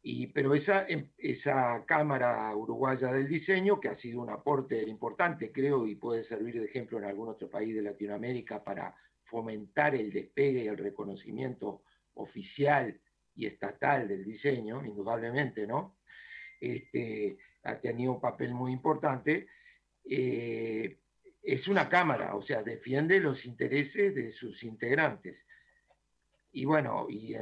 y, 0.03 0.29
pero 0.29 0.55
esa, 0.55 0.87
em, 0.87 1.11
esa 1.19 1.85
Cámara 1.87 2.55
Uruguaya 2.55 3.13
del 3.13 3.29
Diseño, 3.29 3.81
que 3.81 3.89
ha 3.89 3.97
sido 3.97 4.21
un 4.21 4.31
aporte 4.31 4.83
importante, 4.83 5.51
creo, 5.51 5.87
y 5.87 5.97
puede 5.97 6.25
servir 6.25 6.61
de 6.61 6.67
ejemplo 6.67 6.99
en 6.99 7.05
algún 7.05 7.29
otro 7.29 7.51
país 7.51 7.75
de 7.75 7.83
Latinoamérica 7.83 8.63
para 8.63 8.95
fomentar 9.25 9.95
el 9.95 10.13
despegue 10.13 10.65
y 10.65 10.69
el 10.69 10.79
reconocimiento 10.79 11.83
oficial 12.15 13.01
y 13.35 13.47
estatal 13.47 14.09
del 14.09 14.25
diseño, 14.25 14.85
indudablemente, 14.85 15.67
¿no? 15.67 15.97
Este, 16.61 17.37
ha 17.65 17.79
tenido 17.81 18.13
un 18.13 18.21
papel 18.21 18.55
muy 18.55 18.73
importante. 18.73 19.49
Eh, 20.05 20.99
es 21.47 21.69
una 21.69 21.89
cámara, 21.89 22.35
o 22.35 22.43
sea, 22.43 22.65
defiende 22.65 23.21
los 23.21 23.45
intereses 23.45 24.17
de 24.17 24.33
sus 24.33 24.65
integrantes. 24.65 25.37
Y 26.51 26.65
bueno, 26.65 27.07
y 27.09 27.37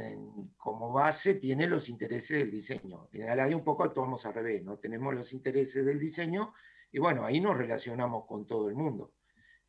como 0.57 0.93
base 0.93 1.35
tiene 1.35 1.65
los 1.65 1.89
intereses 1.89 2.37
del 2.37 2.51
diseño. 2.51 3.07
En 3.13 3.23
el 3.23 3.39
área 3.39 3.57
un 3.57 3.63
poco 3.63 3.83
actuamos 3.83 4.23
al 4.25 4.35
revés, 4.35 4.63
¿no? 4.63 4.77
Tenemos 4.77 5.15
los 5.15 5.33
intereses 5.33 5.83
del 5.83 5.99
diseño 5.99 6.53
y 6.91 6.99
bueno, 6.99 7.25
ahí 7.25 7.39
nos 7.39 7.57
relacionamos 7.57 8.27
con 8.27 8.45
todo 8.45 8.69
el 8.69 8.75
mundo. 8.75 9.13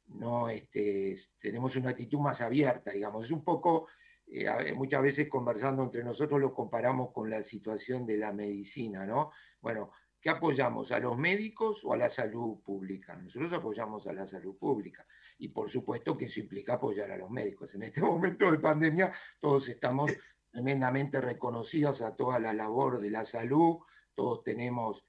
No, 0.08 0.50
este, 0.50 1.18
tenemos 1.40 1.74
una 1.74 1.90
actitud 1.90 2.18
más 2.18 2.38
abierta, 2.42 2.90
digamos. 2.90 3.24
Es 3.24 3.30
un 3.30 3.42
poco, 3.42 3.88
eh, 4.26 4.72
muchas 4.74 5.00
veces 5.00 5.30
conversando 5.30 5.82
entre 5.82 6.04
nosotros 6.04 6.38
lo 6.38 6.52
comparamos 6.52 7.10
con 7.12 7.30
la 7.30 7.42
situación 7.44 8.04
de 8.04 8.18
la 8.18 8.32
medicina, 8.32 9.06
¿no? 9.06 9.32
Bueno, 9.62 9.92
¿qué 10.26 10.30
apoyamos? 10.30 10.90
¿A 10.90 10.98
los 10.98 11.16
médicos 11.16 11.78
o 11.84 11.92
a 11.92 11.96
la 11.96 12.10
salud 12.10 12.58
pública? 12.64 13.14
Nosotros 13.14 13.52
apoyamos 13.52 14.08
a 14.08 14.12
la 14.12 14.26
salud 14.26 14.56
pública 14.56 15.06
y 15.38 15.50
por 15.50 15.70
supuesto 15.70 16.18
que 16.18 16.24
eso 16.24 16.40
implica 16.40 16.74
apoyar 16.74 17.12
a 17.12 17.16
los 17.16 17.30
médicos. 17.30 17.72
En 17.76 17.84
este 17.84 18.00
momento 18.02 18.50
de 18.50 18.58
pandemia 18.58 19.12
todos 19.40 19.68
estamos 19.68 20.10
tremendamente 20.50 21.20
reconocidos 21.20 22.02
a 22.02 22.16
toda 22.16 22.40
la 22.40 22.52
labor 22.52 23.00
de 23.00 23.08
la 23.08 23.24
salud, 23.26 23.76
todos 24.16 24.42
tenemos 24.42 25.00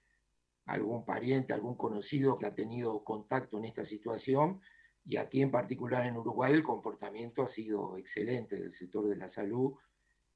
algún 0.67 1.03
pariente, 1.03 1.51
algún 1.51 1.73
conocido 1.77 2.37
que 2.37 2.45
ha 2.45 2.53
tenido 2.53 3.03
contacto 3.03 3.57
en 3.57 3.65
esta 3.65 3.87
situación 3.87 4.61
y 5.03 5.17
aquí 5.17 5.41
en 5.41 5.49
particular 5.49 6.05
en 6.05 6.17
Uruguay 6.17 6.53
el 6.53 6.61
comportamiento 6.61 7.41
ha 7.41 7.49
sido 7.49 7.97
excelente 7.97 8.55
del 8.55 8.75
sector 8.77 9.09
de 9.09 9.15
la 9.15 9.31
salud 9.31 9.73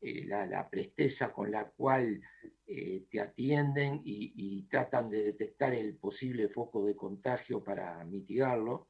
eh, 0.02 0.26
la, 0.26 0.68
presteza 0.68 1.32
con 1.32 1.52
la 1.52 1.66
cual 1.66 2.20
eh, 2.66 3.06
te 3.12 3.22
atienden 3.22 4.02
y, 4.04 4.64
tratan 4.64 5.10
de 5.10 5.24
detectar 5.24 5.74
el 5.74 5.96
posible 5.96 6.50
foco 6.50 6.86
de 6.86 6.96
contagio 6.96 7.64
para 7.64 8.04
mitigarlo, 8.06 8.88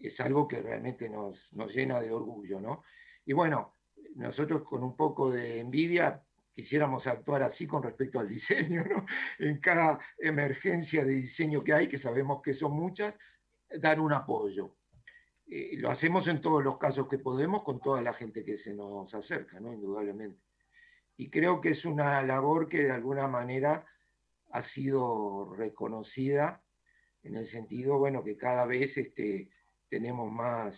es 0.00 0.18
algo 0.20 0.48
que 0.48 0.62
realmente 0.62 1.08
nos, 1.10 1.36
nos 1.52 1.74
llena 1.74 2.00
de 2.00 2.10
orgullo, 2.10 2.60
¿no? 2.60 2.84
Y 3.26 3.32
bueno, 3.32 3.74
nosotros 4.14 4.62
con 4.62 4.82
un 4.82 4.96
poco 4.96 5.30
de 5.30 5.60
envidia 5.60 6.22
quisiéramos 6.54 7.06
actuar 7.06 7.42
así 7.42 7.66
con 7.66 7.82
respecto 7.82 8.18
al 8.18 8.28
diseño, 8.28 8.84
¿no? 8.84 9.04
En 9.38 9.58
cada 9.60 9.98
emergencia 10.18 11.04
de 11.04 11.12
diseño 11.12 11.62
que 11.62 11.74
hay, 11.74 11.88
que 11.88 11.98
sabemos 11.98 12.40
que 12.42 12.54
son 12.54 12.72
muchas, 12.72 13.14
dar 13.78 14.00
un 14.00 14.12
apoyo. 14.12 14.74
Eh, 15.56 15.76
lo 15.76 15.88
hacemos 15.88 16.26
en 16.26 16.40
todos 16.40 16.64
los 16.64 16.78
casos 16.78 17.06
que 17.08 17.18
podemos 17.18 17.62
con 17.62 17.78
toda 17.78 18.02
la 18.02 18.12
gente 18.12 18.44
que 18.44 18.58
se 18.58 18.74
nos 18.74 19.14
acerca, 19.14 19.60
¿no? 19.60 19.72
Indudablemente. 19.72 20.40
Y 21.16 21.30
creo 21.30 21.60
que 21.60 21.70
es 21.70 21.84
una 21.84 22.20
labor 22.22 22.68
que 22.68 22.82
de 22.82 22.90
alguna 22.90 23.28
manera 23.28 23.86
ha 24.50 24.68
sido 24.70 25.54
reconocida 25.54 26.60
en 27.22 27.36
el 27.36 27.48
sentido, 27.52 27.98
bueno, 27.98 28.24
que 28.24 28.36
cada 28.36 28.66
vez 28.66 28.96
este, 28.96 29.48
tenemos 29.88 30.28
más 30.28 30.74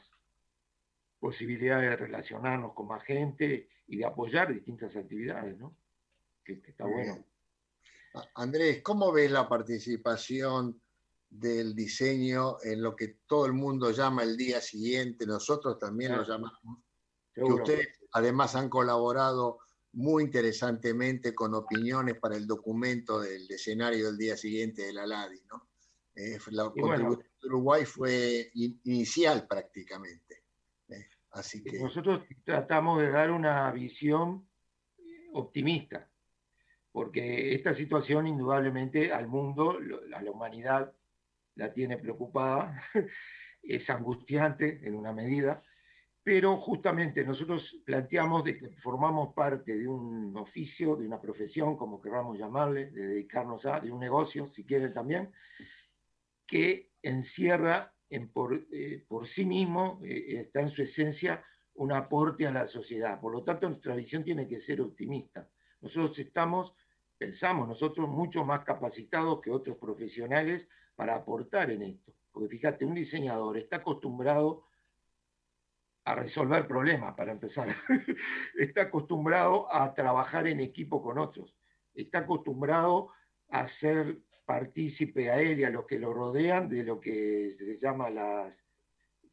posibilidades 1.20 1.89
de 1.89 1.97
relacionarnos 1.97 2.74
con 2.74 2.89
más 2.89 3.03
gente 3.03 3.70
y 3.87 3.97
de 3.97 4.05
apoyar 4.05 4.53
distintas 4.53 4.95
actividades, 4.95 5.57
¿no? 5.57 5.74
Que, 6.45 6.61
está 6.66 6.85
bueno. 6.85 7.24
Andrés, 8.35 8.83
¿cómo 8.83 9.11
ves 9.11 9.31
la 9.31 9.49
participación 9.49 10.83
del 11.29 11.74
diseño 11.74 12.57
en 12.62 12.83
lo 12.83 12.95
que 12.95 13.18
todo 13.27 13.47
el 13.47 13.53
mundo 13.53 13.91
llama 13.91 14.22
el 14.22 14.37
día 14.37 14.61
siguiente? 14.61 15.27
Nosotros 15.27 15.79
también 15.79 16.16
lo 16.16 16.24
llamamos. 16.24 16.79
Que 17.35 17.43
ustedes 17.43 17.89
además 18.12 18.55
han 18.57 18.68
colaborado 18.68 19.59
muy 19.93 20.24
interesantemente 20.24 21.35
con 21.35 21.55
opiniones 21.55 22.18
para 22.18 22.37
el 22.37 22.47
documento 22.47 23.20
del 23.20 23.51
escenario 23.51 24.07
del 24.07 24.16
día 24.16 24.37
siguiente 24.37 24.83
de 24.83 24.93
la 24.93 25.07
LADI, 25.07 25.41
¿no? 25.51 25.68
Eh, 26.14 26.39
la 26.51 26.70
contribución 26.70 27.31
de 27.43 27.49
Uruguay 27.49 27.85
fue 27.85 28.51
inicial 28.55 29.47
prácticamente. 29.47 30.45
Así 31.33 31.62
que... 31.62 31.79
Nosotros 31.79 32.22
tratamos 32.45 33.01
de 33.03 33.11
dar 33.11 33.31
una 33.31 33.70
visión 33.70 34.49
optimista, 35.35 36.09
porque 36.93 37.55
esta 37.55 37.74
situación 37.74 38.27
indudablemente 38.27 39.12
al 39.12 39.29
mundo, 39.29 39.79
a 40.14 40.22
la 40.22 40.31
humanidad, 40.31 40.95
la 41.57 41.73
tiene 41.73 41.99
preocupada, 41.99 42.83
es 43.63 43.91
angustiante 43.91 44.81
en 44.83 44.95
una 44.95 45.13
medida, 45.13 45.63
pero 46.23 46.57
justamente 46.57 47.25
nosotros 47.25 47.77
planteamos 47.85 48.45
de 48.45 48.59
que 48.59 48.69
formamos 48.83 49.33
parte 49.35 49.77
de 49.77 49.87
un 49.87 50.37
oficio, 50.37 50.97
de 50.97 51.07
una 51.07 51.21
profesión, 51.21 51.77
como 51.77 52.01
queramos 52.01 52.39
llamarle, 52.39 52.91
de 52.91 53.07
dedicarnos 53.09 53.65
a, 53.67 53.81
de 53.81 53.93
un 53.93 54.01
negocio, 54.01 54.49
si 54.55 54.65
quieren 54.65 54.93
también, 54.93 55.31
que 56.47 56.91
encierra 57.03 57.93
eh, 58.09 59.05
por, 59.09 59.29
sí 59.29 59.45
mismo, 59.45 60.01
eh, 60.05 60.43
está 60.43 60.61
en 60.61 60.71
su 60.71 60.83
esencia 60.83 61.45
un 61.75 61.93
aporte 61.93 62.47
a 62.47 62.53
la 62.53 62.69
sociedad. 62.69 63.21
Por 63.21 63.33
lo 63.33 63.43
tanto, 63.43 63.69
nuestra 63.69 63.95
visión 63.95 64.25
tiene 64.25 64.49
que 64.49 64.63
ser 64.63 64.81
optimista. 64.81 65.49
Nosotros 65.81 66.19
estamos, 66.19 66.73
pensamos 67.19 67.69
nosotros, 67.69 68.09
mucho 68.09 68.45
más 68.45 68.65
capacitados 68.65 69.41
que 69.43 69.51
otros 69.51 69.77
profesionales 69.77 70.67
para 70.97 71.15
aportar 71.15 71.71
en 71.71 71.83
esto. 71.83 72.13
Porque 72.33 72.49
fíjate, 72.49 72.85
un 72.85 72.95
diseñador 72.95 73.59
está 73.59 73.77
acostumbrado 73.77 74.65
a 76.05 76.15
resolver 76.15 76.67
problemas, 76.67 77.15
para 77.15 77.33
empezar. 77.33 77.75
está 78.59 78.83
acostumbrado 78.83 79.73
a 79.73 79.93
trabajar 79.95 80.47
en 80.47 80.61
equipo 80.61 81.03
con 81.03 81.19
otros. 81.19 81.55
Está 81.95 82.19
acostumbrado 82.19 83.11
a 83.49 83.69
ser 83.81 84.19
partícipe 84.45 85.31
a 85.31 85.41
él 85.41 85.61
y 85.61 85.65
a 85.65 85.71
los 85.71 85.87
que 85.87 85.99
lo 85.99 86.15
rodean 86.15 86.69
de 86.69 86.85
lo 86.85 87.01
que 87.01 87.57
se 87.59 87.79
llama 87.79 88.09
las 88.11 88.55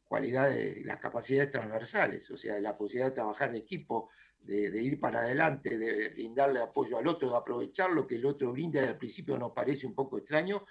cualidades, 0.04 0.84
las 0.84 1.00
capacidades 1.00 1.52
transversales, 1.52 2.28
o 2.30 2.36
sea, 2.36 2.58
la 2.60 2.76
posibilidad 2.76 3.10
de 3.10 3.14
trabajar 3.14 3.50
en 3.50 3.56
equipo, 3.56 4.10
de, 4.40 4.82
ir 4.82 5.00
para 5.00 5.20
adelante, 5.20 5.78
de 5.78 6.10
brindarle 6.10 6.60
apoyo 6.60 6.98
al 6.98 7.06
otro, 7.06 7.30
de 7.30 7.36
aprovechar 7.36 7.90
lo 7.90 8.06
que 8.06 8.16
el 8.16 8.26
otro 8.26 8.52
brinda 8.52 8.82
al 8.82 8.98
principio 8.98 9.38
nos 9.38 9.52
parece 9.52 9.86
un 9.86 9.94
poco 9.94 10.18
extraño, 10.18 10.64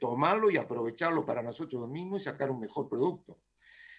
tomarlo 0.00 0.50
y 0.50 0.56
aprovecharlo 0.56 1.26
para 1.26 1.42
nosotros 1.42 1.88
mismos 1.88 2.20
y 2.20 2.24
sacar 2.24 2.50
un 2.50 2.60
mejor 2.60 2.88
producto. 2.88 3.38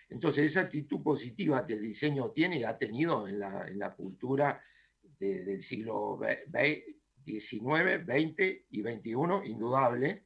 Entonces, 0.10 0.52
esa 0.52 0.62
actitud 0.62 1.02
positiva 1.02 1.66
que 1.66 1.74
el 1.74 1.82
diseño 1.82 2.30
tiene 2.32 2.60
y 2.60 2.64
ha 2.64 2.78
tenido 2.78 3.28
en 3.28 3.40
la, 3.40 3.94
cultura 3.96 4.64
del 5.02 5.64
siglo 5.66 6.20
XX, 6.20 6.96
19, 7.24 7.98
20 8.00 8.66
y 8.70 8.82
21, 8.82 9.46
indudable, 9.46 10.26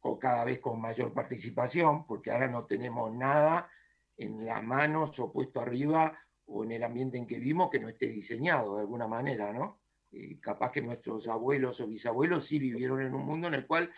con 0.00 0.18
cada 0.18 0.44
vez 0.44 0.58
con 0.60 0.80
mayor 0.80 1.12
participación, 1.12 2.06
porque 2.06 2.30
ahora 2.30 2.48
no 2.48 2.64
tenemos 2.64 3.12
nada 3.14 3.70
en 4.16 4.44
las 4.44 4.62
manos 4.62 5.18
o 5.18 5.32
puesto 5.32 5.60
arriba 5.60 6.18
o 6.46 6.64
en 6.64 6.72
el 6.72 6.82
ambiente 6.82 7.16
en 7.16 7.26
que 7.26 7.38
vivimos 7.38 7.70
que 7.70 7.78
no 7.78 7.88
esté 7.88 8.06
diseñado 8.08 8.76
de 8.76 8.80
alguna 8.80 9.06
manera, 9.06 9.52
¿no? 9.52 9.80
capaz 10.40 10.72
que 10.72 10.82
nuestros 10.82 11.28
abuelos 11.28 11.80
o 11.80 11.86
bisabuelos 11.86 12.46
sí 12.46 12.58
vivieron 12.58 13.00
en 13.00 13.14
un 13.14 13.24
mundo 13.24 13.46
en 13.46 13.54
el 13.54 13.66
cual 13.66 13.90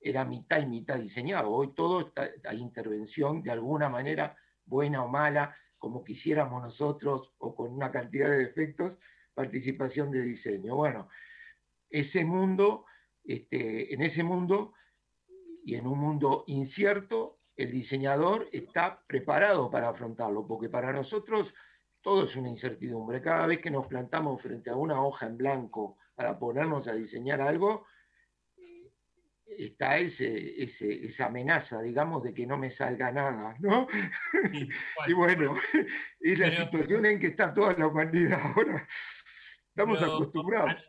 era 0.00 0.24
mitad 0.24 0.60
y 0.60 0.66
mitad 0.66 0.96
diseñado. 0.96 1.50
Hoy 1.50 1.74
todo 1.74 2.00
está 2.00 2.30
a 2.48 2.54
intervención 2.54 3.42
de 3.42 3.50
alguna 3.50 3.88
manera, 3.88 4.36
buena 4.64 5.04
o 5.04 5.08
mala, 5.08 5.56
como 5.78 6.04
quisiéramos 6.04 6.62
nosotros, 6.62 7.32
o 7.38 7.54
con 7.54 7.72
una 7.72 7.90
cantidad 7.90 8.28
de 8.28 8.38
defectos, 8.38 8.92
participación 9.34 10.10
de 10.10 10.22
diseño. 10.22 10.76
Bueno, 10.76 11.08
ese 11.88 12.24
mundo, 12.24 12.84
este, 13.24 13.92
en 13.92 14.02
ese 14.02 14.22
mundo 14.22 14.74
y 15.64 15.74
en 15.74 15.86
un 15.86 15.98
mundo 15.98 16.44
incierto, 16.46 17.38
el 17.56 17.70
diseñador 17.72 18.48
está 18.52 19.02
preparado 19.06 19.70
para 19.70 19.90
afrontarlo, 19.90 20.46
porque 20.46 20.68
para 20.68 20.92
nosotros 20.92 21.52
todo 22.00 22.24
es 22.24 22.34
una 22.36 22.48
incertidumbre. 22.48 23.20
Cada 23.20 23.46
vez 23.46 23.60
que 23.60 23.70
nos 23.70 23.86
plantamos 23.86 24.40
frente 24.40 24.70
a 24.70 24.76
una 24.76 25.02
hoja 25.04 25.26
en 25.26 25.36
blanco 25.36 25.98
para 26.14 26.38
ponernos 26.38 26.86
a 26.88 26.94
diseñar 26.94 27.40
algo, 27.40 27.86
está 29.58 29.98
ese, 29.98 30.62
esa 30.62 31.26
amenaza, 31.26 31.80
digamos, 31.82 32.22
de 32.22 32.34
que 32.34 32.46
no 32.46 32.56
me 32.56 32.70
salga 32.70 33.10
nada, 33.12 33.54
¿no? 33.60 33.86
y 35.08 35.12
bueno, 35.12 35.56
es 36.20 36.38
la 36.38 36.64
situación 36.64 37.06
en 37.06 37.20
que 37.20 37.28
está 37.28 37.52
toda 37.52 37.74
la 37.74 37.86
humanidad 37.86 38.40
ahora. 38.40 38.88
Estamos 39.68 40.02
acostumbrados. 40.02 40.84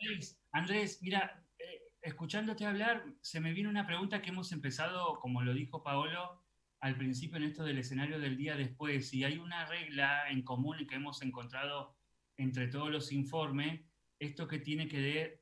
Andrés, 0.52 1.00
mira, 1.02 1.44
eh, 1.60 1.82
escuchándote 2.02 2.66
hablar, 2.66 3.06
se 3.22 3.40
me 3.40 3.54
viene 3.54 3.70
una 3.70 3.86
pregunta 3.86 4.22
que 4.22 4.30
hemos 4.30 4.52
empezado, 4.52 5.20
como 5.20 5.42
lo 5.42 5.54
dijo 5.54 5.84
Paolo 5.84 6.44
al 6.82 6.98
principio 6.98 7.38
en 7.38 7.44
esto 7.44 7.64
del 7.64 7.78
escenario 7.78 8.20
del 8.20 8.38
día 8.38 8.56
después, 8.56 9.14
y 9.14 9.24
hay 9.24 9.38
una 9.38 9.66
regla 9.66 10.30
en 10.30 10.42
común 10.42 10.88
que 10.88 10.96
hemos 10.96 11.22
encontrado 11.22 11.96
entre 12.38 12.68
todos 12.68 12.90
los 12.90 13.12
informes, 13.12 13.82
esto 14.20 14.48
que 14.48 14.58
tiene 14.58 14.88
que, 14.88 15.00
ver 15.00 15.41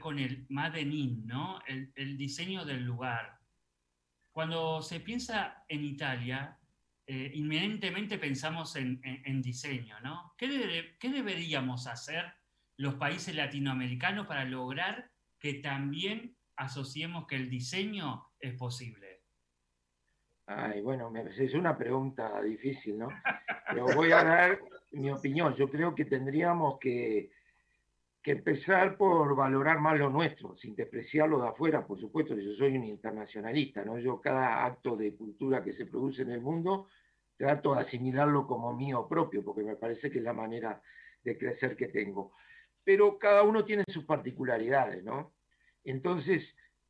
con 0.00 0.18
el 0.18 0.46
Made 0.48 0.80
in, 0.80 1.26
¿no? 1.26 1.60
El, 1.66 2.16
diseño 2.16 2.64
del 2.64 2.82
lugar. 2.82 3.38
Cuando 4.32 4.82
se 4.82 4.98
piensa 4.98 5.64
en 5.68 5.84
Italia, 5.84 6.58
eh, 7.06 7.30
inminentemente 7.34 8.18
pensamos 8.18 8.74
en, 8.74 9.42
diseño, 9.42 10.00
¿no? 10.00 10.34
¿Qué, 10.36 10.96
¿Qué 10.98 11.08
deberíamos 11.10 11.86
hacer 11.86 12.32
los 12.78 12.94
países 12.94 13.34
latinoamericanos 13.34 14.26
para 14.26 14.44
lograr 14.44 15.10
que 15.38 15.54
también 15.54 16.36
asociemos 16.56 17.26
que 17.28 17.36
el 17.36 17.48
diseño 17.48 18.26
es 18.40 18.54
posible? 18.54 19.22
Ay, 20.46 20.80
bueno, 20.80 21.12
es 21.14 21.54
una 21.54 21.78
pregunta 21.78 22.42
difícil, 22.42 22.98
¿no? 22.98 23.08
Pero 23.70 23.86
voy 23.94 24.10
a 24.10 24.24
dar 24.24 24.60
mi 24.90 25.10
opinión. 25.10 25.54
Yo 25.54 25.70
creo 25.70 25.94
que 25.94 26.06
tendríamos 26.06 26.80
que, 26.80 27.30
que 28.22 28.32
empezar 28.32 28.96
por 28.96 29.34
valorar 29.34 29.80
más 29.80 29.98
lo 29.98 30.10
nuestro, 30.10 30.56
sin 30.56 30.74
despreciarlo 30.74 31.40
de 31.40 31.48
afuera, 31.48 31.86
por 31.86 31.98
supuesto, 31.98 32.36
yo 32.38 32.52
soy 32.54 32.76
un 32.76 32.84
internacionalista, 32.84 33.84
¿no? 33.84 33.98
Yo 33.98 34.20
cada 34.20 34.64
acto 34.64 34.96
de 34.96 35.14
cultura 35.14 35.62
que 35.62 35.72
se 35.72 35.86
produce 35.86 36.22
en 36.22 36.32
el 36.32 36.40
mundo 36.40 36.88
trato 37.36 37.74
de 37.74 37.80
asimilarlo 37.80 38.46
como 38.46 38.74
mío 38.74 39.06
propio, 39.08 39.42
porque 39.42 39.62
me 39.62 39.76
parece 39.76 40.10
que 40.10 40.18
es 40.18 40.24
la 40.24 40.34
manera 40.34 40.82
de 41.22 41.38
crecer 41.38 41.76
que 41.76 41.88
tengo 41.88 42.32
pero 42.84 43.18
cada 43.18 43.42
uno 43.42 43.64
tiene 43.64 43.84
sus 43.88 44.04
particularidades, 44.04 45.04
¿no? 45.04 45.34
Entonces, 45.84 46.44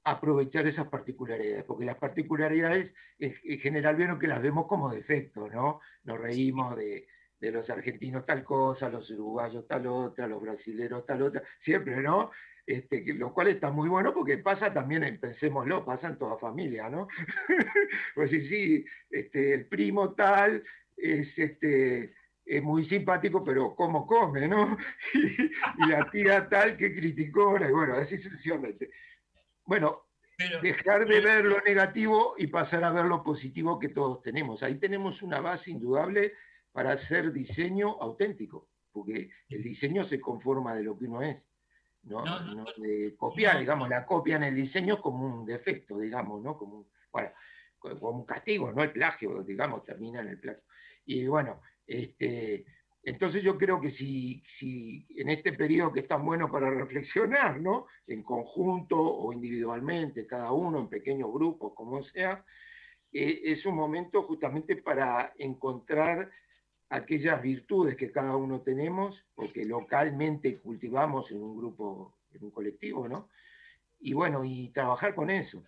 aprovechar 0.04 0.66
esas 0.66 0.88
particularidades, 0.88 1.64
porque 1.64 1.84
las 1.84 1.98
particularidades 1.98 2.92
en 3.18 3.58
general 3.60 3.96
vieron 3.96 4.18
que 4.18 4.26
las 4.26 4.40
vemos 4.40 4.66
como 4.66 4.88
defectos, 4.88 5.52
¿no? 5.52 5.80
Nos 6.04 6.18
reímos 6.18 6.76
de, 6.76 7.06
los 7.40 7.68
argentinos 7.70 8.26
tal 8.26 8.44
cosa, 8.44 8.88
los 8.88 9.10
uruguayos 9.10 9.66
tal 9.66 9.86
otra, 9.86 10.26
los 10.26 10.42
brasileños 10.42 11.06
tal 11.06 11.22
otra, 11.22 11.42
siempre, 11.64 11.96
¿no? 12.02 12.30
Este, 12.66 13.02
lo 13.14 13.32
cual 13.32 13.48
está 13.48 13.70
muy 13.70 13.88
bueno 13.88 14.12
porque 14.12 14.38
pasa 14.38 14.72
también, 14.72 15.18
pensémoslo, 15.18 15.84
pasa 15.84 16.08
en 16.08 16.18
toda 16.18 16.38
familia, 16.38 16.88
¿no? 16.88 17.08
pues 18.14 18.30
sí, 18.30 18.46
sí, 18.48 18.84
este, 19.10 19.54
el 19.54 19.66
primo 19.66 20.14
tal 20.14 20.62
es 20.96 21.36
este, 21.38 22.14
es 22.44 22.62
muy 22.62 22.84
simpático, 22.86 23.42
pero 23.42 23.74
¿cómo 23.74 24.06
come, 24.06 24.46
no? 24.46 24.76
y, 25.14 25.88
la 25.88 26.10
tía 26.10 26.48
tal 26.48 26.76
que 26.76 26.94
criticó, 26.94 27.56
y 27.56 27.72
bueno, 27.72 27.94
así 27.94 28.18
sucesivamente. 28.18 28.90
Bueno, 29.64 30.04
dejar 30.62 31.06
de 31.06 31.20
ver 31.20 31.44
lo 31.44 31.60
negativo 31.60 32.34
y 32.38 32.48
pasar 32.48 32.84
a 32.84 32.90
ver 32.90 33.04
lo 33.04 33.22
positivo 33.22 33.78
que 33.78 33.88
todos 33.88 34.22
tenemos. 34.22 34.62
Ahí 34.62 34.76
tenemos 34.76 35.22
una 35.22 35.40
base 35.40 35.70
indudable 35.70 36.34
para 36.72 36.92
hacer 36.92 37.32
diseño 37.32 37.96
auténtico, 38.00 38.68
porque 38.92 39.30
el 39.48 39.62
diseño 39.62 40.04
se 40.08 40.20
conforma 40.20 40.74
de 40.74 40.84
lo 40.84 40.98
que 40.98 41.04
uno 41.06 41.22
es, 41.22 41.36
no, 42.04 42.24
de 42.78 43.14
copiar, 43.16 43.58
digamos, 43.58 43.88
la 43.88 44.06
copia 44.06 44.36
en 44.36 44.44
el 44.44 44.56
diseño 44.56 45.00
como 45.00 45.40
un 45.40 45.44
defecto, 45.44 45.98
digamos, 45.98 46.42
¿no? 46.42 46.56
Como 46.56 46.78
un, 46.78 46.86
bueno, 47.12 47.30
como 47.78 48.10
un 48.10 48.26
castigo, 48.26 48.72
no 48.72 48.82
el 48.82 48.92
plagio, 48.92 49.42
digamos, 49.42 49.84
termina 49.84 50.20
en 50.20 50.28
el 50.28 50.40
plagio. 50.40 50.62
Y 51.04 51.26
bueno, 51.26 51.60
este, 51.86 52.64
entonces 53.02 53.42
yo 53.42 53.56
creo 53.56 53.80
que 53.80 53.92
si, 53.92 54.42
si 54.58 55.06
en 55.16 55.30
este 55.30 55.52
periodo 55.52 55.92
que 55.92 56.00
es 56.00 56.08
tan 56.08 56.24
bueno 56.24 56.50
para 56.50 56.70
reflexionar, 56.70 57.60
¿no? 57.60 57.86
En 58.06 58.22
conjunto 58.22 58.96
o 58.98 59.32
individualmente, 59.32 60.26
cada 60.26 60.52
uno 60.52 60.80
en 60.80 60.88
pequeños 60.88 61.32
grupos, 61.32 61.72
como 61.74 62.02
sea, 62.04 62.44
eh, 63.12 63.40
es 63.44 63.64
un 63.66 63.74
momento 63.74 64.22
justamente 64.22 64.76
para 64.76 65.32
encontrar 65.36 66.30
aquellas 66.90 67.40
virtudes 67.40 67.96
que 67.96 68.10
cada 68.10 68.36
uno 68.36 68.60
tenemos, 68.60 69.24
porque 69.34 69.64
localmente 69.64 70.58
cultivamos 70.58 71.30
en 71.30 71.40
un 71.40 71.56
grupo, 71.56 72.18
en 72.32 72.44
un 72.44 72.50
colectivo, 72.50 73.08
¿no? 73.08 73.28
Y 74.00 74.12
bueno, 74.12 74.44
y 74.44 74.70
trabajar 74.70 75.14
con 75.14 75.30
eso. 75.30 75.62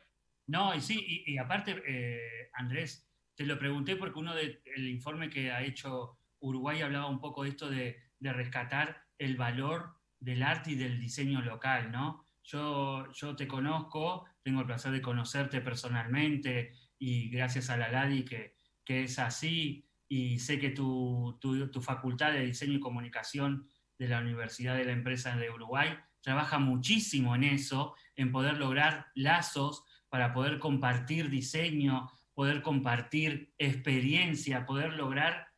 No, 0.49 0.75
y 0.75 0.81
sí, 0.81 1.23
y, 1.27 1.39
aparte, 1.39 1.81
eh, 1.87 2.51
Andrés, 2.55 3.09
te 3.37 3.47
lo 3.47 3.59
pregunté 3.59 3.97
porque 3.97 4.19
uno 4.19 4.35
del 4.35 4.61
informe 4.77 5.31
que 5.31 5.53
ha 5.53 5.63
hecho 5.63 6.19
Uruguay 6.41 6.83
hablaba 6.83 7.07
un 7.07 7.21
poco 7.21 7.45
de 7.45 7.51
esto 7.51 7.71
de, 7.71 8.01
rescatar 8.21 9.03
el 9.19 9.37
valor 9.37 9.97
del 10.21 10.45
arte 10.45 10.73
y 10.73 10.75
del 10.77 11.01
diseño 11.01 11.43
local, 11.43 11.91
¿no? 11.91 12.25
Yo, 12.45 13.11
yo 13.13 13.35
te 13.35 13.49
conozco, 13.49 14.27
tengo 14.43 14.61
el 14.61 14.67
placer 14.67 14.93
de 14.93 15.03
conocerte 15.03 15.61
personalmente 15.61 16.73
y 16.99 17.31
gracias 17.31 17.69
a 17.71 17.77
la 17.77 17.91
LADI 17.91 18.25
que, 18.25 18.57
que 18.85 19.05
es 19.05 19.19
así 19.19 19.85
y 20.15 20.39
sé 20.41 20.59
que 20.59 20.69
tu, 20.69 21.39
tu, 21.41 21.71
tu, 21.71 21.81
facultad 21.81 22.33
de 22.33 22.45
diseño 22.45 22.75
y 22.75 22.81
comunicación 22.81 23.67
de 23.99 24.09
la 24.09 24.19
Universidad 24.21 24.77
de 24.77 24.85
la 24.85 24.93
Empresa 24.93 25.35
de 25.39 25.49
Uruguay 25.49 25.97
trabaja 26.21 26.59
muchísimo 26.59 27.35
en 27.35 27.45
eso, 27.45 27.95
en 28.15 28.31
poder 28.31 28.59
lograr 28.59 29.07
lazos 29.15 29.87
para 30.11 30.35
poder 30.35 30.59
compartir 30.59 31.31
diseño, 31.31 32.11
poder 32.35 32.61
compartir 32.61 33.55
experiencia, 33.57 34.67
poder 34.67 34.93
lograr 34.93 35.49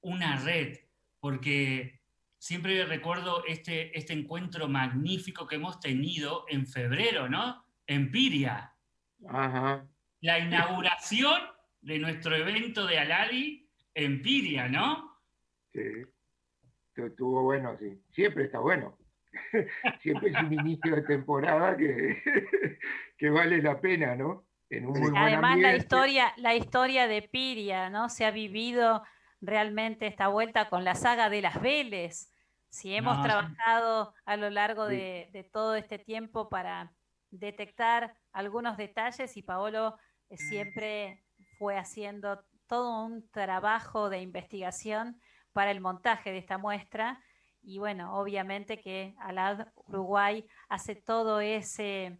una 0.00 0.36
red, 0.36 0.78
porque 1.18 2.00
siempre 2.38 2.84
recuerdo 2.84 3.44
este, 3.48 3.98
este 3.98 4.12
encuentro 4.12 4.68
magnífico 4.68 5.48
que 5.48 5.56
hemos 5.56 5.80
tenido 5.80 6.44
en 6.48 6.68
febrero, 6.68 7.28
¿no? 7.28 7.64
En 7.84 8.12
Piria. 8.12 8.76
La 10.20 10.38
inauguración 10.38 11.42
de 11.80 11.98
nuestro 11.98 12.36
evento 12.36 12.86
de 12.86 13.00
Aladi 13.00 13.63
en 13.94 14.22
Piria, 14.22 14.68
¿no? 14.68 15.18
Sí. 15.72 16.04
Estuvo 16.96 17.42
bueno, 17.42 17.76
sí. 17.78 18.00
Siempre 18.10 18.44
está 18.44 18.60
bueno. 18.60 18.96
Siempre 20.02 20.30
es 20.30 20.42
un 20.42 20.52
inicio 20.52 20.94
de 20.94 21.02
temporada 21.02 21.76
que, 21.76 22.22
que 23.18 23.30
vale 23.30 23.60
la 23.60 23.80
pena, 23.80 24.14
¿no? 24.14 24.44
Además, 25.16 25.58
la 25.58 25.76
historia, 25.76 26.32
la 26.36 26.54
historia 26.54 27.06
de 27.06 27.22
Piria, 27.22 27.90
¿no? 27.90 28.08
Se 28.08 28.24
ha 28.24 28.30
vivido 28.30 29.02
realmente 29.40 30.06
esta 30.06 30.28
vuelta 30.28 30.68
con 30.68 30.84
la 30.84 30.94
saga 30.94 31.28
de 31.30 31.42
las 31.42 31.60
Vélez. 31.60 32.30
Si 32.70 32.94
hemos 32.94 33.22
trabajado 33.22 34.14
a 34.24 34.36
lo 34.36 34.50
largo 34.50 34.86
de, 34.86 35.48
todo 35.52 35.76
este 35.76 35.98
tiempo 35.98 36.48
para 36.48 36.92
detectar 37.30 38.16
algunos 38.32 38.76
detalles 38.76 39.36
y 39.36 39.42
Paolo 39.42 39.96
eh, 40.28 40.36
siempre 40.36 41.22
fue 41.58 41.76
haciendo 41.76 42.44
todo 42.66 43.04
un 43.04 43.28
trabajo 43.30 44.08
de 44.08 44.20
investigación 44.20 45.20
para 45.52 45.70
el 45.70 45.80
montaje 45.80 46.30
de 46.30 46.38
esta 46.38 46.58
muestra. 46.58 47.22
Y 47.62 47.78
bueno, 47.78 48.18
obviamente 48.18 48.80
que 48.80 49.14
Alad 49.20 49.68
Uruguay 49.86 50.46
hace 50.68 50.94
todo 50.94 51.40
ese 51.40 52.18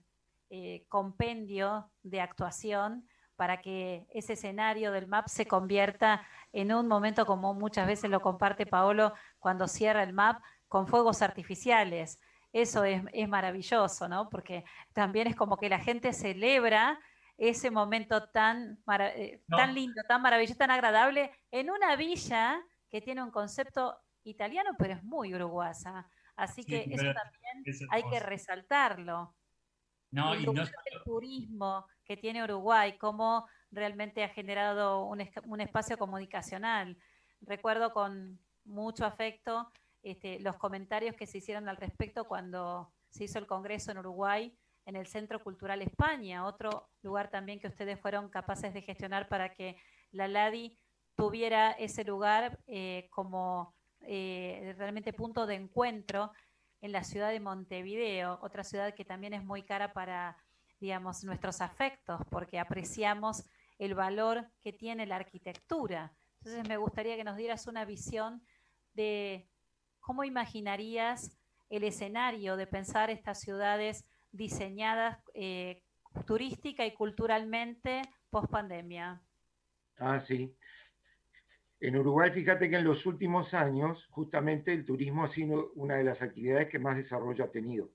eh, 0.50 0.84
compendio 0.88 1.90
de 2.02 2.20
actuación 2.20 3.08
para 3.36 3.60
que 3.60 4.06
ese 4.10 4.34
escenario 4.34 4.92
del 4.92 5.08
MAP 5.08 5.28
se 5.28 5.46
convierta 5.46 6.26
en 6.52 6.72
un 6.72 6.86
momento 6.86 7.26
como 7.26 7.54
muchas 7.54 7.86
veces 7.86 8.10
lo 8.10 8.20
comparte 8.20 8.66
Paolo 8.66 9.12
cuando 9.38 9.66
cierra 9.66 10.02
el 10.02 10.12
MAP 10.12 10.40
con 10.68 10.86
fuegos 10.86 11.22
artificiales. 11.22 12.20
Eso 12.52 12.84
es, 12.84 13.02
maravilloso, 13.28 14.08
¿no? 14.08 14.28
Porque 14.30 14.64
también 14.92 15.26
es 15.26 15.34
como 15.34 15.56
que 15.56 15.68
la 15.68 15.80
gente 15.80 16.12
celebra 16.12 17.00
ese 17.36 17.70
momento 17.70 18.28
tan, 18.28 18.78
eh, 19.00 19.42
tan 19.48 19.74
lindo, 19.74 20.02
tan 20.06 20.22
maravilloso, 20.22 20.56
tan 20.56 20.70
agradable 20.70 21.30
en 21.50 21.70
una 21.70 21.96
villa 21.96 22.60
que 22.88 23.00
tiene 23.00 23.22
un 23.22 23.30
concepto 23.30 23.98
italiano, 24.22 24.70
pero 24.78 24.94
es 24.94 25.02
muy 25.02 25.34
uruguasa. 25.34 26.08
Así 26.36 26.64
que 26.64 26.86
eso 26.90 27.12
también 27.12 27.64
hay 27.90 28.02
que 28.04 28.20
resaltarlo. 28.20 29.34
No, 30.10 30.34
y 30.34 30.46
no... 30.46 30.62
el 30.62 31.02
turismo 31.04 31.86
que 32.04 32.16
tiene 32.16 32.44
Uruguay, 32.44 32.96
cómo 32.98 33.48
realmente 33.70 34.22
ha 34.22 34.28
generado 34.28 35.04
un, 35.06 35.20
espacio 35.60 35.98
comunicacional. 35.98 36.96
Recuerdo 37.40 37.92
con 37.92 38.38
mucho 38.64 39.04
afecto 39.04 39.70
este, 40.02 40.38
los 40.40 40.56
comentarios 40.56 41.16
que 41.16 41.26
se 41.26 41.38
hicieron 41.38 41.68
al 41.68 41.76
respecto 41.76 42.24
cuando 42.24 42.92
se 43.10 43.24
hizo 43.24 43.38
el 43.38 43.46
Congreso 43.46 43.90
en 43.90 43.98
Uruguay 43.98 44.56
en 44.86 44.96
el 44.96 45.06
Centro 45.06 45.42
Cultural 45.42 45.82
España, 45.82 46.46
otro 46.46 46.88
lugar 47.02 47.30
también 47.30 47.60
que 47.60 47.68
ustedes 47.68 47.98
fueron 48.00 48.28
capaces 48.28 48.74
de 48.74 48.82
gestionar 48.82 49.28
para 49.28 49.54
que 49.54 49.76
la 50.12 50.28
LADI 50.28 50.78
tuviera 51.14 51.72
ese 51.72 52.04
lugar 52.04 52.58
eh, 52.66 53.08
como 53.10 53.74
eh, 54.00 54.74
realmente 54.76 55.12
punto 55.12 55.46
de 55.46 55.54
encuentro 55.54 56.32
en 56.80 56.92
la 56.92 57.02
ciudad 57.02 57.30
de 57.30 57.40
Montevideo, 57.40 58.38
otra 58.42 58.62
ciudad 58.62 58.94
que 58.94 59.04
también 59.04 59.32
es 59.32 59.42
muy 59.42 59.62
cara 59.62 59.94
para, 59.94 60.36
digamos, 60.80 61.24
nuestros 61.24 61.62
afectos, 61.62 62.20
porque 62.30 62.58
apreciamos 62.58 63.44
el 63.78 63.94
valor 63.94 64.50
que 64.60 64.72
tiene 64.72 65.06
la 65.06 65.16
arquitectura. 65.16 66.14
Entonces 66.40 66.68
me 66.68 66.76
gustaría 66.76 67.16
que 67.16 67.24
nos 67.24 67.38
dieras 67.38 67.66
una 67.66 67.86
visión 67.86 68.44
de 68.92 69.48
cómo 70.00 70.24
imaginarías 70.24 71.38
el 71.70 71.84
escenario 71.84 72.56
de 72.56 72.66
pensar 72.66 73.08
estas 73.08 73.40
ciudades 73.40 74.04
diseñadas 74.34 75.18
eh, 75.32 75.82
turística 76.26 76.84
y 76.84 76.92
culturalmente 76.92 78.02
post 78.30 78.50
pandemia. 78.50 79.22
Ah, 79.98 80.22
sí. 80.26 80.54
En 81.80 81.96
Uruguay, 81.96 82.30
fíjate 82.32 82.68
que 82.68 82.76
en 82.76 82.84
los 82.84 83.04
últimos 83.06 83.52
años, 83.54 84.06
justamente 84.10 84.72
el 84.72 84.84
turismo 84.84 85.24
ha 85.24 85.32
sido 85.32 85.72
una 85.74 85.96
de 85.96 86.04
las 86.04 86.20
actividades 86.22 86.68
que 86.68 86.78
más 86.78 86.96
desarrollo 86.96 87.44
ha 87.44 87.50
tenido. 87.50 87.90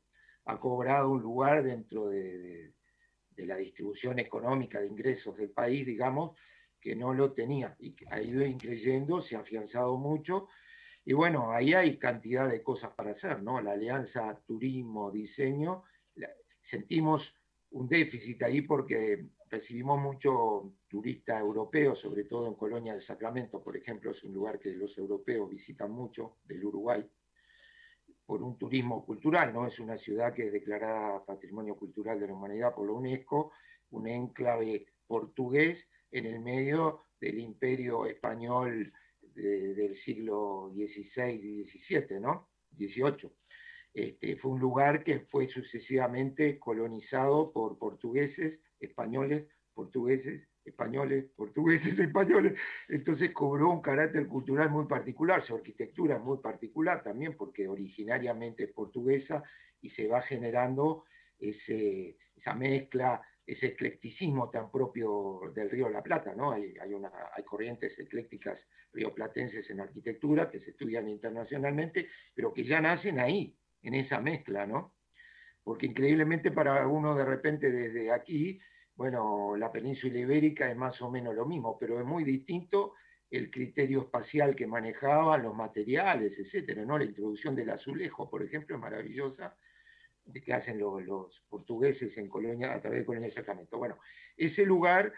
Ha 0.46 0.60
cobrado 0.60 1.10
un 1.10 1.22
lugar 1.22 1.64
dentro 1.64 2.08
de, 2.10 2.74
la 3.38 3.56
distribución 3.56 4.20
económica 4.20 4.80
de 4.80 4.88
ingresos 4.88 5.38
del 5.38 5.50
país, 5.50 5.86
digamos, 5.86 6.38
que 6.80 6.96
no 6.96 7.14
lo 7.14 7.32
tenía 7.32 7.76
y 7.80 7.96
ha 8.12 8.22
ido 8.22 8.46
increyendo, 8.46 9.22
se 9.22 9.36
ha 9.36 9.40
afianzado 9.40 9.98
mucho. 9.98 10.50
Y 11.06 11.14
bueno, 11.14 11.52
ahí 11.52 11.74
hay 11.74 11.98
cantidad 11.98 12.50
de 12.50 12.62
cosas 12.62 12.92
para 12.94 13.12
hacer, 13.12 13.42
¿no? 13.42 13.62
La 13.62 13.72
alianza 13.72 14.40
turismo-diseño, 14.46 15.84
sentimos 16.70 17.24
un 17.72 17.88
déficit 17.88 18.42
ahí 18.44 18.62
porque 18.62 19.26
recibimos 19.50 20.00
mucho 20.00 20.74
turista 20.88 21.40
europeo, 21.40 21.96
sobre 21.96 22.24
todo 22.24 22.48
en 22.48 22.56
Colonia 22.56 22.94
del 22.94 23.06
Sacramento, 23.06 23.62
por 23.64 23.76
ejemplo, 23.76 24.12
es 24.12 24.24
un 24.24 24.34
lugar 24.34 24.60
que 24.60 24.72
los 24.72 24.96
europeos 24.98 25.50
visitan 25.50 25.92
mucho, 25.92 26.38
del 26.46 26.64
Uruguay, 26.66 27.06
por 28.26 28.44
un 28.44 28.58
turismo 28.58 29.06
cultural, 29.06 29.54
¿no? 29.54 29.66
Es 29.66 29.80
una 29.80 29.98
ciudad 29.98 30.34
que 30.34 30.48
es 30.48 30.54
declarada 30.54 31.26
Patrimonio 31.26 31.76
Cultural 31.76 32.20
de 32.20 32.28
la 32.28 32.34
Humanidad 32.34 32.76
por 32.76 32.86
la 32.86 32.94
UNESCO, 32.94 33.52
un 33.92 34.08
enclave 34.08 34.86
portugués 35.08 35.80
en 36.12 36.28
el 36.28 36.40
medio 36.40 37.06
del 37.20 37.40
imperio 37.40 38.06
español 38.06 38.94
del 39.34 39.98
siglo 40.04 40.72
XVI 40.74 41.34
y 41.34 41.64
XVII, 41.64 42.20
¿no? 42.20 42.50
XVIII. 42.78 43.32
Este, 43.94 44.36
fue 44.38 44.52
un 44.52 44.60
lugar 44.60 45.04
que 45.04 45.22
fue 45.32 45.48
sucesivamente 45.48 46.60
colonizado 46.60 47.52
por 47.52 47.78
portugueses, 47.78 48.60
españoles, 48.80 49.48
portugueses, 49.74 50.48
españoles, 50.64 51.26
portugueses, 51.36 51.98
españoles. 52.00 52.58
Entonces 52.88 53.32
cobró 53.32 53.72
un 53.72 53.82
carácter 53.82 54.28
cultural 54.28 54.70
muy 54.70 54.86
particular, 54.86 55.46
su 55.46 55.56
arquitectura 55.56 56.18
es 56.18 56.22
muy 56.22 56.38
particular 56.38 57.04
también 57.04 57.36
porque 57.36 57.68
originariamente 57.68 58.66
es 58.66 58.72
portuguesa 58.72 59.44
y 59.82 59.90
se 59.92 60.08
va 60.08 60.22
generando 60.22 61.06
esa 61.40 62.54
mezcla 62.56 63.22
ese 63.50 63.68
eclecticismo 63.68 64.50
tan 64.52 64.70
propio 64.72 65.42
del 65.56 65.72
Río 65.72 65.90
la 65.90 66.04
Plata, 66.04 66.36
¿no? 66.36 66.52
Hay, 66.52 66.76
hay 66.80 67.44
corrientes 67.44 67.98
eclécticas 67.98 68.60
rioplatenses 68.94 69.68
en 69.72 69.80
arquitectura 69.80 70.50
que 70.52 70.60
se 70.60 70.72
estudian 70.72 71.10
internacionalmente, 71.10 72.10
pero 72.36 72.54
que 72.54 72.64
ya 72.64 72.80
nacen 72.80 73.20
ahí, 73.20 73.56
en 73.82 73.94
esa 73.94 74.20
mezcla, 74.20 74.66
¿no? 74.66 74.94
Porque 75.64 75.86
increíblemente 75.86 76.52
para 76.52 76.88
uno 76.88 77.16
de 77.16 77.26
repente 77.26 77.72
desde 77.72 78.12
aquí, 78.12 78.60
bueno, 78.96 79.56
la 79.56 79.72
península 79.72 80.20
ibérica 80.20 80.70
es 80.70 80.76
más 80.76 81.02
o 81.02 81.10
menos 81.10 81.36
lo 81.36 81.46
mismo, 81.46 81.78
pero 81.80 82.00
es 82.00 82.06
muy 82.06 82.24
distinto 82.24 82.96
el 83.30 83.52
criterio 83.52 84.02
espacial 84.02 84.56
que 84.56 84.66
manejaban, 84.66 85.44
los 85.44 85.56
materiales, 85.56 86.38
etcétera, 86.38 86.84
¿no? 86.84 86.98
La 86.98 87.06
introducción 87.06 87.56
del 87.56 87.70
azulejo, 87.70 88.30
por 88.30 88.42
ejemplo, 88.44 88.76
es 88.76 88.82
maravillosa, 88.82 89.56
que 90.44 90.54
hacen 90.54 90.80
los, 90.80 91.42
portugueses 91.50 92.16
en 92.18 92.28
Colonia, 92.28 92.74
a 92.74 92.82
través 92.82 93.00
de 93.00 93.06
Colonia 93.06 93.30
de 93.30 93.36
Sacramento. 93.36 93.78
Bueno, 93.78 93.98
ese 94.36 94.66
lugar 94.66 95.12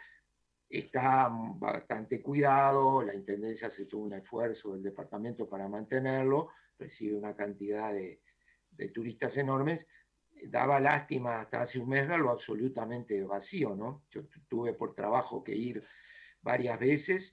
está 0.69 1.29
bastante 1.29 2.21
cuidado, 2.21 3.01
la 3.01 3.13
Intendencia 3.13 3.67
hace 3.67 3.85
todo 3.85 4.01
un 4.01 4.13
esfuerzo 4.13 4.73
del 4.73 4.83
departamento 4.83 5.49
para 5.49 5.67
mantenerlo, 5.67 6.49
recibe 6.79 7.17
una 7.17 7.35
cantidad 7.35 7.93
de, 7.93 8.21
turistas 8.93 9.35
enormes, 9.37 9.85
daba 10.47 10.79
lástima 10.79 11.41
hasta 11.41 11.63
hace 11.63 11.79
un 11.79 11.89
mes 11.89 12.07
verlo 12.07 12.31
absolutamente 12.31 13.23
vacío, 13.23 13.75
¿no? 13.75 14.03
Yo 14.11 14.23
tuve 14.47 14.73
por 14.73 14.95
trabajo 14.95 15.43
que 15.43 15.55
ir 15.55 15.83
varias 16.41 16.79
veces 16.79 17.23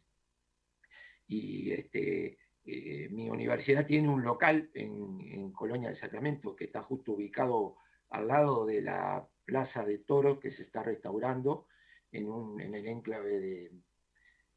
y 1.26 1.72
este, 1.72 2.38
eh, 2.64 3.08
mi 3.10 3.30
universidad 3.30 3.86
tiene 3.86 4.08
un 4.08 4.22
local 4.22 4.70
en, 4.74 5.18
Colonia 5.52 5.88
del 5.88 5.98
Sacramento 5.98 6.54
que 6.54 6.66
está 6.66 6.82
justo 6.82 7.12
ubicado 7.12 7.78
al 8.10 8.28
lado 8.28 8.64
de 8.64 8.80
la 8.80 9.26
Plaza 9.44 9.84
de 9.84 9.98
Toros 9.98 10.38
que 10.38 10.52
se 10.52 10.62
está 10.62 10.84
restaurando 10.84 11.66
en, 12.12 12.28
un, 12.28 12.60
en 12.60 12.74
el 12.76 12.86
enclave 12.86 13.40
de, 13.40 13.72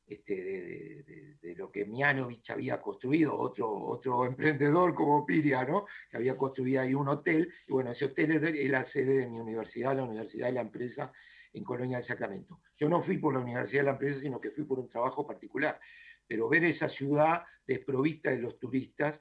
este, 0.08 1.36
de, 1.41 1.56
lo 1.56 1.72
que 1.72 1.86
Mianovich 1.86 2.49
había 2.49 2.82
construido, 2.82 3.38
otro, 3.38 3.72
otro 3.72 4.26
emprendedor 4.28 4.93
como 4.93 5.26
Piria, 5.26 5.64
¿no? 5.64 5.86
que 6.10 6.18
había 6.18 6.38
construido 6.38 6.82
ahí 6.82 6.93
un 6.93 7.08
hotel, 7.08 7.52
y 7.68 7.72
bueno, 7.72 7.91
ese 7.91 8.06
hotel 8.06 8.32
es, 8.32 8.70
la 8.70 8.86
sede 8.91 9.20
de 9.20 9.28
mi 9.28 9.39
universidad, 9.39 9.95
la 9.95 10.04
universidad 10.04 10.47
de 10.47 10.54
la 10.54 10.62
empresa 10.62 11.12
en 11.54 11.64
Colonia 11.64 11.97
del 11.97 12.08
Sacramento. 12.08 12.62
Yo 12.78 12.89
no 12.89 13.04
fui 13.04 13.18
por 13.18 13.34
la 13.34 13.39
universidad 13.39 13.82
de 13.82 13.86
la 13.86 13.91
empresa, 13.91 14.22
sino 14.22 14.39
que 14.39 14.52
fui 14.52 14.64
por 14.64 14.80
un 14.80 14.89
trabajo 14.89 15.28
particular 15.28 15.80
pero 16.32 16.47
ver 16.47 16.64
esa 16.64 16.88
ciudad 16.88 17.43
desprovista 17.68 18.30
de 18.30 18.38
los 18.38 18.58
turistas, 18.58 19.20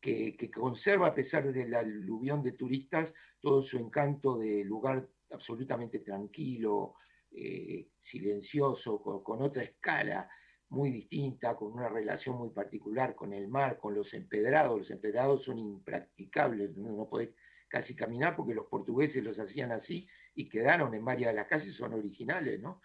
que, 0.00 0.50
conserva 0.52 1.06
a 1.06 1.14
pesar 1.14 1.52
del 1.52 1.72
aluvión 1.72 2.42
de 2.42 2.50
turistas 2.50 3.08
todo 3.40 3.62
su 3.62 3.78
encanto 3.78 4.36
de 4.36 4.64
lugar 4.64 5.06
absolutamente 5.30 6.00
tranquilo, 6.00 6.96
eh, 7.34 7.88
silencioso, 8.10 9.02
con, 9.02 9.42
otra 9.42 9.62
escala 9.62 10.30
muy 10.68 10.90
distinta, 10.90 11.54
con 11.54 11.72
una 11.72 11.88
relación 11.88 12.36
muy 12.36 12.50
particular 12.50 13.14
con 13.14 13.32
el 13.32 13.48
mar, 13.48 13.78
con 13.78 13.94
los 13.94 14.12
empedrados. 14.14 14.78
Los 14.78 14.90
empedrados 14.90 15.44
son 15.44 15.58
impracticables, 15.58 16.76
no, 16.76 16.92
no 16.92 17.08
podés 17.08 17.30
casi 17.68 17.94
caminar 17.94 18.36
porque 18.36 18.54
los 18.54 18.66
portugueses 18.66 19.22
los 19.22 19.38
hacían 19.38 19.72
así 19.72 20.08
y 20.34 20.48
quedaron 20.48 20.94
en 20.94 21.04
varias 21.04 21.32
de 21.32 21.36
las 21.36 21.48
calles, 21.48 21.74
son 21.76 21.94
originales, 21.94 22.60
¿no? 22.60 22.80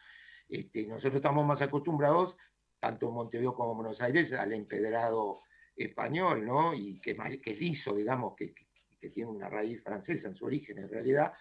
Este, 0.47 0.85
nosotros 0.87 1.15
estamos 1.15 1.45
más 1.45 1.61
acostumbrados 1.61 2.35
tanto 2.79 3.09
en 3.09 3.13
Montevideo 3.13 3.53
como 3.53 3.71
en 3.71 3.77
Buenos 3.77 4.01
Aires, 4.01 4.31
al 4.33 4.53
empedrado 4.53 5.41
español, 5.75 6.45
¿no? 6.45 6.73
Y 6.73 6.99
que, 7.01 7.15
que 7.43 7.55
liso, 7.55 7.95
digamos, 7.95 8.35
que, 8.35 8.53
que, 8.99 9.09
tiene 9.09 9.29
una 9.29 9.49
raíz 9.49 9.81
francesa 9.83 10.27
en 10.27 10.35
su 10.35 10.45
origen 10.45 10.77
en 10.77 10.89
realidad, 10.89 11.33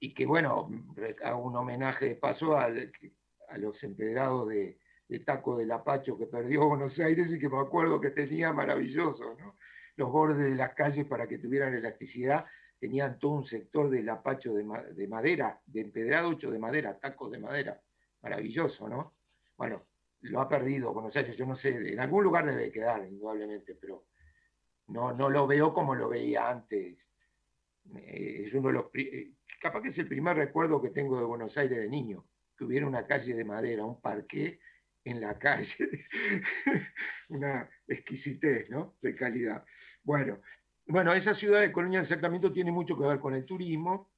y 0.00 0.14
que, 0.14 0.26
bueno, 0.26 0.70
hago 1.24 1.42
un 1.42 1.56
homenaje 1.56 2.10
de 2.10 2.14
paso 2.14 2.56
a, 2.56 2.70
los 3.56 3.82
empedrados 3.82 4.48
de, 4.48 4.78
de, 5.08 5.18
Taco 5.20 5.56
del 5.56 5.72
Apacho 5.72 6.18
que 6.18 6.26
perdió 6.26 6.68
Buenos 6.68 6.98
Aires 6.98 7.28
y 7.30 7.38
que 7.38 7.48
me 7.48 7.58
acuerdo 7.58 8.00
que 8.00 8.10
tenía 8.10 8.52
maravilloso, 8.52 9.36
¿no? 9.38 9.56
Los 9.96 10.12
bordes 10.12 10.38
de 10.50 10.54
las 10.54 10.74
calles 10.74 11.06
para 11.06 11.26
que 11.26 11.38
tuvieran 11.38 11.74
elasticidad 11.74 12.46
tenían 12.78 13.18
todo 13.18 13.32
un 13.32 13.44
sector 13.44 13.90
del 13.90 14.08
apacho 14.08 14.54
de, 14.54 14.64
de 14.94 15.08
madera, 15.08 15.60
de 15.66 15.80
empedrado 15.80 16.32
hecho 16.32 16.50
de 16.50 16.58
madera, 16.58 16.98
tacos 16.98 17.32
de 17.32 17.38
madera, 17.38 17.80
maravilloso, 18.22 18.88
¿no? 18.88 19.14
Bueno, 19.56 19.82
lo 20.22 20.40
ha 20.40 20.48
perdido 20.48 20.92
Buenos 20.92 21.16
Aires, 21.16 21.36
yo 21.36 21.46
no 21.46 21.56
sé, 21.56 21.70
en 21.70 22.00
algún 22.00 22.24
lugar 22.24 22.46
debe 22.46 22.70
quedar, 22.70 23.04
indudablemente, 23.06 23.74
pero 23.74 24.04
no, 24.88 25.12
no 25.12 25.28
lo 25.28 25.46
veo 25.46 25.72
como 25.74 25.94
lo 25.94 26.08
veía 26.08 26.48
antes. 26.48 26.98
Eh, 27.96 28.44
es 28.46 28.54
uno 28.54 28.68
de 28.68 28.74
los, 28.74 28.86
eh, 28.94 29.32
capaz 29.60 29.82
que 29.82 29.88
es 29.88 29.98
el 29.98 30.08
primer 30.08 30.36
recuerdo 30.36 30.82
que 30.82 30.90
tengo 30.90 31.18
de 31.18 31.24
Buenos 31.24 31.56
Aires 31.56 31.78
de 31.78 31.88
niño, 31.88 32.24
que 32.56 32.64
hubiera 32.64 32.86
una 32.86 33.06
calle 33.06 33.34
de 33.34 33.44
madera, 33.44 33.84
un 33.84 34.00
parque 34.00 34.60
en 35.04 35.20
la 35.20 35.38
calle, 35.38 35.74
una 37.28 37.68
exquisitez, 37.86 38.68
¿no? 38.70 38.96
De 39.00 39.14
calidad. 39.14 39.64
Bueno, 40.02 40.40
bueno, 40.86 41.12
esa 41.12 41.34
ciudad 41.34 41.60
de 41.60 41.72
Colonia 41.72 42.00
del 42.00 42.08
Sacramento 42.08 42.52
tiene 42.52 42.72
mucho 42.72 42.96
que 42.96 43.06
ver 43.06 43.20
con 43.20 43.34
el 43.34 43.44
turismo, 43.44 44.10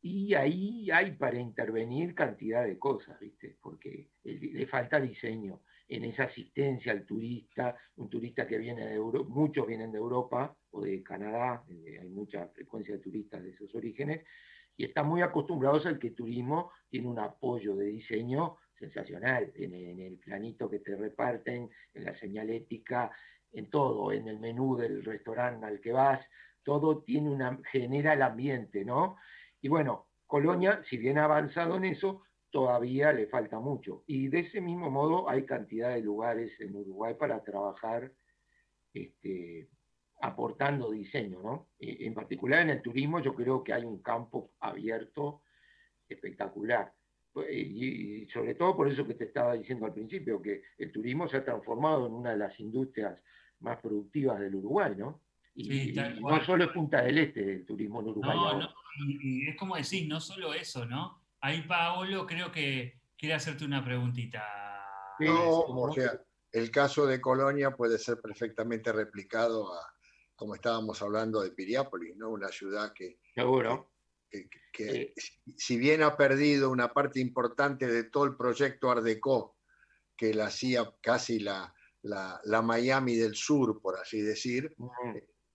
y 0.00 0.34
ahí 0.34 0.90
hay 0.90 1.12
para 1.12 1.38
intervenir 1.38 2.14
cantidad 2.14 2.64
de 2.64 2.76
cosas, 2.78 3.18
¿viste? 3.20 3.56
Porque 3.60 4.10
le 4.24 4.66
falta 4.66 5.00
diseño 5.00 5.60
en 5.96 6.04
esa 6.04 6.24
asistencia 6.24 6.92
al 6.92 7.04
turista, 7.04 7.76
un 7.96 8.08
turista 8.08 8.46
que 8.46 8.56
viene 8.56 8.86
de 8.86 8.94
Europa, 8.94 9.28
muchos 9.28 9.66
vienen 9.66 9.92
de 9.92 9.98
Europa 9.98 10.56
o 10.70 10.80
de 10.80 11.02
Canadá, 11.02 11.62
hay 11.68 12.08
mucha 12.08 12.48
frecuencia 12.48 12.94
de 12.94 13.00
turistas 13.00 13.42
de 13.42 13.50
esos 13.50 13.74
orígenes, 13.74 14.24
y 14.74 14.86
están 14.86 15.06
muy 15.06 15.20
acostumbrados 15.20 15.84
al 15.84 15.98
que 15.98 16.08
el 16.08 16.14
turismo 16.14 16.72
tiene 16.88 17.08
un 17.08 17.18
apoyo 17.18 17.76
de 17.76 17.86
diseño 17.86 18.56
sensacional, 18.78 19.52
en, 19.54 19.74
en 19.74 20.00
el 20.00 20.18
planito 20.18 20.70
que 20.70 20.78
te 20.78 20.96
reparten, 20.96 21.68
en 21.92 22.04
la 22.04 22.18
señalética, 22.18 23.10
en 23.52 23.68
todo, 23.68 24.12
en 24.12 24.28
el 24.28 24.40
menú 24.40 24.76
del 24.76 25.04
restaurante 25.04 25.66
al 25.66 25.78
que 25.78 25.92
vas, 25.92 26.24
todo 26.62 27.02
tiene 27.02 27.28
una, 27.28 27.60
genera 27.70 28.14
el 28.14 28.22
ambiente, 28.22 28.82
¿no? 28.82 29.16
Y 29.60 29.68
bueno, 29.68 30.08
Colonia, 30.26 30.82
si 30.88 30.96
bien 30.96 31.18
ha 31.18 31.24
avanzado 31.24 31.76
en 31.76 31.84
eso, 31.84 32.22
todavía 32.52 33.12
le 33.12 33.26
falta 33.26 33.58
mucho. 33.58 34.04
Y 34.06 34.28
de 34.28 34.40
ese 34.40 34.60
mismo 34.60 34.90
modo 34.90 35.28
hay 35.28 35.44
cantidad 35.44 35.94
de 35.94 36.02
lugares 36.02 36.52
en 36.60 36.76
Uruguay 36.76 37.14
para 37.18 37.42
trabajar 37.42 38.12
este, 38.92 39.68
aportando 40.20 40.92
diseño, 40.92 41.40
¿no? 41.42 41.70
E, 41.80 42.06
en 42.06 42.14
particular 42.14 42.60
en 42.60 42.70
el 42.70 42.82
turismo 42.82 43.20
yo 43.20 43.34
creo 43.34 43.64
que 43.64 43.72
hay 43.72 43.84
un 43.84 44.02
campo 44.02 44.52
abierto 44.60 45.42
espectacular. 46.08 46.92
Pues, 47.32 47.48
y, 47.50 48.26
sobre 48.26 48.54
todo 48.54 48.76
por 48.76 48.88
eso 48.88 49.06
que 49.06 49.14
te 49.14 49.24
estaba 49.24 49.54
diciendo 49.54 49.86
al 49.86 49.94
principio, 49.94 50.42
que 50.42 50.62
el 50.76 50.92
turismo 50.92 51.26
se 51.28 51.38
ha 51.38 51.44
transformado 51.44 52.06
en 52.06 52.12
una 52.12 52.32
de 52.32 52.36
las 52.36 52.60
industrias 52.60 53.18
más 53.60 53.80
productivas 53.80 54.38
del 54.38 54.54
Uruguay, 54.54 54.94
¿no? 54.96 55.22
Y, 55.54 55.94
no 56.20 56.44
solo 56.44 56.64
es 56.64 56.70
Punta 56.70 57.02
del 57.02 57.18
Este 57.18 57.54
el 57.54 57.64
turismo 57.64 58.00
en 58.00 58.08
Uruguay. 58.08 58.36
No, 58.36 58.58
no, 58.60 58.68
y, 59.06 59.48
es 59.48 59.56
como 59.56 59.76
decir, 59.76 60.06
no 60.06 60.20
solo 60.20 60.52
eso, 60.52 60.84
¿no? 60.84 61.21
Ahí 61.42 61.62
Paolo 61.62 62.24
creo 62.26 62.52
que 62.52 63.00
quiere 63.18 63.34
hacerte 63.34 63.64
una 63.64 63.84
preguntita. 63.84 64.42
No, 65.18 65.60
o 65.60 65.92
sea, 65.92 66.20
el 66.52 66.70
caso 66.70 67.06
de 67.06 67.20
Colonia 67.20 67.72
puede 67.72 67.98
ser 67.98 68.20
perfectamente 68.20 68.92
replicado 68.92 69.72
a, 69.72 69.92
como 70.36 70.54
estábamos 70.54 71.02
hablando 71.02 71.40
de 71.40 71.50
Piriápolis, 71.50 72.16
¿no? 72.16 72.30
Una 72.30 72.48
ciudad 72.48 72.92
que, 72.92 73.18
Seguro. 73.34 73.90
que, 74.72 75.14
si 75.56 75.76
bien 75.76 76.02
ha 76.02 76.16
perdido 76.16 76.70
una 76.70 76.92
parte 76.92 77.20
importante 77.20 77.88
de 77.88 78.04
todo 78.04 78.24
el 78.24 78.36
proyecto 78.36 78.90
Ardeco, 78.90 79.56
que 80.16 80.34
la 80.34 80.46
hacía 80.46 80.84
casi 81.00 81.40
la, 81.40 81.74
la, 82.02 82.62
Miami 82.62 83.16
del 83.16 83.34
Sur, 83.34 83.80
por 83.80 83.98
así 83.98 84.20
decir, 84.20 84.74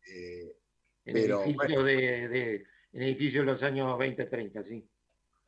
eh, 0.06 0.58
pero, 1.04 1.44
edificio 1.44 1.84
de, 1.84 2.66
edificio 2.92 3.40
de 3.42 3.46
los 3.46 3.64
años 3.64 3.98
20-30, 3.98 4.68
sí. 4.68 4.90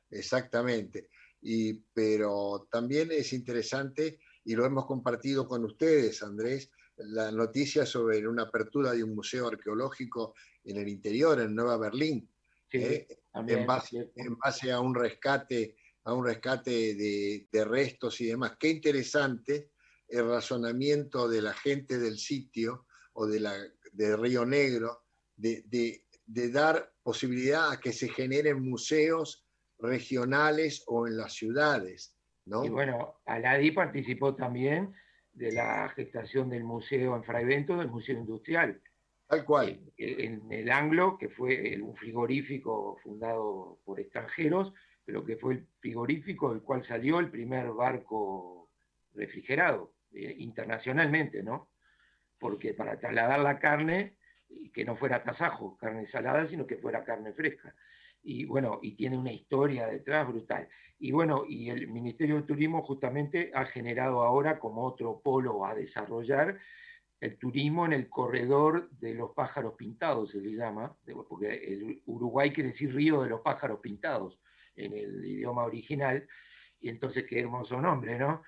Exactamente. 0.10 1.10
Y, 1.42 1.74
pero 1.94 2.68
también 2.72 3.12
es 3.12 3.34
interesante, 3.34 4.20
y 4.44 4.56
lo 4.56 4.66
hemos 4.66 4.86
compartido 4.86 5.48
con 5.48 5.64
ustedes, 5.66 6.22
Andrés, 6.24 6.72
la 6.98 7.32
noticia 7.32 7.86
sobre 7.86 8.28
una 8.28 8.44
apertura 8.44 8.92
de 8.92 9.04
un 9.04 9.16
museo 9.16 9.48
arqueológico 9.48 10.34
en 10.64 10.78
el 10.78 10.88
interior, 10.88 11.40
en 11.40 11.56
Nueva 11.56 11.78
Berlín, 11.78 12.30
¿eh? 12.72 13.08
en, 13.34 13.66
base, 13.66 14.12
en, 14.16 14.38
base, 14.38 14.72
a 14.72 14.80
un 14.82 14.94
rescate, 14.94 15.78
a 16.04 16.14
un 16.14 16.26
rescate 16.26 16.96
de, 16.96 17.48
de, 17.50 17.66
restos 17.66 18.20
y 18.20 18.26
demás. 18.26 18.58
Qué 18.60 18.70
interesante 18.70 19.72
el 20.10 20.28
razonamiento 20.28 21.30
de 21.30 21.42
la 21.42 21.54
gente 21.54 21.98
del 22.00 22.18
sitio 22.18 22.88
o 23.14 23.28
de 23.28 23.40
la 23.40 23.56
de 23.92 24.18
Río 24.18 24.46
Negro, 24.46 25.06
de, 25.36 26.06
dar 26.26 26.94
posibilidad 27.02 27.72
a 27.72 27.80
que 27.80 27.94
se 27.94 28.10
generen 28.10 28.62
museos 28.62 29.46
regionales 29.80 30.84
o 30.88 31.08
en 31.08 31.18
las 31.18 31.34
ciudades. 31.34 32.16
¿no? 32.46 32.66
Y 32.66 32.70
bueno, 32.70 33.22
Aladi 33.26 33.72
participó 33.72 34.36
también 34.36 34.94
de 35.34 35.52
la 35.52 35.90
gestación 35.90 36.50
del 36.50 36.64
museo 36.64 37.16
en 37.16 37.24
Fraivento, 37.24 37.78
del 37.78 37.90
Museo 37.90 38.18
Industrial. 38.18 38.82
Tal 39.28 39.46
cual. 39.46 39.80
En, 39.96 40.52
el 40.52 40.72
Anglo, 40.72 41.18
que 41.18 41.30
fue 41.30 41.80
un 41.80 41.96
frigorífico 41.96 42.98
fundado 43.04 43.80
por 43.86 44.00
extranjeros, 44.00 44.74
pero 45.06 45.24
que 45.24 45.38
fue 45.38 45.54
el 45.54 45.68
frigorífico 45.80 46.52
del 46.52 46.64
cual 46.64 46.84
salió 46.86 47.20
el 47.20 47.30
primer 47.30 47.72
barco 47.72 48.72
refrigerado 49.14 49.94
eh, 50.14 50.36
internacionalmente, 50.40 51.44
¿no? 51.44 51.72
Porque 52.40 52.74
para 52.74 53.00
trasladar 53.00 53.40
la 53.40 53.60
carne, 53.60 54.18
que 54.74 54.84
no 54.84 54.96
fuera 54.96 55.24
tasajo, 55.24 55.78
carne 55.78 56.08
salada, 56.10 56.48
sino 56.48 56.66
que 56.66 56.78
fuera 56.78 57.04
carne 57.04 57.34
fresca. 57.34 57.76
Y 58.22 58.46
bueno, 58.46 58.80
y 58.82 58.96
tiene 58.96 59.18
una 59.18 59.32
historia 59.32 59.88
detrás 59.88 60.28
brutal. 60.28 60.68
Y 61.00 61.12
bueno, 61.12 61.46
y 61.48 61.70
el 61.70 61.88
Ministerio 61.88 62.36
de 62.36 62.44
Turismo 62.44 62.84
justamente 62.84 63.52
ha 63.54 63.66
generado 63.66 64.22
ahora 64.22 64.60
como 64.60 64.84
otro 64.84 65.22
polo 65.24 65.66
a 65.66 65.74
desarrollar 65.74 66.60
el 67.22 67.38
turismo 67.38 67.86
en 67.86 67.94
el 67.94 68.10
corredor 68.10 68.90
de 68.92 69.14
los 69.14 69.32
pájaros 69.32 69.74
pintados, 69.74 70.32
se 70.32 70.40
le 70.40 70.56
llama, 70.56 70.96
porque 71.28 71.54
el 71.54 72.02
Uruguay 72.06 72.52
quiere 72.52 72.72
decir 72.72 72.94
río 72.94 73.24
de 73.24 73.30
los 73.30 73.42
pájaros 73.42 73.80
pintados 73.82 74.40
en 74.76 74.94
el 74.94 75.26
idioma 75.26 75.66
original, 75.66 76.26
y 76.80 76.90
entonces 76.90 77.26
qué 77.28 77.42
hermoso 77.42 77.82
nombre, 77.82 78.18
¿no? 78.18 78.42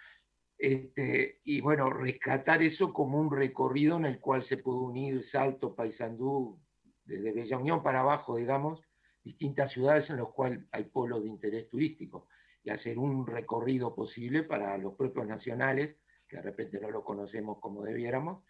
Este, 0.57 1.39
y 1.43 1.59
bueno, 1.59 1.89
rescatar 1.89 2.61
eso 2.61 2.93
como 2.93 3.19
un 3.19 3.35
recorrido 3.35 3.97
en 3.97 4.05
el 4.05 4.19
cual 4.19 4.45
se 4.45 4.57
puede 4.57 4.79
unir 4.79 5.25
Salto, 5.31 5.75
Paysandú, 5.75 6.57
desde 7.03 7.33
Bella 7.33 7.57
Unión 7.57 7.83
para 7.83 8.01
abajo, 8.01 8.37
digamos, 8.37 8.81
distintas 9.23 9.71
ciudades 9.71 10.09
en 10.09 10.17
las 10.17 10.27
cuales 10.27 10.61
hay 10.71 10.85
polos 10.85 11.23
de 11.23 11.29
interés 11.29 11.69
turístico, 11.69 12.27
y 12.63 12.69
hacer 12.69 12.97
un 12.97 13.25
recorrido 13.25 13.95
posible 13.95 14.43
para 14.43 14.77
los 14.77 14.93
propios 14.93 15.27
nacionales, 15.27 15.97
que 16.27 16.37
de 16.37 16.43
repente 16.43 16.79
no 16.79 16.89
lo 16.91 17.03
conocemos 17.03 17.59
como 17.59 17.83
debiéramos, 17.83 18.43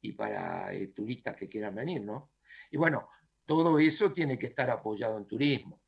y 0.00 0.12
para 0.12 0.72
eh, 0.74 0.88
turistas 0.88 1.36
que 1.36 1.48
quieran 1.48 1.74
venir, 1.74 2.02
¿no? 2.02 2.30
Y 2.70 2.76
bueno, 2.76 3.08
todo 3.46 3.78
eso 3.78 4.12
tiene 4.12 4.38
que 4.38 4.48
estar 4.48 4.68
apoyado 4.70 5.16
en 5.16 5.26
turismo, 5.26 5.80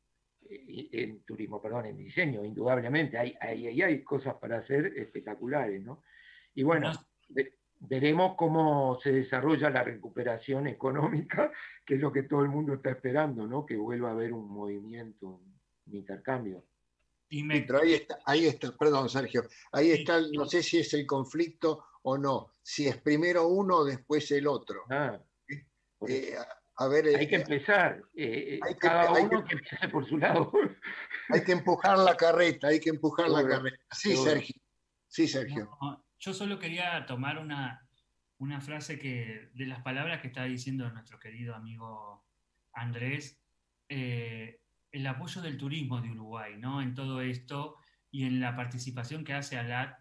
eh, 0.49 0.89
en 0.91 1.23
turismo, 1.23 1.61
perdón, 1.61 1.85
en 1.85 1.97
diseño, 1.97 2.43
indudablemente, 2.43 3.17
hay, 3.17 3.35
hay, 3.39 3.81
hay 3.81 4.03
cosas 4.03 4.35
para 4.35 4.57
hacer 4.57 4.87
espectaculares, 4.97 5.83
¿no? 5.83 6.03
Y 6.55 6.63
bueno, 6.63 6.91
veremos 7.79 8.35
cómo 8.35 8.99
se 9.01 9.11
desarrolla 9.11 9.69
la 9.69 9.83
recuperación 9.83 10.67
económica, 10.67 11.51
que 11.85 11.95
es 11.95 11.99
lo 11.99 12.11
que 12.11 12.23
todo 12.23 12.41
el 12.41 12.49
mundo 12.49 12.73
está 12.73 12.91
esperando, 12.91 13.47
¿no? 13.47 13.65
Que 13.65 13.77
vuelva 13.77 14.09
a 14.09 14.13
haber 14.13 14.33
un 14.33 14.49
movimiento, 14.49 15.41
un 15.85 15.95
intercambio. 15.95 16.65
Y 17.31 17.47
Pero 17.47 17.81
ahí 17.81 17.93
está, 17.93 18.19
ahí 18.25 18.47
está, 18.47 18.75
perdón 18.75 19.07
Sergio, 19.07 19.43
ahí 19.71 19.91
está, 19.91 20.19
no 20.33 20.45
sé 20.45 20.63
si 20.63 20.79
es 20.79 20.91
el 20.95 21.05
conflicto 21.05 21.85
o 22.01 22.17
no, 22.17 22.55
si 22.61 22.87
es 22.87 22.97
primero 22.97 23.47
uno 23.47 23.77
o 23.77 23.85
después 23.85 24.31
el 24.31 24.47
otro. 24.47 24.83
Ah, 24.89 25.19
eh, 26.07 26.35
a 26.77 26.87
ver, 26.87 27.05
hay 27.15 27.27
que 27.27 27.35
eh, 27.35 27.41
empezar, 27.41 28.01
eh, 28.15 28.59
cada 28.79 29.11
uno 29.11 29.43
que, 29.43 29.55
empiece 29.55 29.89
por 29.89 30.07
su 30.07 30.17
lado. 30.17 30.51
Hay 31.31 31.43
que 31.43 31.51
empujar 31.51 31.99
la 31.99 32.17
carreta, 32.17 32.69
hay 32.69 32.79
que 32.79 32.89
empujar 32.89 33.29
la 33.29 33.47
carreta. 33.47 33.77
Sí, 33.91 34.17
Sergio. 34.17 34.55
Sí, 35.07 35.27
Sergio. 35.27 35.69
Yo 36.19 36.33
solo 36.33 36.59
quería 36.59 37.05
tomar 37.05 37.39
una, 37.39 37.87
una 38.37 38.61
frase 38.61 38.99
que, 38.99 39.49
de 39.53 39.65
las 39.65 39.81
palabras 39.81 40.21
que 40.21 40.27
está 40.27 40.43
diciendo 40.45 40.89
nuestro 40.91 41.19
querido 41.19 41.55
amigo 41.55 42.25
Andrés, 42.73 43.41
el 43.87 45.07
apoyo 45.07 45.41
del 45.41 45.57
turismo 45.57 46.01
de 46.01 46.11
Uruguay, 46.11 46.55
¿no? 46.57 46.81
En 46.81 46.93
todo 46.93 47.21
esto 47.21 47.77
y 48.11 48.25
en 48.25 48.39
la 48.39 48.55
participación 48.55 49.23
que 49.23 49.33
hace 49.33 49.57
ALAD 49.57 49.93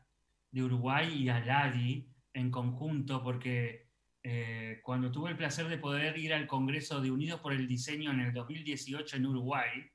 de 0.50 0.62
Uruguay 0.62 1.12
y 1.14 1.28
ALADI 1.28 2.08
en 2.32 2.50
conjunto, 2.50 3.22
porque 3.22 3.88
eh, 4.22 4.80
cuando 4.82 5.10
tuve 5.10 5.30
el 5.30 5.36
placer 5.36 5.68
de 5.68 5.78
poder 5.78 6.18
ir 6.18 6.32
al 6.32 6.46
Congreso 6.46 7.00
de 7.00 7.10
Unidos 7.10 7.40
por 7.40 7.52
el 7.52 7.66
Diseño 7.66 8.10
en 8.10 8.20
el 8.20 8.32
2018 8.32 9.16
en 9.16 9.26
Uruguay, 9.26 9.90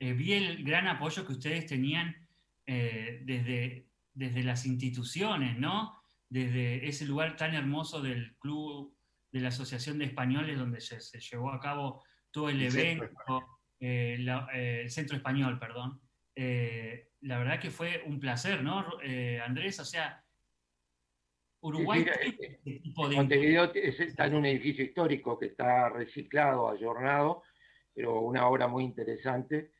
eh, 0.00 0.12
vi 0.12 0.32
el 0.32 0.64
gran 0.64 0.88
apoyo 0.88 1.24
que 1.24 1.32
ustedes 1.32 1.66
tenían 1.66 2.28
eh, 2.66 3.20
desde, 3.24 3.86
desde 4.14 4.42
las 4.42 4.66
instituciones, 4.66 5.58
¿no? 5.58 6.02
Desde 6.28 6.86
ese 6.86 7.04
lugar 7.06 7.36
tan 7.36 7.54
hermoso 7.54 8.00
del 8.00 8.36
Club 8.38 8.96
de 9.30 9.40
la 9.40 9.48
Asociación 9.48 9.98
de 9.98 10.06
Españoles, 10.06 10.58
donde 10.58 10.80
se, 10.80 11.00
se 11.00 11.20
llevó 11.20 11.50
a 11.50 11.60
cabo 11.60 12.02
todo 12.30 12.48
el, 12.48 12.62
evento, 12.62 13.60
eh, 13.78 14.16
eh, 14.54 14.80
el 14.82 14.90
Centro 14.90 15.16
Español, 15.16 15.58
perdón. 15.58 16.00
Eh, 16.34 17.10
la 17.20 17.38
verdad 17.38 17.60
que 17.60 17.70
fue 17.70 18.02
un 18.06 18.18
placer, 18.18 18.62
¿no, 18.62 18.84
Andrés? 19.44 19.78
O 19.78 19.84
sea, 19.84 20.24
Uruguay... 21.60 22.04
Este 22.64 22.80
Montevideo 22.96 23.72
está 23.74 24.26
en 24.26 24.34
un 24.34 24.46
edificio 24.46 24.84
histórico 24.84 25.38
que 25.38 25.46
está 25.46 25.88
reciclado, 25.90 26.68
ayornado, 26.68 27.42
pero 27.94 28.20
una 28.20 28.48
obra 28.48 28.66
muy 28.66 28.82
interesante, 28.82 29.72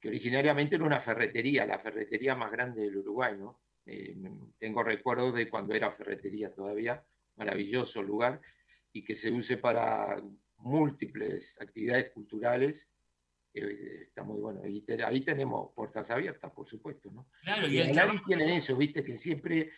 que 0.00 0.08
originariamente 0.08 0.74
era 0.74 0.84
una 0.84 1.00
ferretería, 1.00 1.64
la 1.64 1.78
ferretería 1.78 2.34
más 2.34 2.50
grande 2.50 2.82
del 2.82 2.98
Uruguay, 2.98 3.34
¿no? 3.38 3.60
Tengo 4.58 4.82
recuerdos 4.82 5.34
de 5.34 5.48
cuando 5.48 5.74
era 5.74 5.92
ferretería 5.92 6.52
todavía, 6.52 7.02
maravilloso 7.36 8.02
lugar, 8.02 8.40
y 8.92 9.04
que 9.04 9.16
se 9.16 9.30
use 9.30 9.56
para 9.56 10.22
múltiples 10.58 11.44
actividades 11.60 12.12
culturales. 12.12 12.76
Eh, 13.54 14.04
está 14.08 14.22
muy 14.22 14.40
bueno. 14.40 14.66
Y 14.66 14.84
ahí 15.04 15.20
tenemos 15.22 15.72
puertas 15.74 16.08
abiertas, 16.10 16.50
por 16.52 16.68
supuesto. 16.68 17.10
¿no? 17.10 17.28
Claro, 17.42 17.68
y, 17.68 17.78
el 17.78 17.94
nadie 17.94 18.20
tiene 18.26 18.58
eso, 18.58 18.76
viste, 18.76 19.04
que 19.04 19.18
siempre, 19.18 19.70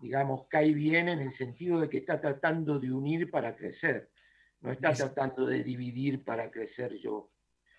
digamos, 0.00 0.46
cae 0.48 0.72
bien 0.72 1.08
en 1.08 1.20
el 1.20 1.36
sentido 1.36 1.80
de 1.80 1.88
que 1.88 1.98
está 1.98 2.20
tratando 2.20 2.78
de 2.78 2.92
unir 2.92 3.30
para 3.30 3.56
crecer. 3.56 4.10
No 4.60 4.72
está 4.72 4.92
tratando 4.92 5.46
de 5.46 5.62
dividir 5.62 6.24
para 6.24 6.50
crecer 6.50 6.96
yo. 6.98 7.30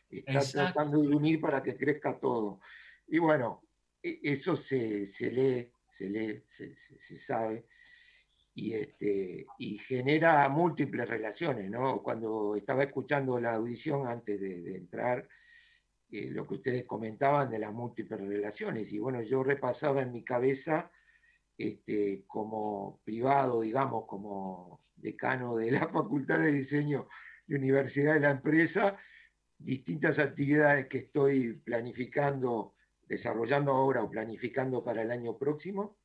Está 0.09 0.39
tratando 0.39 1.01
de 1.01 1.15
unir 1.15 1.41
para 1.41 1.61
que 1.61 1.75
crezca 1.75 2.17
todo. 2.19 2.61
Y 3.07 3.19
bueno, 3.19 3.66
eso 4.01 4.57
se, 4.57 5.11
se 5.17 5.31
lee, 5.31 5.69
se 5.97 6.09
lee, 6.09 6.43
se, 6.57 6.75
se 7.07 7.25
sabe 7.25 7.65
y, 8.57 8.73
este, 8.73 9.45
y 9.59 9.77
genera 9.87 10.49
múltiples 10.49 11.07
relaciones. 11.07 11.69
¿no? 11.69 12.01
Cuando 12.01 12.55
estaba 12.55 12.83
escuchando 12.83 13.39
la 13.39 13.53
audición 13.53 14.07
antes 14.07 14.41
de, 14.41 14.75
entrar, 14.75 15.27
eh, 16.11 16.29
lo 16.31 16.47
que 16.47 16.55
ustedes 16.55 16.85
comentaban 16.85 17.51
de 17.51 17.59
las 17.59 17.71
múltiples 17.71 18.19
relaciones, 18.19 18.91
y 18.91 18.97
bueno, 18.97 19.21
yo 19.21 19.43
repasaba 19.43 20.01
en 20.01 20.11
mi 20.11 20.23
cabeza 20.23 20.89
este, 21.55 22.23
como 22.25 22.99
privado, 23.03 23.61
digamos, 23.61 24.05
como 24.07 24.81
decano 24.95 25.55
de 25.55 25.71
la 25.71 25.87
Facultad 25.93 26.39
de 26.39 26.51
Diseño 26.51 27.07
de 27.45 27.57
Universidad 27.57 28.15
de 28.15 28.21
la 28.21 28.31
Empresa, 28.31 28.97
distintas 29.59 30.17
actividades 30.17 30.87
que 30.87 30.97
estoy 30.99 31.53
planificando, 31.63 32.73
desarrollando 33.07 33.71
ahora 33.71 34.03
o 34.03 34.09
planificando 34.09 34.83
para 34.83 35.01
el 35.01 35.11
año 35.11 35.37
próximo, 35.37 35.97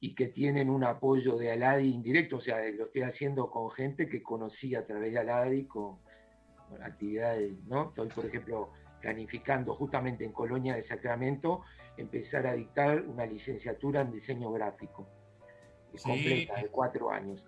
y 0.00 0.14
que 0.14 0.28
tienen 0.28 0.70
un 0.70 0.84
apoyo 0.84 1.36
de 1.36 1.50
Aladi 1.50 1.88
indirecto, 1.88 2.36
o 2.36 2.40
sea, 2.40 2.58
lo 2.70 2.86
estoy 2.86 3.02
haciendo 3.02 3.50
con 3.50 3.70
gente 3.70 4.08
que 4.08 4.22
conocí 4.22 4.74
a 4.74 4.86
través 4.86 5.12
de 5.12 5.18
Aladi, 5.18 5.64
con, 5.64 5.98
actividades, 6.82 7.64
¿no? 7.64 7.88
Estoy, 7.88 8.08
por 8.08 8.26
ejemplo, 8.26 8.70
planificando 9.00 9.74
justamente 9.74 10.24
en 10.24 10.32
Colonia 10.32 10.76
de 10.76 10.86
Sacramento 10.86 11.62
empezar 11.96 12.46
a 12.46 12.52
dictar 12.52 13.02
una 13.02 13.24
licenciatura 13.24 14.02
en 14.02 14.12
diseño 14.12 14.52
gráfico, 14.52 15.08
completa, 16.02 16.60
de 16.60 16.68
cuatro 16.68 17.10
años. 17.10 17.42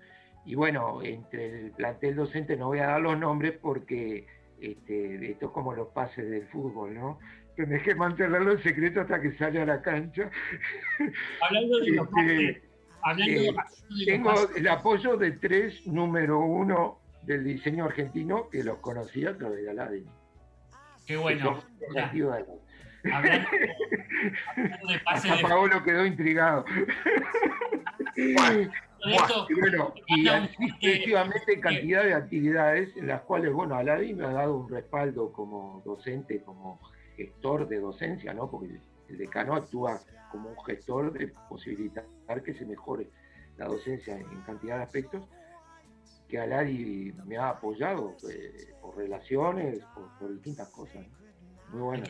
Y 0.47 0.55
bueno, 0.55 1.03
entre 1.03 1.66
el 1.66 1.72
plantel 1.72 2.16
docente 2.16 2.57
no 2.57 2.68
voy 2.68 2.78
a 2.78 2.87
dar 2.87 3.01
los 3.03 3.18
nombres 3.18 3.59
porque 3.61 4.26
este, 4.61 5.30
esto 5.32 5.46
es 5.46 5.52
como 5.52 5.74
los 5.74 5.88
pases 5.88 6.30
del 6.30 6.46
fútbol, 6.48 6.94
¿no? 6.94 7.18
tenés 7.56 7.82
que 7.82 7.94
mantenerlo 7.94 8.52
en 8.52 8.62
secreto 8.62 9.02
hasta 9.02 9.20
que 9.20 9.32
sale 9.36 9.61
a 9.61 9.66
la 9.66 9.82
cancha. 9.82 10.30
Hablando 11.42 11.78
de 11.78 11.90
los 11.90 12.08
este, 12.08 12.62
hablando 13.02 13.40
eh, 13.40 13.54
tengo 14.06 14.32
el 14.56 14.68
apoyo 14.68 15.16
de 15.16 15.32
tres 15.32 15.86
número 15.86 16.38
uno 16.40 17.00
del 17.22 17.44
diseño 17.44 17.84
argentino 17.84 18.48
que 18.48 18.64
los 18.64 18.78
conocía 18.78 19.30
a 19.30 19.36
través 19.36 19.62
de 19.62 19.70
Aladdin. 19.70 20.06
Qué 21.06 21.16
bueno. 21.16 21.62
Hablando, 23.12 23.48
de 23.50 25.00
pase 25.04 25.28
de... 25.28 25.42
Paolo 25.42 25.82
quedó 25.82 26.04
intrigado. 26.06 26.64
Y 29.05 29.61
bueno, 29.61 29.94
y 30.07 30.28
excesivamente 30.28 31.61
cantidad 31.61 32.05
de 32.05 32.14
actividades 32.14 32.96
en 32.96 33.07
las 33.07 33.22
cuales, 33.22 33.53
bueno, 33.53 33.74
Aladdin 33.74 34.18
me 34.18 34.26
ha 34.26 34.32
dado 34.32 34.59
un 34.59 34.68
respaldo 34.68 35.32
como 35.32 35.82
docente, 35.84 36.42
como 36.42 36.80
gestor 37.16 37.68
de 37.68 37.80
docencia, 37.80 38.34
¿no? 38.34 38.51
Porque 38.51 38.80
el 39.09 39.18
decano 39.18 39.55
actúa 39.55 40.01
como 40.30 40.51
un 40.51 40.64
gestor 40.64 41.12
de 41.12 41.28
posibilitar 41.48 42.05
que 42.44 42.55
se 42.55 42.64
mejore 42.64 43.09
la 43.57 43.66
docencia 43.66 44.16
en 44.16 44.42
cantidad 44.42 44.78
de 44.78 44.82
aspectos, 44.84 45.24
que 46.28 46.38
Aladi 46.38 47.12
me 47.26 47.36
ha 47.36 47.51
apoyado 47.51 48.16
eh, 48.30 48.72
por 48.80 48.96
relaciones, 48.96 49.80
por, 50.18 50.32
distintas 50.32 50.68
cosas. 50.68 51.05
Muy 51.70 51.80
bueno. 51.82 52.05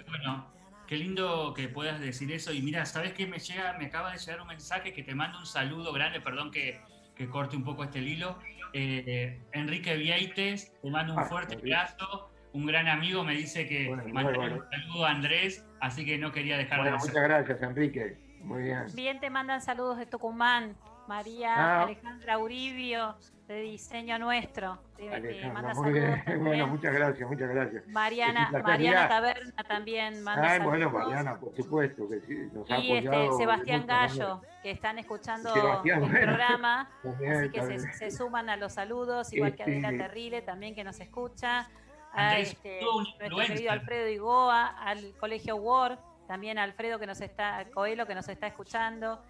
Qué 0.91 0.97
lindo 0.97 1.55
que 1.55 1.69
puedas 1.69 2.01
decir 2.01 2.33
eso. 2.33 2.53
Y 2.53 2.63
mira, 2.63 2.85
¿sabes 2.85 3.13
qué 3.13 3.25
me 3.25 3.39
llega? 3.39 3.79
Me 3.79 3.87
acaba 3.87 4.11
de 4.11 4.19
llegar 4.19 4.41
un 4.41 4.49
mensaje 4.49 4.93
que 4.93 5.05
te 5.05 5.15
mando 5.15 5.39
un 5.39 5.47
saludo 5.47 5.93
grande, 5.93 6.21
perdón 6.21 6.51
que, 6.51 6.81
corte 7.31 7.55
un 7.57 7.63
poco 7.63 7.85
este 7.85 8.01
hilo. 8.01 8.37
Eh, 8.73 9.41
Enrique 9.53 9.97
Vieites, 9.97 10.73
te 10.83 10.91
mando 10.91 11.13
un 11.13 11.21
ah, 11.21 11.27
fuerte 11.27 11.55
abrazo 11.55 12.33
un 12.53 12.67
gran 12.67 12.89
amigo, 12.89 13.23
me 13.23 13.35
dice 13.37 13.69
que 13.69 13.87
bueno. 13.87 14.03
un 14.05 14.69
saludo 14.69 15.07
a 15.07 15.11
Andrés, 15.11 15.65
así 15.81 16.05
que 16.05 16.19
no 16.19 16.33
quería 16.33 16.59
dejar 16.59 16.81
Bueno, 16.81 16.91
de 16.91 16.97
hacer. 16.97 17.11
muchas 17.11 17.23
gracias, 17.23 17.63
Enrique. 17.63 18.19
Muy 18.41 18.65
bien. 18.65 18.87
Bien, 18.95 19.21
te 19.21 19.31
mandan 19.31 19.61
saludos 19.61 19.97
de 19.97 20.07
Tucumán. 20.07 20.77
María 21.15 21.55
Ah. 21.57 21.83
Alejandra 21.83 22.39
Uribio, 22.39 23.17
de 23.49 23.63
Diseño 23.63 24.17
Nuestro. 24.21 24.79
Te, 24.97 25.11
manda 25.53 25.75
muy 25.75 25.93
saludos 25.93 26.25
bien. 26.25 26.41
Bueno, 26.45 26.67
muchas 26.69 26.95
gracias, 26.95 27.29
muchas 27.29 27.49
gracias. 27.49 27.85
Mariana, 27.89 28.49
Que 28.53 28.63
Mariana 28.63 29.09
Taberna 29.09 29.65
también 29.65 30.23
manda 30.23 30.43
Ay, 30.53 30.59
saludos. 30.61 30.71
bueno, 30.71 30.91
Mariana, 30.91 31.37
por 31.41 31.53
supuesto, 31.57 32.09
que 32.09 32.21
sí, 32.21 32.49
nos 32.53 32.71
ha 32.71 32.79
Y 32.79 32.93
este, 32.93 33.09
apoyado. 33.09 33.39
Sebastián 33.39 33.81
muchas 33.81 33.97
maneras. 33.97 34.19
Gallo, 34.19 34.41
que 34.63 34.71
están 34.71 34.99
escuchando 35.01 35.53
Sebastián, 35.53 36.03
el 36.05 36.11
bueno. 36.11 36.27
programa. 36.27 36.91
También, 37.03 37.33
Así 37.33 37.51
que 37.51 37.63
se, 37.81 37.93
se 37.93 38.11
suman 38.13 38.49
a 38.51 38.57
los 38.57 38.73
saludos, 38.75 39.33
igual 39.33 39.57
que 39.57 39.63
Este- 39.65 39.85
Adela 39.85 40.05
Terrile 40.05 40.43
también 40.43 40.77
que 40.77 40.85
nos 40.85 41.01
escucha. 41.01 41.69
A 42.13 42.39
este, 42.39 42.81
nuestro 42.83 43.37
querido 43.37 43.73
Alfredo 43.73 44.09
Igoa, 44.09 44.67
al 44.81 45.13
Colegio 45.19 45.57
Ward, 45.57 45.99
también 46.29 46.57
a 46.59 46.63
Alfredo 46.63 47.01
que 47.01 47.07
nos 47.07 47.21
está, 47.21 47.65
Coelho 47.75 48.07
que 48.07 48.15
nos 48.15 48.29
está 48.29 48.47
escuchando. 48.47 49.21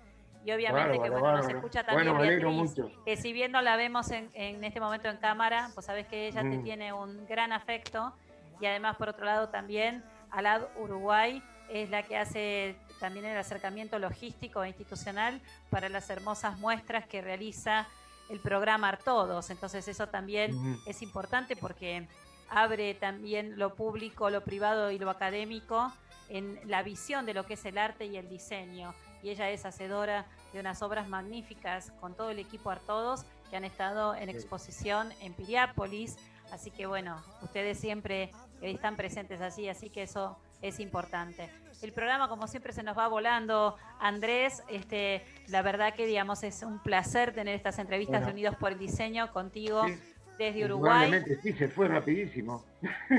Y 0.44 0.52
obviamente 0.52 0.92
que 0.92 0.98
bueno, 0.98 1.14
nos 1.14 1.22
bárbaro. 1.22 1.56
escucha 1.58 1.84
también 1.84 2.08
Bueno, 2.14 2.20
Beatriz, 2.26 2.54
mucho. 2.54 2.90
que 3.04 3.16
si 3.16 3.32
bien 3.32 3.52
no 3.52 3.60
la 3.60 3.76
vemos 3.76 4.10
en, 4.10 4.30
en 4.34 4.64
este 4.64 4.80
momento 4.80 5.08
en 5.08 5.18
cámara, 5.18 5.70
pues 5.74 5.86
sabes 5.86 6.06
que 6.06 6.28
ella 6.28 6.40
te 6.42 6.56
Mm. 6.58 6.64
tiene 6.64 6.92
un 6.92 7.26
gran 7.26 7.52
afecto 7.52 8.14
y 8.60 8.66
además 8.66 8.96
por 8.96 9.08
otro 9.10 9.24
lado 9.26 9.48
también 9.50 10.02
Alad 10.30 10.62
Uruguay 10.78 11.42
es 11.70 11.90
la 11.90 12.02
que 12.04 12.16
hace 12.16 12.76
también 13.00 13.24
el 13.26 13.36
acercamiento 13.36 13.98
logístico 13.98 14.62
e 14.64 14.68
institucional 14.68 15.40
para 15.70 15.88
las 15.88 16.08
hermosas 16.10 16.58
muestras 16.58 17.06
que 17.06 17.20
realiza 17.20 17.86
el 18.30 18.40
programa 18.40 18.88
Artodos. 18.88 19.50
Entonces 19.50 19.86
eso 19.88 20.06
también 20.08 20.78
es 20.86 21.02
importante 21.02 21.54
porque 21.56 22.06
abre 22.48 22.94
también 22.94 23.58
lo 23.58 23.74
público, 23.74 24.30
lo 24.30 24.42
privado 24.42 24.90
y 24.90 24.98
lo 24.98 25.10
académico 25.10 25.92
en 26.28 26.60
la 26.64 26.82
visión 26.82 27.26
de 27.26 27.34
lo 27.34 27.44
que 27.44 27.54
es 27.54 27.64
el 27.64 27.76
arte 27.78 28.06
y 28.06 28.16
el 28.16 28.28
diseño. 28.28 28.94
Y 29.22 29.30
ella 29.30 29.50
es 29.50 29.64
hacedora 29.66 30.26
de 30.52 30.60
unas 30.60 30.82
obras 30.82 31.08
magníficas 31.08 31.92
con 32.00 32.14
todo 32.14 32.30
el 32.30 32.38
equipo 32.38 32.70
Artodos 32.70 33.24
que 33.50 33.56
han 33.56 33.64
estado 33.64 34.14
en 34.14 34.24
Sí. 34.30 34.36
exposición 34.36 35.10
en 35.20 35.34
Piriápolis. 35.34 36.16
Así 36.52 36.70
que 36.70 36.86
bueno, 36.86 37.22
ustedes 37.42 37.78
siempre 37.78 38.32
están 38.60 38.96
presentes 38.96 39.40
allí, 39.40 39.68
así 39.68 39.88
que 39.90 40.02
eso 40.02 40.36
es 40.62 40.80
importante. 40.80 41.48
El 41.80 41.92
programa, 41.92 42.28
como 42.28 42.46
siempre, 42.46 42.72
se 42.72 42.82
nos 42.82 42.98
va 42.98 43.08
volando. 43.08 43.76
Andrés, 44.00 44.62
este, 44.68 45.24
la 45.46 45.62
verdad 45.62 45.94
que 45.94 46.04
digamos 46.06 46.42
es 46.42 46.62
un 46.62 46.78
placer 46.80 47.32
tener 47.32 47.54
estas 47.54 47.78
entrevistas 47.78 48.20
Bueno. 48.20 48.26
de 48.26 48.32
Unidos 48.32 48.56
por 48.56 48.72
el 48.72 48.78
Diseño 48.78 49.32
contigo 49.32 49.86
Sí, 49.86 49.98
desde 50.38 50.64
Uruguay. 50.66 51.22
Sí, 51.42 51.52
se 51.54 51.68
fue 51.68 51.88
rapidísimo. 51.88 52.64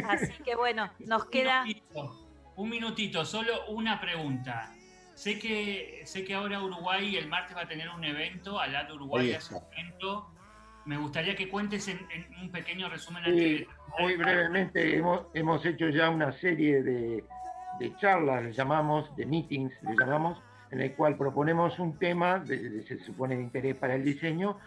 Así 0.08 0.34
que 0.44 0.56
bueno, 0.56 0.92
nos 1.00 1.26
queda. 1.26 1.62
Un 1.62 1.68
minutito, 1.68 2.28
un 2.58 2.70
minutito, 2.70 3.26
solo 3.26 3.52
una 3.70 4.00
pregunta. 4.00 4.72
Sé 5.22 5.38
que, 5.38 6.02
sé 6.06 6.24
que 6.26 6.34
ahora 6.34 6.64
Uruguay 6.64 7.16
el 7.16 7.28
martes 7.28 7.56
va 7.56 7.62
a 7.62 7.68
tener 7.68 7.88
un 7.90 8.04
evento, 8.04 8.60
al 8.60 8.74
lado 8.74 8.88
de 8.88 8.94
Uruguay 8.94 9.34
hace 9.34 9.54
un 9.54 9.62
evento. 9.78 10.32
Me 10.86 10.98
gustaría 10.98 11.36
que 11.36 11.48
cuentes 11.48 11.88
en, 11.90 12.00
en 12.10 12.26
un 12.42 12.52
pequeño 12.52 12.90
resumen 12.90 13.24
Sí, 13.26 13.68
muy 14.00 14.18
brevemente, 14.18 14.98
hemos, 14.98 15.28
hemos 15.36 15.64
hecho 15.64 15.90
ya 15.90 16.10
una 16.10 16.32
serie 16.32 16.82
de, 16.82 17.24
de 17.80 17.96
charlas, 17.98 18.42
le 18.46 18.52
llamamos, 18.54 19.16
de 19.16 19.28
meetings, 19.28 19.72
le 19.84 19.96
llamamos, 19.96 20.42
en 20.72 20.82
el 20.82 20.96
cual 20.96 21.16
proponemos 21.18 21.78
un 21.78 22.00
tema, 22.00 22.40
de- 22.40 22.58
de- 22.72 22.82
se 22.88 22.98
supone 22.98 23.36
de 23.36 23.44
interés 23.44 23.76
para 23.76 23.94
el 23.94 24.04
diseño, 24.04 24.58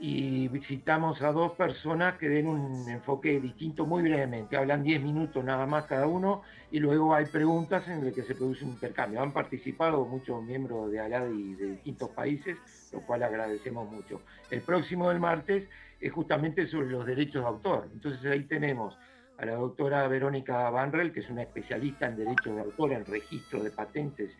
y 0.00 0.48
visitamos 0.48 1.22
a 1.22 1.32
dos 1.32 1.52
personas 1.52 2.18
que 2.18 2.28
den 2.28 2.46
un 2.46 2.88
enfoque 2.88 3.40
distinto 3.40 3.86
muy 3.86 4.02
brevemente. 4.02 4.56
Hablan 4.56 4.82
10 4.82 5.02
minutos 5.02 5.44
nada 5.44 5.66
más 5.66 5.86
cada 5.86 6.06
uno 6.06 6.42
y 6.70 6.80
luego 6.80 7.14
hay 7.14 7.26
preguntas 7.26 7.86
en 7.88 8.04
las 8.04 8.12
que 8.12 8.22
se 8.22 8.34
produce 8.34 8.64
un 8.64 8.72
intercambio. 8.72 9.22
Han 9.22 9.32
participado 9.32 10.04
muchos 10.04 10.42
miembros 10.42 10.90
de 10.90 11.00
ALADI 11.00 11.54
de 11.54 11.66
distintos 11.72 12.10
países, 12.10 12.56
lo 12.92 13.00
cual 13.02 13.22
agradecemos 13.22 13.90
mucho. 13.90 14.22
El 14.50 14.62
próximo 14.62 15.08
del 15.08 15.20
martes 15.20 15.68
es 16.00 16.12
justamente 16.12 16.66
sobre 16.66 16.90
los 16.90 17.06
derechos 17.06 17.42
de 17.42 17.48
autor. 17.48 17.88
Entonces 17.92 18.24
ahí 18.26 18.44
tenemos 18.44 18.98
a 19.38 19.46
la 19.46 19.54
doctora 19.54 20.06
Verónica 20.08 20.68
Banrel, 20.70 21.12
que 21.12 21.20
es 21.20 21.30
una 21.30 21.42
especialista 21.42 22.06
en 22.06 22.16
derechos 22.16 22.54
de 22.54 22.60
autor, 22.60 22.92
en 22.92 23.04
registro 23.04 23.62
de 23.62 23.70
patentes 23.70 24.30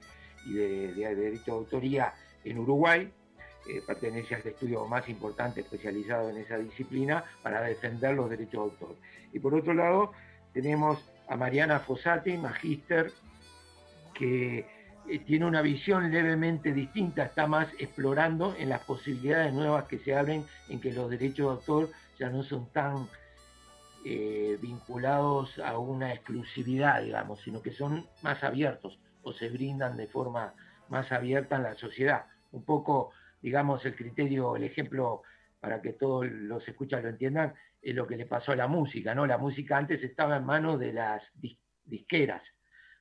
y 0.47 0.55
de, 0.55 0.93
de 0.95 1.15
derecho 1.15 1.53
de 1.53 1.59
autoría 1.59 2.13
en 2.45 2.59
Uruguay. 2.59 3.11
Eh, 3.67 3.83
pertenece 3.87 4.35
al 4.35 4.47
estudio 4.47 4.85
más 4.87 5.09
importante 5.09 5.61
especializado 5.61 6.29
en 6.29 6.37
esa 6.37 6.59
disciplina 6.59 7.25
para 7.43 7.63
defender 7.63 8.15
los 8.15 8.29
derechos 8.29 8.53
de 8.53 8.59
autor. 8.59 8.97
Y 9.33 9.39
por 9.39 9.55
otro 9.55 9.73
lado, 9.73 10.13
tenemos 10.53 10.99
a 11.29 11.37
Mariana 11.37 11.81
Fossati, 11.81 12.37
magíster, 12.37 13.11
que 14.13 14.67
eh, 15.09 15.19
tiene 15.21 15.47
una 15.47 15.63
visión 15.63 16.11
levemente 16.11 16.73
distinta, 16.73 17.25
está 17.25 17.47
más 17.47 17.69
explorando 17.79 18.55
en 18.59 18.69
las 18.69 18.81
posibilidades 18.85 19.53
nuevas 19.53 19.85
que 19.85 19.99
se 19.99 20.15
abren 20.15 20.45
en 20.69 20.81
que 20.81 20.93
los 20.93 21.11
derechos 21.11 21.47
de 21.47 21.53
autor 21.53 21.91
ya 22.19 22.31
no 22.31 22.43
son 22.43 22.67
tan 22.71 23.09
eh, 24.05 24.59
vinculados 24.61 25.59
a 25.59 25.79
una 25.79 26.13
exclusividad, 26.13 27.03
digamos, 27.03 27.41
sino 27.41 27.63
que 27.63 27.73
son 27.73 28.07
más 28.23 28.45
abiertos 28.45 28.99
o 29.23 29.33
se 29.33 29.49
brindan 29.49 29.97
de 29.97 30.07
forma 30.07 30.55
más 30.89 31.11
abierta 31.11 31.57
en 31.57 31.63
la 31.63 31.75
sociedad. 31.75 32.27
Un 32.53 32.65
poco, 32.65 33.13
digamos, 33.45 33.85
el 33.85 33.95
criterio, 33.95 34.57
el 34.57 34.65
ejemplo 34.65 35.21
para 35.61 35.83
que 35.83 35.93
todos 35.93 36.27
los 36.31 36.67
escuchas 36.67 37.03
lo 37.03 37.11
entiendan, 37.11 37.53
es 37.83 37.95
lo 37.95 38.07
que 38.07 38.17
le 38.17 38.25
pasó 38.25 38.53
a 38.53 38.57
la 38.57 38.67
música, 38.67 39.15
¿no? 39.15 39.27
La 39.27 39.37
música 39.37 39.77
antes 39.77 40.03
estaba 40.03 40.39
en 40.39 40.45
manos 40.47 40.81
de 40.81 40.95
las 40.95 41.23
dis- 41.43 41.59
disqueras. 41.85 42.43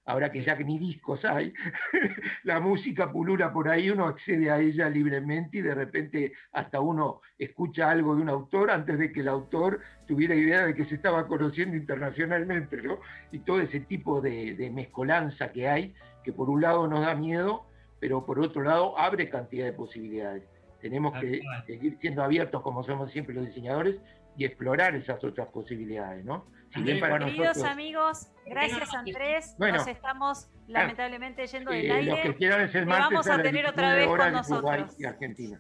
Ahora 0.05 0.29
que 0.33 0.43
ya 0.43 0.57
que 0.57 0.65
ni 0.65 0.77
discos 0.77 1.23
hay, 1.23 1.53
la 2.43 2.59
música 2.59 3.09
pulula 3.09 3.53
por 3.53 3.69
ahí, 3.69 3.89
uno 3.89 4.05
accede 4.05 4.51
a 4.51 4.59
ella 4.59 4.89
libremente 4.89 5.59
y 5.59 5.61
de 5.61 5.73
repente 5.73 6.33
hasta 6.51 6.81
uno 6.81 7.21
escucha 7.37 7.89
algo 7.89 8.13
de 8.13 8.21
un 8.23 8.27
autor 8.29 8.69
antes 8.69 8.99
de 8.99 9.13
que 9.13 9.21
el 9.21 9.29
autor 9.29 9.79
tuviera 10.05 10.35
idea 10.35 10.65
de 10.65 10.75
que 10.75 10.83
se 10.83 10.95
estaba 10.95 11.25
conociendo 11.25 11.77
internacionalmente, 11.77 12.81
¿no? 12.81 12.99
Y 13.31 13.39
todo 13.39 13.61
ese 13.61 13.79
tipo 13.79 14.19
de, 14.19 14.55
de 14.55 14.69
mezcolanza 14.71 15.53
que 15.53 15.69
hay, 15.69 15.95
que 16.25 16.33
por 16.33 16.49
un 16.49 16.61
lado 16.61 16.85
nos 16.85 16.99
da 16.99 17.15
miedo, 17.15 17.65
pero 18.03 18.25
por 18.25 18.37
otro 18.41 18.63
lado 18.63 18.99
abre 18.99 19.29
cantidad 19.29 19.63
de 19.65 19.71
posibilidades. 19.71 20.43
Tenemos 20.81 21.13
que 21.21 21.41
seguir 21.65 21.97
siendo 22.01 22.21
abiertos 22.21 22.61
como 22.61 22.83
somos 22.83 23.09
siempre 23.13 23.33
los 23.33 23.45
diseñadores 23.45 23.95
y 24.35 24.43
explorar 24.43 24.93
esas 24.93 25.23
otras 25.23 25.47
posibilidades, 25.47 26.25
¿no? 26.25 26.45
Si 26.73 26.81
bien 26.81 26.99
para 26.99 27.17
Queridos 27.19 27.45
nosotros, 27.47 27.71
amigos, 27.71 28.27
gracias 28.45 28.93
Andrés. 28.93 29.55
Bueno. 29.57 29.77
Nos 29.77 29.87
estamos 29.87 30.49
lamentablemente 30.67 31.47
yendo 31.47 31.71
del 31.71 31.85
eh, 31.85 32.03
los 32.03 32.15
que 32.15 32.21
aire. 32.23 32.35
quieran 32.35 32.61
es 32.61 32.75
el 32.75 32.81
Te 32.81 32.85
martes 32.89 33.09
vamos 33.09 33.27
a 33.29 33.41
tener 33.41 33.65
otra 33.67 33.95
19 33.95 33.95
vez 33.95 34.07
con 34.07 34.33
nosotros. 34.33 34.99
y 34.99 35.05
Argentina. 35.05 35.59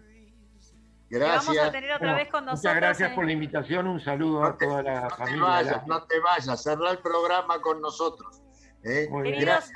Te 1.09 1.19
vamos 1.19 1.47
a 1.47 1.53
Gracias. 1.53 1.71
tener 1.71 1.91
otra 1.91 1.99
Bueno, 1.99 2.15
vez 2.17 2.27
con 2.29 2.43
nosotros. 2.45 2.63
Muchas 2.65 2.75
gracias 2.75 3.11
por 3.13 3.25
la 3.25 3.31
invitación, 3.31 3.87
un 3.87 4.01
saludo 4.01 4.41
No 4.41 4.45
a 4.47 4.57
te, 4.57 4.65
toda 4.65 4.83
la 4.83 5.01
no 5.01 5.07
te 5.07 5.15
familia. 5.15 5.43
vayas, 5.45 5.87
no 5.87 6.03
te 6.03 6.19
vayas, 6.19 6.61
cerrá 6.63 6.91
el 6.91 6.97
programa 6.99 7.61
con 7.61 7.79
nosotros. 7.79 8.41
¿Eh? 8.83 9.09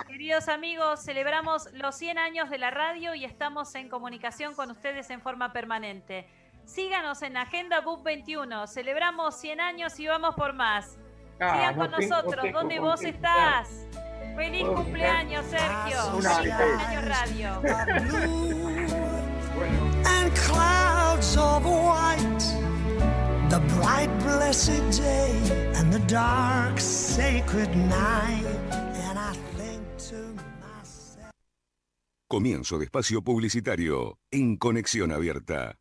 Queridos, 0.08 0.47
amigos, 0.49 1.01
celebramos 1.03 1.70
los 1.74 1.95
100 1.95 2.18
años 2.18 2.49
de 2.49 2.58
la 2.58 2.72
radio 2.72 3.16
y 3.16 3.26
estamos 3.26 3.74
en 3.76 3.89
comunicación 3.89 4.53
con 4.53 4.72
ustedes 4.72 5.10
en 5.10 5.22
forma 5.22 5.53
permanente. 5.53 6.28
Síganos 6.66 7.22
en 7.22 7.38
Agenda 7.38 7.80
Book 7.82 8.03
21. 8.03 8.68
Celebramos 8.68 9.36
100 9.39 9.62
años 9.62 9.97
y 9.99 10.08
vamos 10.08 10.36
por 10.36 10.53
más. 10.53 10.97
Ah, 11.39 11.53
Sigan 11.55 11.76
no 11.78 11.82
con 11.89 11.99
tengo- 11.99 12.16
nosotros. 12.16 12.43
tengo 12.43 12.60
¿Dónde 12.60 12.80
vos 12.80 13.01
estás? 13.03 13.70
Feliz 14.36 14.68
cumpleaños, 14.68 15.45
Sergio. 15.45 15.97
Vez. 16.18 16.28
cumpleaños 16.28 17.05
radio. 17.05 17.62
And 20.05 20.32
clouds 20.36 21.38
of 21.38 21.66
white. 21.66 22.45
The 23.49 23.60
bright 23.80 24.10
blessed 24.24 24.82
day 25.01 25.32
and 25.76 25.91
the 25.93 25.99
dark 26.08 26.78
sacred 26.80 27.74
night. 27.76 28.45
Comienzo 32.30 32.78
de 32.78 32.84
espacio 32.84 33.22
publicitario 33.22 34.20
en 34.32 34.58
Conexión 34.58 35.14
Abierta. 35.14 35.80